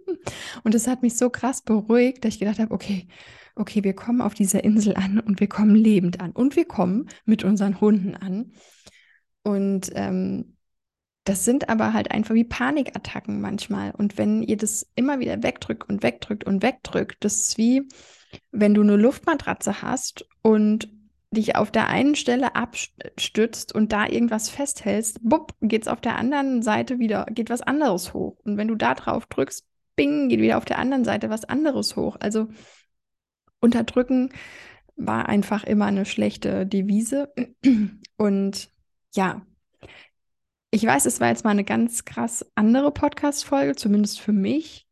und 0.65 0.75
es 0.75 0.87
hat 0.87 1.03
mich 1.03 1.19
so 1.19 1.29
krass 1.29 1.61
beruhigt, 1.61 2.25
dass 2.25 2.33
ich 2.33 2.41
gedacht 2.41 2.59
habe, 2.59 2.73
okay, 2.73 3.09
okay, 3.57 3.85
wir 3.85 3.93
kommen 3.93 4.23
auf 4.23 4.33
dieser 4.33 4.65
Insel 4.65 4.97
an 4.97 5.21
und 5.21 5.39
wir 5.39 5.49
kommen 5.49 5.75
lebend 5.75 6.21
an 6.21 6.33
und 6.33 6.57
wir 6.57 6.65
kommen 6.65 7.11
mit 7.27 7.45
unseren 7.45 7.79
Hunden 7.79 8.15
an. 8.15 8.53
Und 9.43 9.91
ähm, 9.95 10.57
das 11.25 11.45
sind 11.45 11.69
aber 11.69 11.93
halt 11.93 12.11
einfach 12.11 12.35
wie 12.35 12.45
Panikattacken 12.45 13.43
manchmal. 13.43 13.91
Und 13.91 14.17
wenn 14.17 14.43
ihr 14.43 14.57
das 14.57 14.87
immer 14.95 15.19
wieder 15.19 15.43
wegdrückt 15.43 15.87
und 15.91 16.03
wegdrückt 16.03 16.45
und 16.45 16.63
wegdrückt, 16.63 17.23
das 17.23 17.41
ist 17.41 17.59
wie, 17.59 17.87
wenn 18.51 18.73
du 18.73 18.81
eine 18.81 18.97
Luftmatratze 18.97 19.83
hast 19.83 20.27
und 20.41 20.89
dich 21.31 21.57
auf 21.57 21.71
der 21.71 21.89
einen 21.89 22.15
Stelle 22.15 22.55
abstützt 22.57 23.75
und 23.75 23.93
da 23.93 24.07
irgendwas 24.07 24.49
festhältst, 24.49 25.21
bupp, 25.23 25.55
geht 25.61 25.83
es 25.83 25.89
auf 25.89 26.01
der 26.01 26.17
anderen 26.17 26.63
Seite 26.63 26.99
wieder, 26.99 27.27
geht 27.31 27.51
was 27.51 27.61
anderes 27.61 28.15
hoch. 28.15 28.39
Und 28.45 28.57
wenn 28.57 28.69
du 28.69 28.77
da 28.77 28.95
drauf 28.95 29.27
drückst, 29.27 29.67
bing, 29.95 30.29
geht 30.29 30.41
wieder 30.41 30.57
auf 30.57 30.65
der 30.65 30.79
anderen 30.79 31.05
Seite 31.05 31.29
was 31.29 31.45
anderes 31.45 31.97
hoch. 31.97 32.17
Also 32.21 32.49
unterdrücken 33.61 34.31
war 34.97 35.29
einfach 35.29 35.65
immer 35.65 35.87
eine 35.87 36.07
schlechte 36.07 36.67
Devise. 36.67 37.33
Und 38.17 38.71
ja, 39.15 39.43
ich 40.71 40.85
weiß, 40.85 41.07
es 41.07 41.21
war 41.21 41.29
jetzt 41.29 41.45
mal 41.45 41.51
eine 41.51 41.65
ganz 41.65 42.05
krass 42.05 42.51
andere 42.55 42.91
Podcast-Folge, 42.91 43.77
zumindest 43.77 44.21
für 44.21 44.33
mich. 44.33 44.88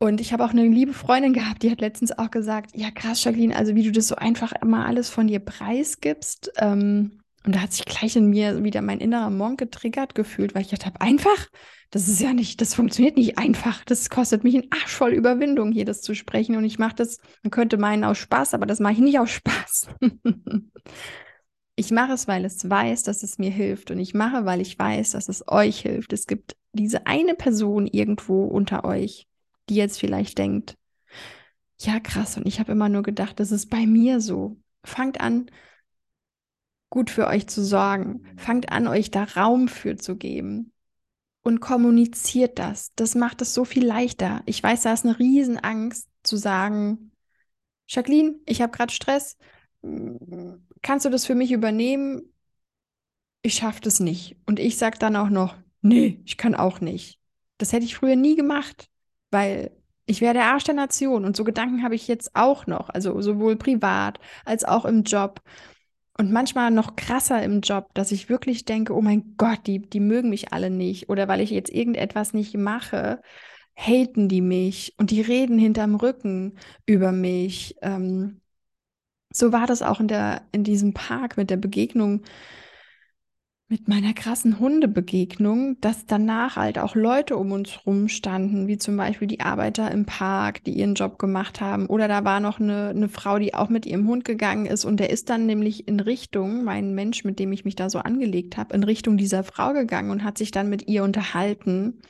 Und 0.00 0.20
ich 0.20 0.32
habe 0.32 0.44
auch 0.44 0.50
eine 0.50 0.66
liebe 0.66 0.92
Freundin 0.92 1.32
gehabt, 1.32 1.62
die 1.62 1.70
hat 1.70 1.80
letztens 1.80 2.16
auch 2.16 2.30
gesagt, 2.30 2.70
ja 2.76 2.90
krass, 2.92 3.24
Jacqueline, 3.24 3.56
also 3.56 3.74
wie 3.74 3.82
du 3.82 3.90
das 3.90 4.06
so 4.06 4.14
einfach 4.14 4.52
immer 4.62 4.86
alles 4.86 5.10
von 5.10 5.26
dir 5.26 5.40
preisgibst. 5.40 6.52
Ähm, 6.58 7.20
und 7.44 7.54
da 7.54 7.60
hat 7.60 7.72
sich 7.72 7.84
gleich 7.84 8.14
in 8.14 8.30
mir 8.30 8.62
wieder 8.62 8.82
mein 8.82 9.00
innerer 9.00 9.30
Monk 9.30 9.58
getriggert 9.58 10.14
gefühlt, 10.14 10.54
weil 10.54 10.62
ich 10.62 10.70
gedacht 10.70 10.86
habe, 10.86 11.00
einfach, 11.00 11.48
das 11.90 12.06
ist 12.06 12.20
ja 12.20 12.32
nicht, 12.32 12.60
das 12.60 12.74
funktioniert 12.74 13.16
nicht 13.16 13.38
einfach. 13.38 13.84
Das 13.84 14.10
kostet 14.10 14.44
mich 14.44 14.54
ein 14.54 14.68
Arsch 14.70 14.92
voll 14.92 15.12
Überwindung, 15.12 15.72
hier 15.72 15.84
das 15.84 16.02
zu 16.02 16.14
sprechen. 16.14 16.56
Und 16.56 16.64
ich 16.64 16.78
mache 16.78 16.96
das, 16.96 17.18
man 17.42 17.50
könnte 17.50 17.76
meinen 17.76 18.04
aus 18.04 18.18
Spaß, 18.18 18.54
aber 18.54 18.66
das 18.66 18.80
mache 18.80 18.94
ich 18.94 18.98
nicht 19.00 19.18
aus 19.18 19.30
Spaß. 19.30 19.88
ich 21.76 21.90
mache 21.90 22.12
es, 22.12 22.28
weil 22.28 22.44
es 22.44 22.68
weiß, 22.68 23.02
dass 23.04 23.22
es 23.22 23.38
mir 23.38 23.50
hilft. 23.50 23.90
Und 23.90 23.98
ich 23.98 24.14
mache, 24.14 24.44
weil 24.44 24.60
ich 24.60 24.78
weiß, 24.78 25.10
dass 25.10 25.28
es 25.28 25.48
euch 25.48 25.80
hilft. 25.80 26.12
Es 26.12 26.26
gibt 26.26 26.56
diese 26.72 27.06
eine 27.06 27.34
Person 27.34 27.86
irgendwo 27.86 28.44
unter 28.44 28.84
euch, 28.84 29.26
die 29.70 29.76
jetzt 29.76 29.98
vielleicht 29.98 30.38
denkt, 30.38 30.76
ja 31.80 32.00
krass, 32.00 32.36
und 32.36 32.46
ich 32.46 32.58
habe 32.60 32.72
immer 32.72 32.88
nur 32.88 33.02
gedacht, 33.02 33.40
das 33.40 33.52
ist 33.52 33.70
bei 33.70 33.86
mir 33.86 34.20
so. 34.20 34.58
Fangt 34.84 35.20
an, 35.20 35.50
gut 36.90 37.10
für 37.10 37.26
euch 37.26 37.46
zu 37.46 37.64
sorgen. 37.64 38.26
Fangt 38.36 38.72
an, 38.72 38.88
euch 38.88 39.10
da 39.10 39.24
Raum 39.24 39.68
für 39.68 39.96
zu 39.96 40.16
geben. 40.16 40.72
Und 41.42 41.60
kommuniziert 41.60 42.58
das. 42.58 42.92
Das 42.96 43.14
macht 43.14 43.40
es 43.42 43.54
so 43.54 43.64
viel 43.64 43.86
leichter. 43.86 44.42
Ich 44.44 44.62
weiß, 44.62 44.82
da 44.82 44.92
ist 44.92 45.06
eine 45.06 45.18
Riesenangst 45.18 46.08
zu 46.22 46.36
sagen, 46.36 47.12
Jacqueline, 47.88 48.34
ich 48.44 48.60
habe 48.60 48.76
gerade 48.76 48.92
Stress. 48.92 49.36
Kannst 50.82 51.06
du 51.06 51.10
das 51.10 51.26
für 51.26 51.34
mich 51.34 51.52
übernehmen? 51.52 52.34
Ich 53.42 53.54
schaffe 53.54 53.80
das 53.80 54.00
nicht. 54.00 54.36
Und 54.46 54.58
ich 54.58 54.76
sage 54.76 54.98
dann 54.98 55.16
auch 55.16 55.30
noch, 55.30 55.56
nee, 55.80 56.20
ich 56.24 56.36
kann 56.36 56.54
auch 56.54 56.80
nicht. 56.80 57.18
Das 57.56 57.72
hätte 57.72 57.86
ich 57.86 57.94
früher 57.94 58.16
nie 58.16 58.36
gemacht 58.36 58.90
weil 59.30 59.70
Ich 60.06 60.20
wäre 60.22 60.34
der 60.34 60.46
Arsch 60.46 60.64
der 60.64 60.74
Nation. 60.74 61.24
Und 61.24 61.36
so 61.36 61.44
Gedanken 61.44 61.82
habe 61.82 61.94
ich 61.94 62.08
jetzt 62.08 62.34
auch 62.34 62.66
noch, 62.66 62.88
also 62.90 63.20
sowohl 63.20 63.56
privat 63.56 64.18
als 64.44 64.64
auch 64.64 64.84
im 64.86 65.02
Job. 65.04 65.42
Und 66.18 66.32
manchmal 66.32 66.70
noch 66.72 66.96
krasser 66.96 67.42
im 67.42 67.60
Job, 67.60 67.94
dass 67.94 68.12
ich 68.12 68.28
wirklich 68.28 68.64
denke, 68.64 68.94
oh 68.94 69.00
mein 69.02 69.34
Gott, 69.36 69.60
die, 69.66 69.80
die 69.80 70.00
mögen 70.00 70.30
mich 70.30 70.52
alle 70.52 70.70
nicht. 70.70 71.08
Oder 71.10 71.28
weil 71.28 71.40
ich 71.40 71.50
jetzt 71.50 71.70
irgendetwas 71.70 72.34
nicht 72.34 72.56
mache, 72.56 73.20
haten 73.76 74.28
die 74.28 74.40
mich 74.40 74.94
und 74.98 75.10
die 75.12 75.20
reden 75.20 75.58
hinterm 75.58 75.94
Rücken 75.96 76.58
über 76.86 77.12
mich. 77.12 77.76
Ähm, 77.82 78.40
so 79.32 79.52
war 79.52 79.66
das 79.66 79.82
auch 79.82 80.00
in, 80.00 80.08
der, 80.08 80.42
in 80.52 80.64
diesem 80.64 80.94
Park 80.94 81.36
mit 81.36 81.50
der 81.50 81.56
Begegnung 81.58 82.22
mit 83.70 83.86
meiner 83.86 84.14
krassen 84.14 84.58
Hundebegegnung, 84.58 85.78
dass 85.82 86.06
danach 86.06 86.56
halt 86.56 86.78
auch 86.78 86.94
Leute 86.94 87.36
um 87.36 87.52
uns 87.52 87.84
rum 87.84 88.08
standen, 88.08 88.66
wie 88.66 88.78
zum 88.78 88.96
Beispiel 88.96 89.28
die 89.28 89.40
Arbeiter 89.40 89.90
im 89.90 90.06
Park, 90.06 90.64
die 90.64 90.72
ihren 90.72 90.94
Job 90.94 91.18
gemacht 91.18 91.60
haben. 91.60 91.86
Oder 91.86 92.08
da 92.08 92.24
war 92.24 92.40
noch 92.40 92.60
eine, 92.60 92.88
eine 92.88 93.10
Frau, 93.10 93.38
die 93.38 93.52
auch 93.52 93.68
mit 93.68 93.84
ihrem 93.84 94.08
Hund 94.08 94.24
gegangen 94.24 94.64
ist. 94.64 94.86
Und 94.86 95.00
der 95.00 95.10
ist 95.10 95.28
dann 95.28 95.44
nämlich 95.44 95.86
in 95.86 96.00
Richtung, 96.00 96.64
mein 96.64 96.94
Mensch, 96.94 97.24
mit 97.24 97.38
dem 97.38 97.52
ich 97.52 97.66
mich 97.66 97.76
da 97.76 97.90
so 97.90 97.98
angelegt 97.98 98.56
habe, 98.56 98.74
in 98.74 98.84
Richtung 98.84 99.18
dieser 99.18 99.44
Frau 99.44 99.74
gegangen 99.74 100.10
und 100.10 100.24
hat 100.24 100.38
sich 100.38 100.50
dann 100.50 100.70
mit 100.70 100.88
ihr 100.88 101.04
unterhalten. 101.04 102.00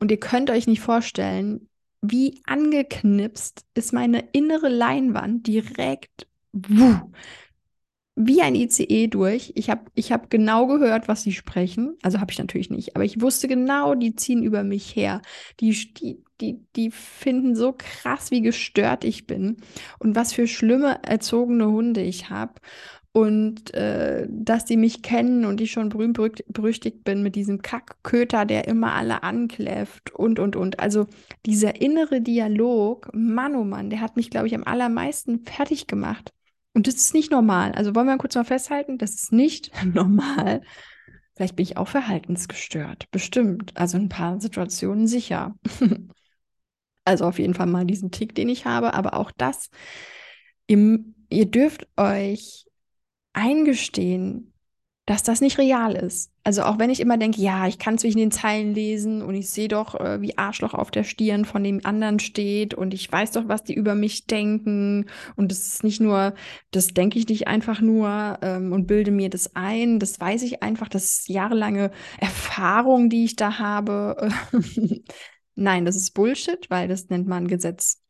Und 0.00 0.10
ihr 0.10 0.18
könnt 0.18 0.48
euch 0.48 0.66
nicht 0.66 0.80
vorstellen, 0.80 1.68
wie 2.00 2.40
angeknipst 2.46 3.66
ist 3.74 3.92
meine 3.92 4.24
innere 4.32 4.70
Leinwand 4.70 5.46
direkt 5.46 6.26
wuh, 6.52 7.12
wie 8.14 8.42
ein 8.42 8.54
ICE 8.54 9.08
durch. 9.08 9.52
Ich 9.56 9.70
habe 9.70 9.82
ich 9.94 10.12
hab 10.12 10.30
genau 10.30 10.66
gehört, 10.66 11.08
was 11.08 11.22
sie 11.22 11.32
sprechen. 11.32 11.96
Also 12.02 12.20
habe 12.20 12.30
ich 12.30 12.38
natürlich 12.38 12.70
nicht, 12.70 12.94
aber 12.94 13.04
ich 13.04 13.20
wusste 13.20 13.48
genau, 13.48 13.94
die 13.94 14.14
ziehen 14.14 14.42
über 14.42 14.64
mich 14.64 14.94
her. 14.94 15.22
Die, 15.60 15.72
die, 15.94 16.22
die, 16.40 16.60
die 16.76 16.90
finden 16.90 17.54
so 17.56 17.74
krass, 17.76 18.30
wie 18.30 18.42
gestört 18.42 19.04
ich 19.04 19.26
bin 19.26 19.56
und 19.98 20.14
was 20.14 20.32
für 20.32 20.46
schlimme 20.46 21.02
erzogene 21.02 21.66
Hunde 21.68 22.02
ich 22.02 22.28
habe. 22.30 22.54
Und 23.14 23.74
äh, 23.74 24.26
dass 24.30 24.64
die 24.64 24.78
mich 24.78 25.02
kennen 25.02 25.44
und 25.44 25.60
ich 25.60 25.70
schon 25.70 25.90
berühmt 25.90 26.18
berüchtigt 26.48 27.04
bin 27.04 27.22
mit 27.22 27.34
diesem 27.34 27.60
Kackköter, 27.60 28.46
der 28.46 28.66
immer 28.68 28.94
alle 28.94 29.22
ankläfft 29.22 30.14
und, 30.14 30.38
und, 30.38 30.56
und. 30.56 30.80
Also 30.80 31.06
dieser 31.44 31.82
innere 31.82 32.22
Dialog, 32.22 33.10
Mann, 33.12 33.54
oh 33.54 33.64
Mann, 33.64 33.90
der 33.90 34.00
hat 34.00 34.16
mich, 34.16 34.30
glaube 34.30 34.46
ich, 34.46 34.54
am 34.54 34.64
allermeisten 34.64 35.44
fertig 35.44 35.86
gemacht. 35.86 36.32
Und 36.74 36.86
das 36.86 36.94
ist 36.94 37.14
nicht 37.14 37.30
normal. 37.30 37.72
Also 37.72 37.94
wollen 37.94 38.06
wir 38.06 38.16
kurz 38.18 38.34
mal 38.34 38.44
festhalten, 38.44 38.98
das 38.98 39.14
ist 39.14 39.32
nicht 39.32 39.70
normal. 39.84 40.62
Vielleicht 41.34 41.56
bin 41.56 41.64
ich 41.64 41.76
auch 41.76 41.88
verhaltensgestört. 41.88 43.10
Bestimmt. 43.10 43.72
Also 43.76 43.96
in 43.96 44.04
ein 44.04 44.08
paar 44.08 44.40
Situationen 44.40 45.06
sicher. 45.06 45.54
also 47.04 47.24
auf 47.26 47.38
jeden 47.38 47.54
Fall 47.54 47.66
mal 47.66 47.84
diesen 47.84 48.10
Tick, 48.10 48.34
den 48.34 48.48
ich 48.48 48.66
habe. 48.66 48.94
Aber 48.94 49.14
auch 49.14 49.30
das, 49.30 49.70
ihr, 50.66 51.00
ihr 51.30 51.46
dürft 51.46 51.86
euch 51.96 52.66
eingestehen, 53.32 54.52
dass 55.06 55.22
das 55.22 55.40
nicht 55.40 55.58
real 55.58 55.94
ist. 55.94 56.31
Also 56.44 56.62
auch 56.64 56.80
wenn 56.80 56.90
ich 56.90 56.98
immer 56.98 57.18
denke, 57.18 57.40
ja, 57.40 57.68
ich 57.68 57.78
kann 57.78 57.98
zwischen 57.98 58.18
den 58.18 58.32
Zeilen 58.32 58.74
lesen 58.74 59.22
und 59.22 59.34
ich 59.36 59.48
sehe 59.50 59.68
doch, 59.68 59.94
äh, 60.00 60.20
wie 60.20 60.36
Arschloch 60.38 60.74
auf 60.74 60.90
der 60.90 61.04
Stirn 61.04 61.44
von 61.44 61.62
dem 61.62 61.86
anderen 61.86 62.18
steht 62.18 62.74
und 62.74 62.92
ich 62.94 63.10
weiß 63.10 63.30
doch, 63.32 63.46
was 63.46 63.62
die 63.62 63.74
über 63.74 63.94
mich 63.94 64.26
denken. 64.26 65.06
Und 65.36 65.52
das 65.52 65.66
ist 65.68 65.84
nicht 65.84 66.00
nur, 66.00 66.34
das 66.72 66.88
denke 66.88 67.18
ich 67.20 67.28
nicht 67.28 67.46
einfach 67.46 67.80
nur 67.80 68.38
ähm, 68.42 68.72
und 68.72 68.88
bilde 68.88 69.12
mir 69.12 69.30
das 69.30 69.54
ein, 69.54 70.00
das 70.00 70.18
weiß 70.18 70.42
ich 70.42 70.64
einfach, 70.64 70.88
das 70.88 71.04
ist 71.04 71.28
jahrelange 71.28 71.92
Erfahrung, 72.18 73.08
die 73.08 73.24
ich 73.24 73.36
da 73.36 73.58
habe. 73.60 74.28
Nein, 75.54 75.84
das 75.84 75.96
ist 75.96 76.12
Bullshit, 76.12 76.68
weil 76.70 76.88
das 76.88 77.08
nennt 77.08 77.28
man 77.28 77.46
Gesetz 77.46 78.01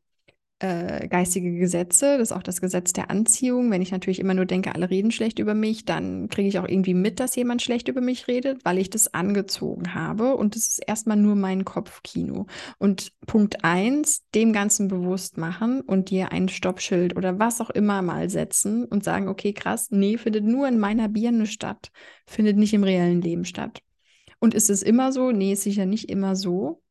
äh, 0.62 1.08
geistige 1.08 1.52
Gesetze. 1.54 2.18
Das 2.18 2.30
ist 2.30 2.32
auch 2.36 2.42
das 2.42 2.60
Gesetz 2.60 2.92
der 2.92 3.10
Anziehung. 3.10 3.70
Wenn 3.70 3.82
ich 3.82 3.90
natürlich 3.90 4.20
immer 4.20 4.34
nur 4.34 4.46
denke, 4.46 4.74
alle 4.74 4.90
reden 4.90 5.10
schlecht 5.10 5.40
über 5.40 5.54
mich, 5.54 5.84
dann 5.84 6.28
kriege 6.28 6.48
ich 6.48 6.58
auch 6.60 6.68
irgendwie 6.68 6.94
mit, 6.94 7.18
dass 7.18 7.34
jemand 7.34 7.62
schlecht 7.62 7.88
über 7.88 8.00
mich 8.00 8.28
redet, 8.28 8.64
weil 8.64 8.78
ich 8.78 8.88
das 8.88 9.12
angezogen 9.12 9.94
habe. 9.94 10.36
Und 10.36 10.54
das 10.54 10.68
ist 10.68 10.78
erstmal 10.86 11.16
nur 11.16 11.34
mein 11.34 11.64
Kopfkino. 11.64 12.46
Und 12.78 13.12
Punkt 13.26 13.64
eins, 13.64 14.22
dem 14.34 14.52
Ganzen 14.52 14.86
bewusst 14.86 15.36
machen 15.36 15.80
und 15.80 16.10
dir 16.10 16.30
ein 16.30 16.48
Stoppschild 16.48 17.16
oder 17.16 17.40
was 17.40 17.60
auch 17.60 17.70
immer 17.70 18.00
mal 18.00 18.30
setzen 18.30 18.84
und 18.84 19.02
sagen, 19.02 19.28
okay, 19.28 19.52
krass, 19.52 19.88
nee, 19.90 20.16
findet 20.16 20.44
nur 20.44 20.68
in 20.68 20.78
meiner 20.78 21.08
Birne 21.08 21.46
statt, 21.46 21.90
findet 22.24 22.56
nicht 22.56 22.72
im 22.72 22.84
reellen 22.84 23.20
Leben 23.20 23.44
statt. 23.44 23.80
Und 24.38 24.54
ist 24.54 24.70
es 24.70 24.82
immer 24.82 25.12
so? 25.12 25.32
Nee, 25.32 25.54
ist 25.54 25.62
sicher 25.62 25.86
nicht 25.86 26.08
immer 26.08 26.36
so. 26.36 26.82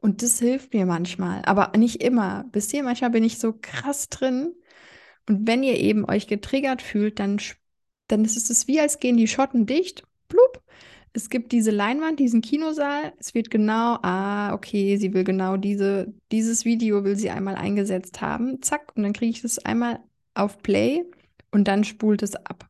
Und 0.00 0.22
das 0.22 0.38
hilft 0.38 0.74
mir 0.74 0.86
manchmal, 0.86 1.42
aber 1.44 1.76
nicht 1.76 2.02
immer. 2.02 2.44
Bis 2.52 2.72
ihr, 2.72 2.82
manchmal 2.82 3.10
bin 3.10 3.24
ich 3.24 3.38
so 3.38 3.54
krass 3.60 4.08
drin. 4.08 4.54
Und 5.28 5.46
wenn 5.46 5.62
ihr 5.62 5.78
eben 5.78 6.04
euch 6.04 6.26
getriggert 6.26 6.82
fühlt, 6.82 7.18
dann, 7.18 7.40
dann 8.08 8.24
ist 8.24 8.50
es 8.50 8.68
wie, 8.68 8.80
als 8.80 8.98
gehen 9.00 9.16
die 9.16 9.28
Schotten 9.28 9.66
dicht. 9.66 10.04
Blub. 10.28 10.62
Es 11.12 11.30
gibt 11.30 11.52
diese 11.52 11.70
Leinwand, 11.70 12.18
diesen 12.18 12.42
Kinosaal. 12.42 13.12
Es 13.18 13.34
wird 13.34 13.50
genau, 13.50 13.98
ah, 14.02 14.52
okay, 14.52 14.96
sie 14.96 15.14
will 15.14 15.24
genau 15.24 15.56
diese, 15.56 16.12
dieses 16.32 16.64
Video 16.64 17.04
will 17.04 17.16
sie 17.16 17.30
einmal 17.30 17.54
eingesetzt 17.54 18.20
haben. 18.20 18.62
Zack. 18.62 18.92
Und 18.96 19.04
dann 19.04 19.12
kriege 19.12 19.30
ich 19.30 19.42
das 19.42 19.58
einmal 19.60 20.00
auf 20.34 20.58
Play 20.62 21.04
und 21.52 21.68
dann 21.68 21.84
spult 21.84 22.22
es 22.22 22.34
ab. 22.34 22.68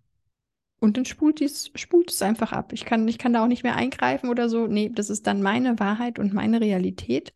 Und 0.85 0.99
dann 0.99 1.07
spult 1.07 1.41
es, 1.41 1.71
spult 1.77 2.11
es 2.11 2.21
einfach 2.21 2.53
ab. 2.53 2.75
Ich 2.75 2.85
kann, 2.85 3.09
ich 3.09 3.17
kann 3.17 3.33
da 3.33 3.43
auch 3.43 3.49
nicht 3.49 3.63
mehr 3.63 3.75
eingreifen 3.75 4.29
oder 4.29 4.51
so. 4.51 4.67
Nee, 4.67 4.91
das 4.95 5.09
ist 5.09 5.27
dann 5.27 5.41
meine 5.41 5.79
Wahrheit 5.79 6.19
und 6.19 6.35
meine 6.35 6.61
Realität. 6.61 7.33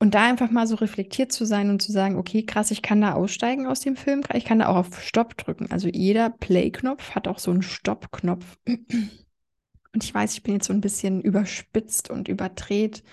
Und 0.00 0.16
da 0.16 0.24
einfach 0.24 0.50
mal 0.50 0.66
so 0.66 0.74
reflektiert 0.74 1.30
zu 1.30 1.44
sein 1.44 1.70
und 1.70 1.80
zu 1.80 1.92
sagen, 1.92 2.16
okay, 2.16 2.44
krass, 2.44 2.72
ich 2.72 2.82
kann 2.82 3.00
da 3.00 3.12
aussteigen 3.12 3.68
aus 3.68 3.78
dem 3.78 3.94
Film, 3.94 4.22
ich 4.34 4.44
kann 4.44 4.58
da 4.58 4.66
auch 4.66 4.74
auf 4.74 5.00
Stopp 5.04 5.36
drücken. 5.36 5.70
Also 5.70 5.86
jeder 5.86 6.30
Play-Knopf 6.30 7.14
hat 7.14 7.28
auch 7.28 7.38
so 7.38 7.52
einen 7.52 7.62
Stopp-Knopf. 7.62 8.58
Und 8.66 10.02
ich 10.02 10.12
weiß, 10.12 10.34
ich 10.34 10.42
bin 10.42 10.54
jetzt 10.54 10.66
so 10.66 10.72
ein 10.72 10.80
bisschen 10.80 11.20
überspitzt 11.20 12.10
und 12.10 12.26
überdreht 12.26 13.04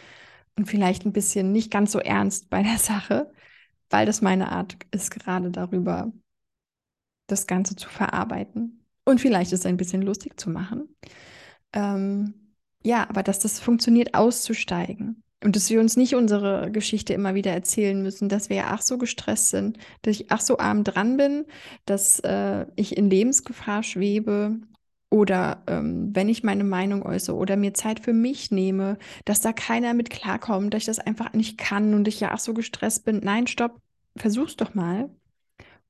und 0.55 0.65
vielleicht 0.65 1.05
ein 1.05 1.13
bisschen 1.13 1.51
nicht 1.51 1.69
ganz 1.69 1.91
so 1.91 1.99
ernst 1.99 2.49
bei 2.49 2.63
der 2.63 2.79
Sache, 2.79 3.31
weil 3.91 4.07
das 4.07 4.23
meine 4.23 4.51
Art 4.51 4.75
ist, 4.89 5.11
gerade 5.11 5.51
darüber 5.51 6.11
das 7.31 7.47
Ganze 7.47 7.75
zu 7.75 7.89
verarbeiten 7.89 8.83
und 9.05 9.21
vielleicht 9.21 9.53
es 9.53 9.65
ein 9.65 9.77
bisschen 9.77 10.01
lustig 10.01 10.39
zu 10.39 10.49
machen. 10.49 10.89
Ähm, 11.73 12.33
ja, 12.83 13.09
aber 13.09 13.23
dass 13.23 13.39
das 13.39 13.59
funktioniert, 13.59 14.13
auszusteigen. 14.13 15.23
Und 15.43 15.55
dass 15.55 15.69
wir 15.69 15.79
uns 15.79 15.95
nicht 15.95 16.15
unsere 16.15 16.69
Geschichte 16.69 17.13
immer 17.13 17.33
wieder 17.33 17.51
erzählen 17.51 18.01
müssen, 18.01 18.27
dass 18.27 18.49
wir 18.49 18.67
ach 18.67 18.81
so 18.81 18.97
gestresst 18.97 19.49
sind, 19.49 19.77
dass 20.01 20.15
ich 20.19 20.31
ach 20.31 20.41
so 20.41 20.57
arm 20.57 20.83
dran 20.83 21.15
bin, 21.15 21.45
dass 21.85 22.19
äh, 22.19 22.65
ich 22.75 22.97
in 22.97 23.09
Lebensgefahr 23.09 23.83
schwebe 23.83 24.57
oder 25.09 25.63
ähm, 25.67 26.13
wenn 26.13 26.27
ich 26.27 26.43
meine 26.43 26.65
Meinung 26.65 27.03
äußere 27.03 27.37
oder 27.37 27.55
mir 27.55 27.73
Zeit 27.73 28.01
für 28.01 28.13
mich 28.13 28.51
nehme, 28.51 28.97
dass 29.23 29.39
da 29.39 29.53
keiner 29.53 29.93
mit 29.93 30.09
klarkommt, 30.09 30.73
dass 30.73 30.81
ich 30.81 30.87
das 30.87 30.99
einfach 30.99 31.31
nicht 31.31 31.57
kann 31.57 31.93
und 31.93 32.07
ich 32.09 32.19
ja 32.19 32.31
ach 32.31 32.39
so 32.39 32.53
gestresst 32.53 33.05
bin. 33.05 33.21
Nein, 33.23 33.47
stopp, 33.47 33.79
versuch's 34.17 34.57
doch 34.57 34.73
mal 34.73 35.09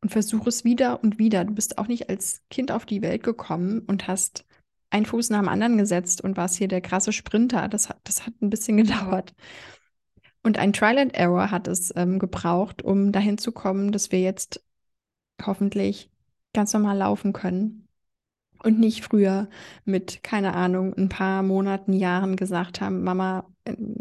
und 0.02 0.10
versuche 0.10 0.50
es 0.50 0.64
wieder 0.64 1.04
und 1.04 1.20
wieder. 1.20 1.46
Du 1.46 1.54
bist 1.54 1.78
auch 1.78 1.88
nicht 1.88 2.10
als 2.10 2.42
Kind 2.50 2.72
auf 2.72 2.86
die 2.86 3.02
Welt 3.02 3.24
gekommen 3.24 3.82
und 3.88 4.08
hast 4.08 4.46
einen 4.90 5.06
Fuß 5.06 5.30
nach 5.30 5.40
dem 5.40 5.50
anderen 5.50 5.78
gesetzt 5.78 6.22
und 6.22 6.38
warst 6.38 6.56
hier 6.56 6.68
der 6.68 6.82
krasse 6.82 7.12
Sprinter. 7.12 7.68
Das 7.68 7.90
hat, 7.90 8.00
das 8.04 8.26
hat 8.26 8.34
ein 8.42 8.50
bisschen 8.50 8.78
gedauert. 8.84 9.34
Und 10.42 10.58
ein 10.58 10.74
Trial 10.74 10.98
and 10.98 11.16
Error 11.16 11.52
hat 11.52 11.68
es 11.68 11.94
ähm, 11.96 12.18
gebraucht, 12.18 12.82
um 12.82 13.12
dahin 13.12 13.38
zu 13.38 13.52
kommen, 13.52 13.92
dass 13.92 14.12
wir 14.12 14.22
jetzt 14.22 14.64
hoffentlich 15.46 16.10
ganz 16.54 16.74
normal 16.74 16.98
laufen 16.98 17.34
können 17.34 17.88
und 18.64 18.80
nicht 18.80 19.04
früher 19.04 19.50
mit, 19.86 20.24
keine 20.24 20.54
Ahnung, 20.56 20.94
ein 20.94 21.10
paar 21.10 21.44
Monaten, 21.44 21.94
Jahren 21.94 22.36
gesagt 22.36 22.82
haben, 22.82 23.04
Mama, 23.04 23.46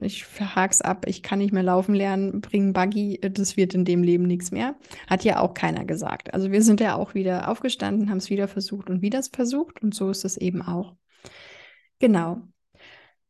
ich 0.01 0.25
verhak's 0.25 0.81
ab, 0.81 1.05
ich 1.07 1.23
kann 1.23 1.39
nicht 1.39 1.53
mehr 1.53 1.62
laufen 1.62 1.95
lernen, 1.95 2.41
bring 2.41 2.73
Buggy, 2.73 3.21
das 3.21 3.57
wird 3.57 3.75
in 3.75 3.85
dem 3.85 4.03
Leben 4.03 4.25
nichts 4.25 4.51
mehr. 4.51 4.77
Hat 5.09 5.25
ja 5.25 5.41
auch 5.41 5.55
keiner 5.55 5.85
gesagt. 5.85 6.35
Also 6.35 6.51
wir 6.53 6.62
sind 6.62 6.81
ja 6.81 6.97
auch 6.97 7.14
wieder 7.14 7.49
aufgestanden, 7.49 8.11
haben 8.11 8.19
es 8.19 8.31
wieder 8.31 8.49
versucht 8.49 8.91
und 8.91 9.03
wieder 9.03 9.23
versucht 9.23 9.83
und 9.83 9.95
so 9.95 10.11
ist 10.11 10.25
es 10.25 10.37
eben 10.37 10.62
auch. 10.62 10.97
Genau. 11.99 12.43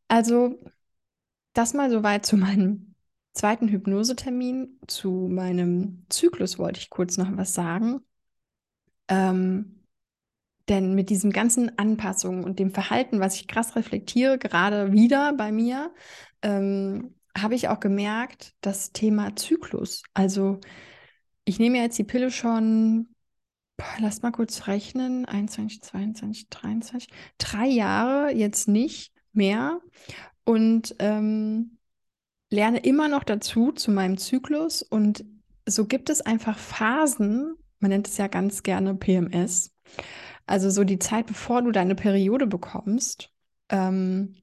Also 0.08 0.58
das 1.52 1.74
mal 1.74 1.90
soweit 1.90 2.24
zu 2.26 2.36
meinem 2.36 2.94
zweiten 3.32 3.68
Hypnosetermin. 3.68 4.78
Zu 4.86 5.28
meinem 5.30 6.04
Zyklus 6.08 6.58
wollte 6.58 6.80
ich 6.80 6.90
kurz 6.90 7.16
noch 7.16 7.28
was 7.36 7.54
sagen. 7.54 8.00
Ähm, 9.08 9.77
denn 10.68 10.94
mit 10.94 11.10
diesen 11.10 11.30
ganzen 11.30 11.78
Anpassungen 11.78 12.44
und 12.44 12.58
dem 12.58 12.70
Verhalten, 12.70 13.20
was 13.20 13.36
ich 13.36 13.48
krass 13.48 13.76
reflektiere, 13.76 14.38
gerade 14.38 14.92
wieder 14.92 15.32
bei 15.32 15.52
mir, 15.52 15.92
ähm, 16.42 17.14
habe 17.36 17.54
ich 17.54 17.68
auch 17.68 17.80
gemerkt, 17.80 18.54
das 18.60 18.92
Thema 18.92 19.36
Zyklus. 19.36 20.02
Also 20.14 20.60
ich 21.44 21.58
nehme 21.58 21.78
jetzt 21.78 21.98
die 21.98 22.04
Pille 22.04 22.30
schon, 22.30 23.08
boah, 23.76 23.86
lass 24.00 24.22
mal 24.22 24.32
kurz 24.32 24.66
rechnen, 24.66 25.24
21, 25.24 25.82
22, 25.82 26.48
23, 26.48 27.08
drei 27.38 27.66
Jahre, 27.66 28.32
jetzt 28.32 28.68
nicht 28.68 29.12
mehr. 29.32 29.80
Und 30.44 30.96
ähm, 30.98 31.78
lerne 32.50 32.78
immer 32.78 33.08
noch 33.08 33.24
dazu 33.24 33.72
zu 33.72 33.90
meinem 33.90 34.18
Zyklus 34.18 34.82
und 34.82 35.24
so 35.66 35.86
gibt 35.86 36.08
es 36.10 36.22
einfach 36.22 36.58
Phasen, 36.58 37.54
man 37.78 37.90
nennt 37.90 38.08
es 38.08 38.16
ja 38.16 38.26
ganz 38.26 38.62
gerne 38.62 38.94
PMS, 38.94 39.74
also 40.48 40.70
so 40.70 40.84
die 40.84 40.98
Zeit, 40.98 41.26
bevor 41.26 41.62
du 41.62 41.72
deine 41.72 41.94
Periode 41.94 42.46
bekommst, 42.46 43.32
ähm, 43.68 44.34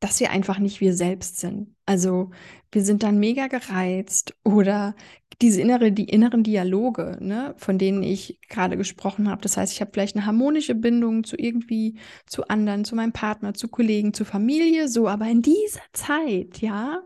dass 0.00 0.20
wir 0.20 0.30
einfach 0.30 0.58
nicht 0.58 0.80
wir 0.80 0.94
selbst 0.94 1.38
sind. 1.38 1.74
Also 1.86 2.30
wir 2.72 2.84
sind 2.84 3.02
dann 3.02 3.18
mega 3.18 3.46
gereizt 3.46 4.34
oder 4.44 4.94
diese 5.40 5.60
innere, 5.60 5.92
die 5.92 6.04
inneren 6.04 6.42
Dialoge, 6.42 7.16
ne, 7.20 7.54
von 7.56 7.78
denen 7.78 8.02
ich 8.02 8.38
gerade 8.48 8.76
gesprochen 8.76 9.30
habe. 9.30 9.40
Das 9.42 9.56
heißt, 9.56 9.72
ich 9.72 9.80
habe 9.80 9.90
vielleicht 9.92 10.16
eine 10.16 10.26
harmonische 10.26 10.74
Bindung 10.74 11.24
zu 11.24 11.36
irgendwie, 11.38 11.98
zu 12.26 12.48
anderen, 12.48 12.84
zu 12.84 12.94
meinem 12.96 13.12
Partner, 13.12 13.54
zu 13.54 13.68
Kollegen, 13.68 14.12
zu 14.12 14.24
Familie, 14.24 14.88
so, 14.88 15.08
aber 15.08 15.26
in 15.26 15.42
dieser 15.42 15.80
Zeit, 15.92 16.60
ja, 16.60 17.02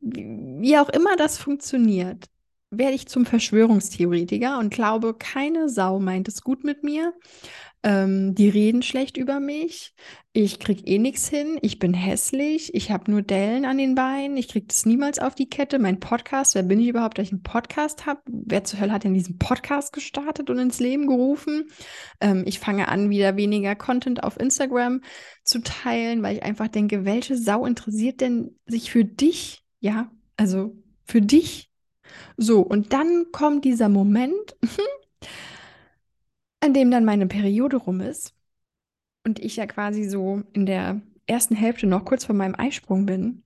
wie, 0.00 0.24
wie 0.60 0.78
auch 0.78 0.88
immer 0.88 1.16
das 1.16 1.38
funktioniert, 1.38 2.26
werde 2.70 2.94
ich 2.94 3.08
zum 3.08 3.26
Verschwörungstheoretiker 3.26 4.58
und 4.58 4.72
glaube, 4.72 5.14
keine 5.14 5.68
Sau 5.68 5.98
meint 5.98 6.28
es 6.28 6.42
gut 6.42 6.64
mit 6.64 6.84
mir. 6.84 7.12
Ähm, 7.82 8.34
die 8.34 8.48
reden 8.48 8.82
schlecht 8.82 9.16
über 9.16 9.40
mich. 9.40 9.94
Ich 10.32 10.60
krieg 10.60 10.86
eh 10.86 10.98
nichts 10.98 11.28
hin. 11.28 11.58
Ich 11.62 11.78
bin 11.78 11.94
hässlich. 11.94 12.74
Ich 12.74 12.90
habe 12.90 13.10
nur 13.10 13.22
Dellen 13.22 13.64
an 13.64 13.78
den 13.78 13.94
Beinen. 13.94 14.36
Ich 14.36 14.48
krieg 14.48 14.68
das 14.68 14.84
niemals 14.84 15.18
auf 15.18 15.34
die 15.34 15.48
Kette. 15.48 15.78
Mein 15.78 15.98
Podcast, 15.98 16.54
wer 16.54 16.62
bin 16.62 16.78
ich 16.78 16.88
überhaupt, 16.88 17.16
dass 17.16 17.26
ich 17.26 17.32
einen 17.32 17.42
Podcast 17.42 18.04
habe? 18.04 18.20
Wer 18.26 18.64
zur 18.64 18.80
Hölle 18.80 18.92
hat 18.92 19.04
denn 19.04 19.14
diesen 19.14 19.38
Podcast 19.38 19.94
gestartet 19.94 20.50
und 20.50 20.58
ins 20.58 20.78
Leben 20.78 21.06
gerufen? 21.06 21.70
Ähm, 22.20 22.44
ich 22.46 22.58
fange 22.60 22.88
an, 22.88 23.08
wieder 23.08 23.36
weniger 23.36 23.74
Content 23.74 24.22
auf 24.22 24.38
Instagram 24.38 25.00
zu 25.42 25.62
teilen, 25.62 26.22
weil 26.22 26.36
ich 26.36 26.42
einfach 26.42 26.68
denke, 26.68 27.06
welche 27.06 27.36
Sau 27.36 27.64
interessiert 27.64 28.20
denn 28.20 28.58
sich 28.66 28.90
für 28.90 29.06
dich? 29.06 29.64
Ja, 29.80 30.10
also 30.36 30.76
für 31.06 31.22
dich. 31.22 31.69
So, 32.36 32.60
und 32.60 32.92
dann 32.92 33.26
kommt 33.32 33.64
dieser 33.64 33.88
Moment, 33.88 34.56
an 36.60 36.74
dem 36.74 36.90
dann 36.90 37.04
meine 37.04 37.26
Periode 37.26 37.76
rum 37.76 38.00
ist 38.00 38.34
und 39.24 39.38
ich 39.38 39.56
ja 39.56 39.66
quasi 39.66 40.04
so 40.08 40.42
in 40.52 40.66
der 40.66 41.00
ersten 41.26 41.54
Hälfte 41.54 41.86
noch 41.86 42.04
kurz 42.04 42.24
vor 42.24 42.34
meinem 42.34 42.54
Eisprung 42.56 43.06
bin, 43.06 43.42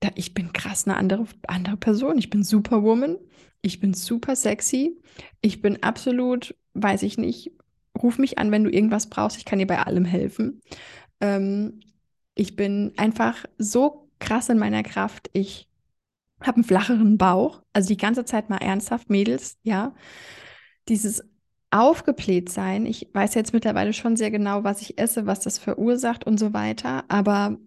da 0.00 0.10
ich 0.14 0.34
bin 0.34 0.52
krass 0.52 0.86
eine 0.86 0.96
andere, 0.96 1.26
andere 1.48 1.76
Person. 1.76 2.18
Ich 2.18 2.30
bin 2.30 2.42
Superwoman. 2.42 3.18
Ich 3.62 3.80
bin 3.80 3.94
super 3.94 4.36
sexy. 4.36 5.00
Ich 5.40 5.62
bin 5.62 5.82
absolut, 5.82 6.54
weiß 6.74 7.02
ich 7.02 7.18
nicht, 7.18 7.52
ruf 8.00 8.18
mich 8.18 8.38
an, 8.38 8.52
wenn 8.52 8.64
du 8.64 8.70
irgendwas 8.70 9.08
brauchst. 9.08 9.38
Ich 9.38 9.44
kann 9.44 9.58
dir 9.58 9.66
bei 9.66 9.78
allem 9.78 10.04
helfen. 10.04 10.60
Ähm, 11.20 11.80
ich 12.34 12.54
bin 12.54 12.92
einfach 12.96 13.46
so 13.58 14.10
krass 14.18 14.48
in 14.50 14.58
meiner 14.58 14.82
Kraft. 14.82 15.30
Ich 15.32 15.68
habe 16.40 16.56
einen 16.56 16.64
flacheren 16.64 17.18
Bauch. 17.18 17.62
Also 17.72 17.88
die 17.88 17.96
ganze 17.96 18.24
Zeit 18.24 18.50
mal 18.50 18.58
ernsthaft, 18.58 19.10
Mädels, 19.10 19.58
ja. 19.62 19.94
Dieses 20.88 21.22
aufgebläht 21.70 22.50
sein. 22.50 22.86
Ich 22.86 23.10
weiß 23.12 23.34
jetzt 23.34 23.52
mittlerweile 23.52 23.92
schon 23.92 24.16
sehr 24.16 24.30
genau, 24.30 24.64
was 24.64 24.82
ich 24.82 24.98
esse, 24.98 25.26
was 25.26 25.40
das 25.40 25.58
verursacht 25.58 26.24
und 26.24 26.38
so 26.38 26.52
weiter. 26.52 27.04
Aber 27.08 27.58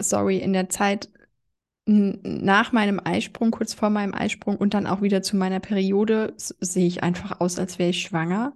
sorry, 0.00 0.38
in 0.38 0.52
der 0.52 0.68
Zeit 0.68 1.10
nach 1.86 2.72
meinem 2.72 3.00
Eisprung, 3.02 3.50
kurz 3.50 3.72
vor 3.72 3.88
meinem 3.88 4.14
Eisprung 4.14 4.56
und 4.56 4.74
dann 4.74 4.86
auch 4.86 5.00
wieder 5.00 5.22
zu 5.22 5.36
meiner 5.36 5.58
Periode 5.58 6.34
sehe 6.36 6.86
ich 6.86 7.02
einfach 7.02 7.40
aus, 7.40 7.58
als 7.58 7.78
wäre 7.78 7.90
ich 7.90 8.02
schwanger. 8.02 8.52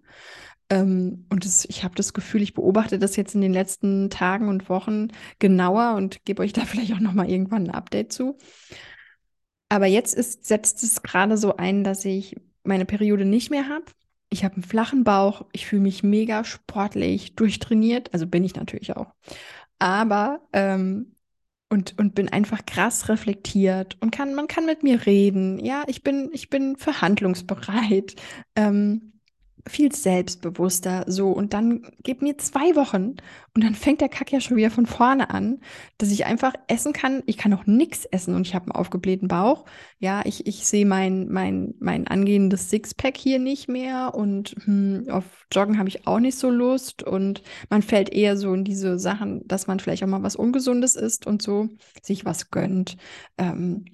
Ähm, 0.69 1.27
und 1.31 1.47
das, 1.47 1.65
ich 1.65 1.83
habe 1.83 1.95
das 1.95 2.13
Gefühl, 2.13 2.43
ich 2.43 2.53
beobachte 2.53 2.99
das 2.99 3.17
jetzt 3.17 3.35
in 3.35 3.41
den 3.41 3.55
letzten 3.55 4.11
Tagen 4.11 4.49
und 4.49 4.69
Wochen 4.69 5.09
genauer 5.39 5.95
und 5.95 6.25
gebe 6.27 6.43
euch 6.43 6.53
da 6.53 6.61
vielleicht 6.67 6.93
auch 6.93 7.01
noch 7.01 7.15
mal 7.15 7.29
irgendwann 7.29 7.69
ein 7.69 7.75
Update 7.75 8.13
zu. 8.13 8.37
Aber 9.73 9.87
jetzt 9.87 10.15
ist, 10.15 10.45
setzt 10.45 10.83
es 10.83 11.03
gerade 11.03 11.37
so 11.37 11.57
ein, 11.57 11.83
dass 11.83 12.05
ich 12.05 12.37
meine 12.63 12.85
Periode 12.85 13.25
nicht 13.25 13.51
mehr 13.51 13.69
habe 13.69 13.85
ich 14.33 14.45
habe 14.45 14.55
einen 14.55 14.63
flachen 14.63 15.05
Bauch, 15.05 15.45
ich 15.53 15.67
fühle 15.67 15.83
mich 15.83 16.03
mega 16.03 16.45
sportlich, 16.45 17.37
durchtrainiert, 17.37 18.13
also 18.15 18.27
bin 18.27 18.45
ich 18.45 18.57
natürlich 18.57 18.97
auch. 18.97 19.13
Aber 19.79 20.41
ähm, 20.53 21.15
und, 21.69 21.99
und 21.99 22.15
bin 22.15 22.29
einfach 22.29 22.65
krass 22.67 23.09
reflektiert 23.09 23.97
und 24.01 24.11
kann, 24.11 24.35
man 24.35 24.47
kann 24.47 24.67
mit 24.67 24.83
mir 24.83 25.07
reden. 25.07 25.59
Ja, 25.59 25.85
ich 25.87 26.03
bin, 26.03 26.31
ich 26.33 26.51
bin 26.51 26.77
verhandlungsbereit. 26.77 28.17
Ähm, 28.57 29.12
viel 29.69 29.93
selbstbewusster, 29.93 31.05
so. 31.07 31.31
Und 31.31 31.55
dann 31.55 31.83
gib 32.03 32.23
mir 32.23 32.37
zwei 32.39 32.75
Wochen 32.75 33.17
und 33.55 33.65
dann 33.65 33.75
fängt 33.75 34.01
der 34.01 34.09
Kack 34.09 34.33
ja 34.33 34.41
schon 34.41 34.57
wieder 34.57 34.71
von 34.71 34.87
vorne 34.87 35.31
an, 35.31 35.61
dass 35.99 36.11
ich 36.11 36.27
einfach 36.27 36.55
essen 36.69 36.93
kann. 36.93 37.23
Ich 37.27 37.37
kann 37.37 37.53
auch 37.53 37.67
nichts 37.67 38.05
essen 38.07 38.35
und 38.35 38.47
ich 38.47 38.55
habe 38.55 38.67
einen 38.67 38.73
aufgeblähten 38.73 39.29
Bauch. 39.29 39.65
Ja, 39.99 40.23
ich, 40.25 40.47
ich 40.47 40.67
sehe 40.67 40.87
mein, 40.87 41.29
mein, 41.29 41.75
mein 41.79 42.09
angehendes 42.09 42.71
Sixpack 42.71 43.17
hier 43.17 43.39
nicht 43.39 43.69
mehr 43.69 44.15
und 44.15 44.57
hm, 44.65 45.07
auf 45.11 45.25
Joggen 45.53 45.79
habe 45.79 45.89
ich 45.89 46.07
auch 46.07 46.19
nicht 46.19 46.39
so 46.39 46.51
Lust 46.51 47.03
und 47.03 47.43
man 47.71 47.83
fällt 47.83 48.11
eher 48.11 48.37
so 48.37 48.55
in 48.55 48.65
diese 48.65 48.99
Sachen, 48.99 49.47
dass 49.47 49.67
man 49.67 49.81
vielleicht 49.81 50.03
auch 50.03 50.09
mal 50.09 50.23
was 50.23 50.37
Ungesundes 50.37 50.97
isst 50.97 51.27
und 51.27 51.43
so, 51.43 51.69
sich 52.03 52.25
was 52.25 52.51
gönnt. 52.51 52.97
Ähm, 53.39 53.85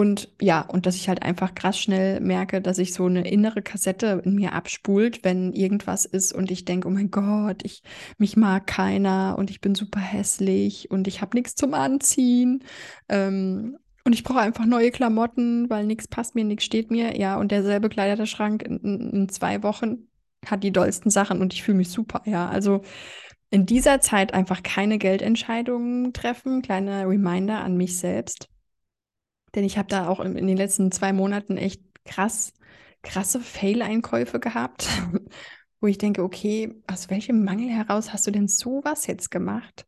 und 0.00 0.32
ja, 0.40 0.62
und 0.62 0.86
dass 0.86 0.96
ich 0.96 1.10
halt 1.10 1.22
einfach 1.22 1.54
krass 1.54 1.78
schnell 1.78 2.20
merke, 2.20 2.62
dass 2.62 2.78
ich 2.78 2.94
so 2.94 3.04
eine 3.04 3.30
innere 3.30 3.60
Kassette 3.60 4.22
in 4.24 4.34
mir 4.34 4.54
abspult, 4.54 5.24
wenn 5.24 5.52
irgendwas 5.52 6.06
ist 6.06 6.32
und 6.32 6.50
ich 6.50 6.64
denke, 6.64 6.88
oh 6.88 6.90
mein 6.90 7.10
Gott, 7.10 7.62
ich, 7.64 7.82
mich 8.16 8.34
mag 8.34 8.66
keiner 8.66 9.36
und 9.38 9.50
ich 9.50 9.60
bin 9.60 9.74
super 9.74 10.00
hässlich 10.00 10.90
und 10.90 11.06
ich 11.06 11.20
habe 11.20 11.36
nichts 11.36 11.54
zum 11.54 11.74
Anziehen. 11.74 12.64
Ähm, 13.10 13.76
und 14.02 14.14
ich 14.14 14.24
brauche 14.24 14.40
einfach 14.40 14.64
neue 14.64 14.90
Klamotten, 14.90 15.68
weil 15.68 15.84
nichts 15.84 16.08
passt 16.08 16.34
mir, 16.34 16.44
nichts 16.46 16.64
steht 16.64 16.90
mir. 16.90 17.18
Ja, 17.18 17.36
und 17.36 17.52
derselbe 17.52 17.90
Kleiderschrank 17.90 18.62
in, 18.62 19.10
in, 19.12 19.28
zwei 19.28 19.62
Wochen 19.62 20.08
hat 20.46 20.64
die 20.64 20.72
dollsten 20.72 21.10
Sachen 21.10 21.42
und 21.42 21.52
ich 21.52 21.62
fühle 21.62 21.76
mich 21.76 21.90
super. 21.90 22.22
Ja, 22.24 22.48
also 22.48 22.80
in 23.50 23.66
dieser 23.66 24.00
Zeit 24.00 24.32
einfach 24.32 24.62
keine 24.62 24.96
Geldentscheidungen 24.96 26.14
treffen. 26.14 26.62
Kleiner 26.62 27.06
Reminder 27.06 27.62
an 27.62 27.76
mich 27.76 27.98
selbst. 27.98 28.48
Denn 29.54 29.64
ich 29.64 29.78
habe 29.78 29.88
da 29.88 30.08
auch 30.08 30.20
in, 30.20 30.34
den 30.34 30.56
letzten 30.56 30.92
zwei 30.92 31.12
Monaten 31.12 31.56
echt 31.56 31.82
krass, 32.04 32.52
krasse 33.02 33.40
Fail-Einkäufe 33.40 34.40
gehabt, 34.40 34.88
wo 35.80 35.86
ich 35.86 35.98
denke, 35.98 36.22
okay, 36.22 36.74
aus 36.86 37.10
welchem 37.10 37.44
Mangel 37.44 37.68
heraus 37.68 38.12
hast 38.12 38.26
du 38.26 38.30
denn 38.30 38.48
sowas 38.48 39.06
jetzt 39.06 39.30
gemacht? 39.30 39.86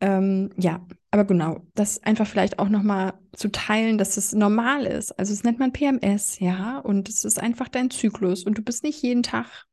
Ähm, 0.00 0.50
ja, 0.56 0.86
aber 1.10 1.24
genau, 1.24 1.66
das 1.74 2.02
einfach 2.04 2.26
vielleicht 2.26 2.60
auch 2.60 2.68
nochmal 2.68 3.14
zu 3.32 3.48
teilen, 3.50 3.98
dass 3.98 4.16
es 4.16 4.32
normal 4.32 4.86
ist. 4.86 5.18
Also 5.18 5.32
es 5.32 5.42
nennt 5.42 5.58
man 5.58 5.72
PMS, 5.72 6.38
ja, 6.38 6.78
und 6.78 7.08
es 7.08 7.24
ist 7.24 7.40
einfach 7.40 7.68
dein 7.68 7.90
Zyklus 7.90 8.44
und 8.44 8.58
du 8.58 8.62
bist 8.62 8.84
nicht 8.84 9.02
jeden 9.02 9.24
Tag 9.24 9.66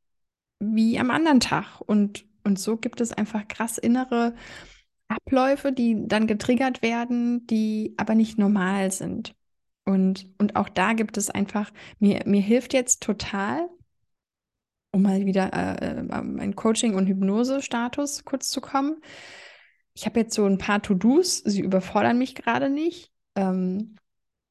wie 0.58 0.98
am 0.98 1.10
anderen 1.10 1.40
Tag. 1.40 1.80
Und, 1.80 2.26
und 2.44 2.58
so 2.58 2.76
gibt 2.76 3.00
es 3.00 3.12
einfach 3.12 3.46
krass 3.48 3.78
innere 3.78 4.34
Abläufe, 5.08 5.72
die 5.72 5.96
dann 6.06 6.26
getriggert 6.26 6.82
werden, 6.82 7.46
die 7.46 7.94
aber 7.96 8.14
nicht 8.14 8.38
normal 8.38 8.90
sind. 8.90 9.34
Und, 9.84 10.28
und 10.38 10.56
auch 10.56 10.68
da 10.68 10.94
gibt 10.94 11.16
es 11.16 11.30
einfach, 11.30 11.70
mir, 12.00 12.22
mir 12.26 12.40
hilft 12.40 12.74
jetzt 12.74 13.02
total, 13.02 13.68
um 14.90 15.02
mal 15.02 15.24
wieder 15.26 15.52
äh, 15.52 16.00
äh 16.00 16.08
ein 16.10 16.56
Coaching- 16.56 16.96
und 16.96 17.06
Hypnose-Status 17.06 18.24
kurz 18.24 18.48
zu 18.50 18.60
kommen. 18.60 19.00
Ich 19.94 20.04
habe 20.04 20.20
jetzt 20.20 20.34
so 20.34 20.44
ein 20.44 20.58
paar 20.58 20.82
To-Dos, 20.82 21.38
sie 21.38 21.60
überfordern 21.60 22.18
mich 22.18 22.34
gerade 22.34 22.68
nicht, 22.68 23.12
ähm, 23.36 23.94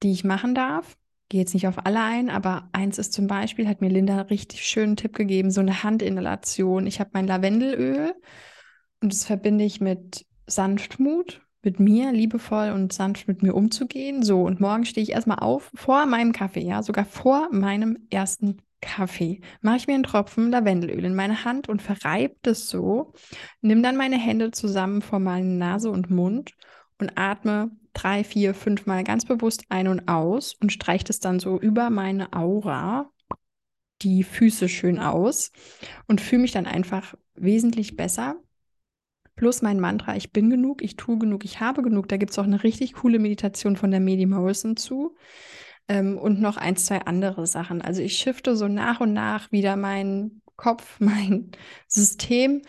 die 0.03 0.11
ich 0.11 0.23
machen 0.23 0.55
darf. 0.55 0.97
Gehe 1.27 1.41
jetzt 1.41 1.53
nicht 1.53 1.67
auf 1.67 1.85
alle 1.85 2.01
ein, 2.01 2.29
aber 2.29 2.69
eins 2.71 2.97
ist 2.97 3.11
zum 3.11 3.27
Beispiel, 3.27 3.67
hat 3.67 3.81
mir 3.81 3.89
Linda 3.89 4.13
einen 4.13 4.29
richtig 4.29 4.65
schönen 4.65 4.95
Tipp 4.95 5.15
gegeben, 5.15 5.51
so 5.51 5.59
eine 5.59 5.83
Handinhalation. 5.83 6.87
Ich 6.87 6.99
habe 6.99 7.09
mein 7.13 7.27
Lavendelöl 7.27 8.13
und 9.01 9.11
das 9.11 9.25
verbinde 9.25 9.65
ich 9.65 9.81
mit 9.81 10.25
Sanftmut 10.47 11.41
mit 11.63 11.79
mir, 11.79 12.11
liebevoll 12.11 12.71
und 12.71 12.93
sanft 12.93 13.27
mit 13.27 13.41
mir 13.41 13.55
umzugehen. 13.55 14.23
So, 14.23 14.43
und 14.43 14.59
morgen 14.59 14.85
stehe 14.85 15.03
ich 15.03 15.11
erstmal 15.11 15.39
auf 15.39 15.71
vor 15.73 16.05
meinem 16.05 16.31
Kaffee, 16.31 16.63
ja, 16.63 16.83
sogar 16.83 17.05
vor 17.05 17.49
meinem 17.51 18.07
ersten 18.09 18.61
Kaffee. 18.81 19.41
Mache 19.61 19.77
ich 19.77 19.87
mir 19.87 19.95
einen 19.95 20.03
Tropfen 20.03 20.51
Lavendelöl 20.51 21.03
in 21.03 21.15
meine 21.15 21.43
Hand 21.43 21.67
und 21.67 21.81
verreibe 21.81 22.35
das 22.43 22.69
so. 22.69 23.13
Nimm 23.61 23.81
dann 23.81 23.97
meine 23.97 24.17
Hände 24.17 24.51
zusammen 24.51 25.01
vor 25.01 25.19
meine 25.19 25.49
Nase 25.49 25.89
und 25.89 26.09
Mund 26.11 26.51
und 26.99 27.17
atme 27.17 27.71
drei, 27.93 28.23
vier, 28.23 28.53
fünf 28.53 28.85
Mal 28.85 29.03
ganz 29.03 29.25
bewusst 29.25 29.63
ein 29.69 29.87
und 29.87 30.07
aus 30.07 30.53
und 30.61 30.71
streiche 30.71 31.05
das 31.05 31.19
dann 31.19 31.39
so 31.39 31.59
über 31.59 31.89
meine 31.89 32.33
Aura, 32.33 33.09
die 34.01 34.23
Füße 34.23 34.69
schön 34.69 34.99
aus 34.99 35.51
und 36.07 36.21
fühle 36.21 36.43
mich 36.43 36.51
dann 36.51 36.65
einfach 36.65 37.15
wesentlich 37.35 37.95
besser 37.95 38.35
plus 39.35 39.61
mein 39.61 39.79
Mantra, 39.79 40.15
ich 40.15 40.31
bin 40.31 40.49
genug, 40.49 40.81
ich 40.81 40.95
tue 40.95 41.17
genug, 41.17 41.45
ich 41.45 41.59
habe 41.59 41.81
genug. 41.81 42.07
Da 42.07 42.17
gibt 42.17 42.31
es 42.31 42.39
auch 42.39 42.43
eine 42.43 42.63
richtig 42.63 42.93
coole 42.93 43.19
Meditation 43.19 43.75
von 43.75 43.91
der 43.91 43.99
Medi 43.99 44.25
Morrison 44.25 44.77
zu. 44.77 45.15
Ähm, 45.87 46.17
und 46.17 46.41
noch 46.41 46.57
ein, 46.57 46.77
zwei 46.77 47.01
andere 47.01 47.45
Sachen. 47.47 47.81
Also 47.81 48.01
ich 48.01 48.17
shifte 48.17 48.55
so 48.55 48.67
nach 48.67 49.01
und 49.01 49.13
nach 49.13 49.51
wieder 49.51 49.75
meinen 49.75 50.41
Kopf, 50.55 50.99
mein 50.99 51.51
System 51.87 52.61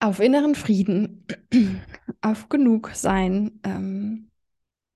auf 0.00 0.20
inneren 0.20 0.54
Frieden, 0.54 1.26
auf 2.20 2.48
genug 2.48 2.90
sein, 2.94 3.60
ähm, 3.64 4.30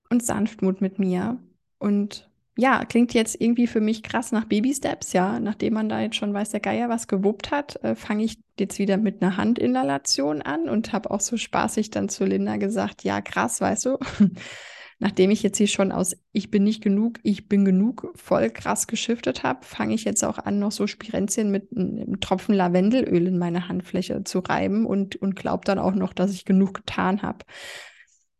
und 0.09 0.23
Sanftmut 0.23 0.81
mit 0.81 0.99
mir. 0.99 1.39
Und 1.77 2.28
ja, 2.59 2.83
klingt 2.83 3.13
jetzt 3.13 3.39
irgendwie 3.39 3.67
für 3.67 3.79
mich 3.79 4.03
krass 4.03 4.33
nach 4.33 4.43
Baby-Steps, 4.43 5.13
ja. 5.13 5.39
Nachdem 5.39 5.75
man 5.75 5.87
da 5.87 6.01
jetzt 6.01 6.17
schon 6.17 6.33
weiß, 6.33 6.49
der 6.49 6.59
Geier 6.59 6.89
was 6.89 7.07
gewuppt 7.07 7.51
hat, 7.51 7.81
äh, 7.83 7.95
fange 7.95 8.25
ich 8.25 8.37
jetzt 8.59 8.79
wieder 8.79 8.97
mit 8.97 9.21
einer 9.21 9.37
Handinhalation 9.37 10.41
an 10.41 10.67
und 10.67 10.91
habe 10.91 11.09
auch 11.09 11.21
so 11.21 11.37
spaßig 11.37 11.89
dann 11.89 12.09
zu 12.09 12.25
Linda 12.25 12.57
gesagt, 12.57 13.05
ja, 13.05 13.21
krass, 13.21 13.61
weißt 13.61 13.85
du, 13.85 13.97
nachdem 14.99 15.31
ich 15.31 15.41
jetzt 15.41 15.57
hier 15.57 15.69
schon 15.69 15.93
aus 15.93 16.17
Ich 16.33 16.51
bin 16.51 16.65
nicht 16.65 16.83
genug, 16.83 17.19
ich 17.23 17.47
bin 17.47 17.63
genug 17.63 18.11
voll 18.15 18.49
krass 18.49 18.87
geschiftet 18.87 19.43
habe, 19.43 19.65
fange 19.65 19.95
ich 19.95 20.03
jetzt 20.03 20.25
auch 20.25 20.37
an, 20.37 20.59
noch 20.59 20.73
so 20.73 20.85
Spirenzien 20.85 21.51
mit 21.51 21.69
einem 21.73 22.19
Tropfen 22.19 22.55
Lavendelöl 22.55 23.27
in 23.27 23.37
meine 23.37 23.69
Handfläche 23.69 24.25
zu 24.25 24.39
reiben 24.39 24.85
und, 24.85 25.15
und 25.15 25.37
glaube 25.37 25.63
dann 25.63 25.79
auch 25.79 25.95
noch, 25.95 26.11
dass 26.11 26.33
ich 26.33 26.43
genug 26.43 26.73
getan 26.73 27.21
habe. 27.21 27.45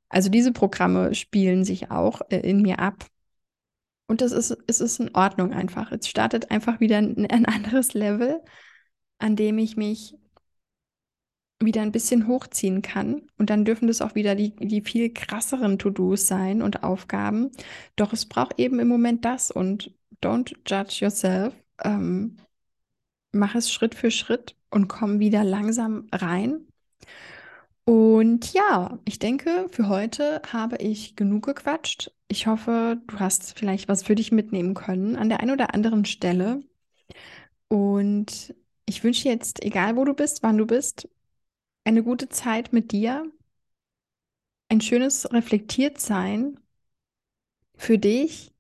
Also 0.10 0.30
diese 0.30 0.52
Programme 0.52 1.16
spielen 1.16 1.64
sich 1.64 1.90
auch 1.90 2.20
äh, 2.30 2.40
in 2.40 2.62
mir 2.62 2.80
ab. 2.80 3.06
Und 4.10 4.22
das 4.22 4.32
ist, 4.32 4.58
es 4.66 4.82
ist 4.82 5.00
in 5.00 5.14
Ordnung 5.14 5.54
einfach. 5.54 5.92
Es 5.92 6.08
startet 6.08 6.50
einfach 6.50 6.80
wieder 6.80 6.98
ein, 6.98 7.28
ein 7.30 7.46
anderes 7.46 7.94
Level, 7.94 8.42
an 9.20 9.36
dem 9.36 9.60
ich 9.60 9.78
mich 9.78 10.16
wieder 11.60 11.84
ein 11.84 11.92
bisschen 11.92 12.28
hochziehen 12.28 12.82
kann. 12.82 13.28
Und 13.38 13.52
dann 13.52 13.66
dürfen 13.66 13.88
das 13.88 14.02
auch 14.02 14.16
wieder 14.16 14.34
die, 14.34 14.56
die 14.56 14.82
viel 14.82 15.14
krasseren 15.14 15.78
To-Dos 15.78 16.26
sein 16.26 16.64
und 16.64 16.82
Aufgaben. 16.84 17.52
Doch 17.98 18.12
es 18.12 18.26
braucht 18.26 18.60
eben 18.60 18.80
im 18.80 18.88
Moment 18.88 19.26
das 19.26 19.52
und 19.52 19.94
don't 20.24 20.56
judge 20.66 21.06
yourself. 21.06 21.54
Ähm, 21.84 22.38
mach 23.32 23.54
es 23.54 23.72
Schritt 23.72 23.94
für 23.94 24.10
Schritt 24.10 24.56
und 24.72 24.88
komm 24.88 25.20
wieder 25.20 25.44
langsam 25.44 26.08
rein. 26.12 26.66
Und 27.86 28.54
ja, 28.54 28.98
ich 29.06 29.20
denke, 29.20 29.68
für 29.70 29.88
heute 29.88 30.42
habe 30.52 30.78
ich 30.78 31.16
genug 31.16 31.46
gequatscht. 31.46 32.12
Ich 32.30 32.48
hoffe, 32.48 33.02
du 33.08 33.20
hast 33.20 33.58
vielleicht 33.60 33.90
was 33.90 34.04
für 34.04 34.16
dich 34.16 34.32
mitnehmen 34.32 34.74
können 34.74 35.18
an 35.18 35.28
der 35.30 35.42
einen 35.42 35.52
oder 35.52 35.74
anderen 35.74 36.06
Stelle. 36.06 36.62
Und 37.68 38.54
ich 38.86 39.04
wünsche 39.04 39.30
jetzt, 39.30 39.64
egal 39.64 39.96
wo 39.96 40.06
du 40.06 40.14
bist, 40.14 40.44
wann 40.44 40.58
du 40.58 40.66
bist, 40.66 41.08
eine 41.86 42.04
gute 42.04 42.30
Zeit 42.30 42.74
mit 42.74 42.92
dir, 42.92 43.26
ein 44.70 44.82
schönes 44.82 45.32
Reflektiertsein 45.32 46.60
für 47.76 47.98
dich 47.98 48.52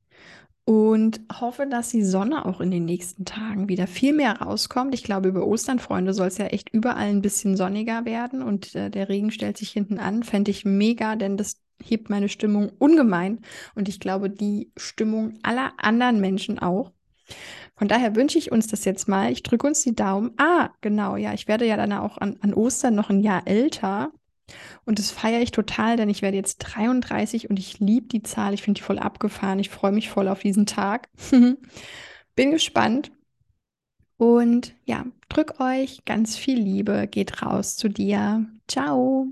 und 0.66 1.22
hoffe, 1.42 1.68
dass 1.68 1.90
die 1.90 2.04
Sonne 2.04 2.46
auch 2.46 2.62
in 2.62 2.72
den 2.72 2.86
nächsten 2.86 3.26
Tagen 3.26 3.70
wieder 3.70 3.88
viel 3.88 4.14
mehr 4.14 4.42
rauskommt. 4.42 4.94
Ich 4.96 5.04
glaube, 5.04 5.30
über 5.30 5.48
Ostern, 5.48 5.80
Freunde, 5.80 6.14
soll 6.14 6.28
es 6.28 6.38
ja 6.38 6.48
echt 6.48 6.70
überall 6.70 7.10
ein 7.10 7.22
bisschen 7.24 7.58
sonniger 7.58 8.06
werden 8.06 8.44
und 8.44 8.76
äh, 8.76 8.90
der 8.92 9.10
Regen 9.10 9.32
stellt 9.32 9.58
sich 9.58 9.72
hinten 9.72 10.00
an. 10.00 10.24
Fände 10.24 10.52
ich 10.52 10.66
mega, 10.66 11.16
denn 11.16 11.38
das 11.38 11.58
hebt 11.84 12.10
meine 12.10 12.30
Stimmung 12.30 12.72
ungemein 12.80 13.40
und 13.76 13.90
ich 13.90 14.00
glaube, 14.00 14.30
die 14.30 14.72
Stimmung 14.78 15.40
aller 15.44 15.74
anderen 15.78 16.20
Menschen 16.20 16.60
auch. 16.60 16.92
Von 17.76 17.88
daher 17.88 18.16
wünsche 18.16 18.38
ich 18.38 18.52
uns 18.52 18.68
das 18.68 18.86
jetzt 18.86 19.08
mal. 19.08 19.32
Ich 19.32 19.44
drücke 19.44 19.66
uns 19.66 19.82
die 19.82 19.96
Daumen. 19.96 20.32
Ah, 20.38 20.70
genau, 20.82 21.16
ja, 21.16 21.34
ich 21.34 21.48
werde 21.48 21.66
ja 21.66 21.78
dann 21.78 21.94
auch 21.94 22.18
an, 22.18 22.38
an 22.42 22.54
Ostern 22.54 22.96
noch 22.96 23.10
ein 23.10 23.22
Jahr 23.22 23.48
älter. 23.48 24.12
Und 24.86 25.00
das 25.00 25.12
feiere 25.12 25.42
ich 25.42 25.52
total, 25.52 25.96
denn 25.96 26.10
ich 26.10 26.22
werde 26.22 26.38
jetzt 26.38 26.58
33 26.58 27.50
und 27.50 27.60
ich 27.60 27.80
liebe 27.80 28.08
die 28.08 28.24
Zahl. 28.24 28.54
Ich 28.54 28.64
finde 28.64 28.80
die 28.80 28.84
voll 28.84 29.00
abgefahren. 29.00 29.60
Ich 29.60 29.70
freue 29.70 29.92
mich 29.92 30.10
voll 30.10 30.28
auf 30.28 30.42
diesen 30.42 30.66
Tag. 30.66 31.08
Bin 32.36 32.52
gespannt. 32.52 33.12
Und 34.18 34.74
ja, 34.86 35.06
drück 35.30 35.60
euch 35.62 36.04
ganz 36.06 36.36
viel 36.36 36.60
Liebe. 36.60 37.08
Geht 37.08 37.42
raus 37.42 37.78
zu 37.78 37.88
dir. 37.88 38.46
Ciao. 38.68 39.28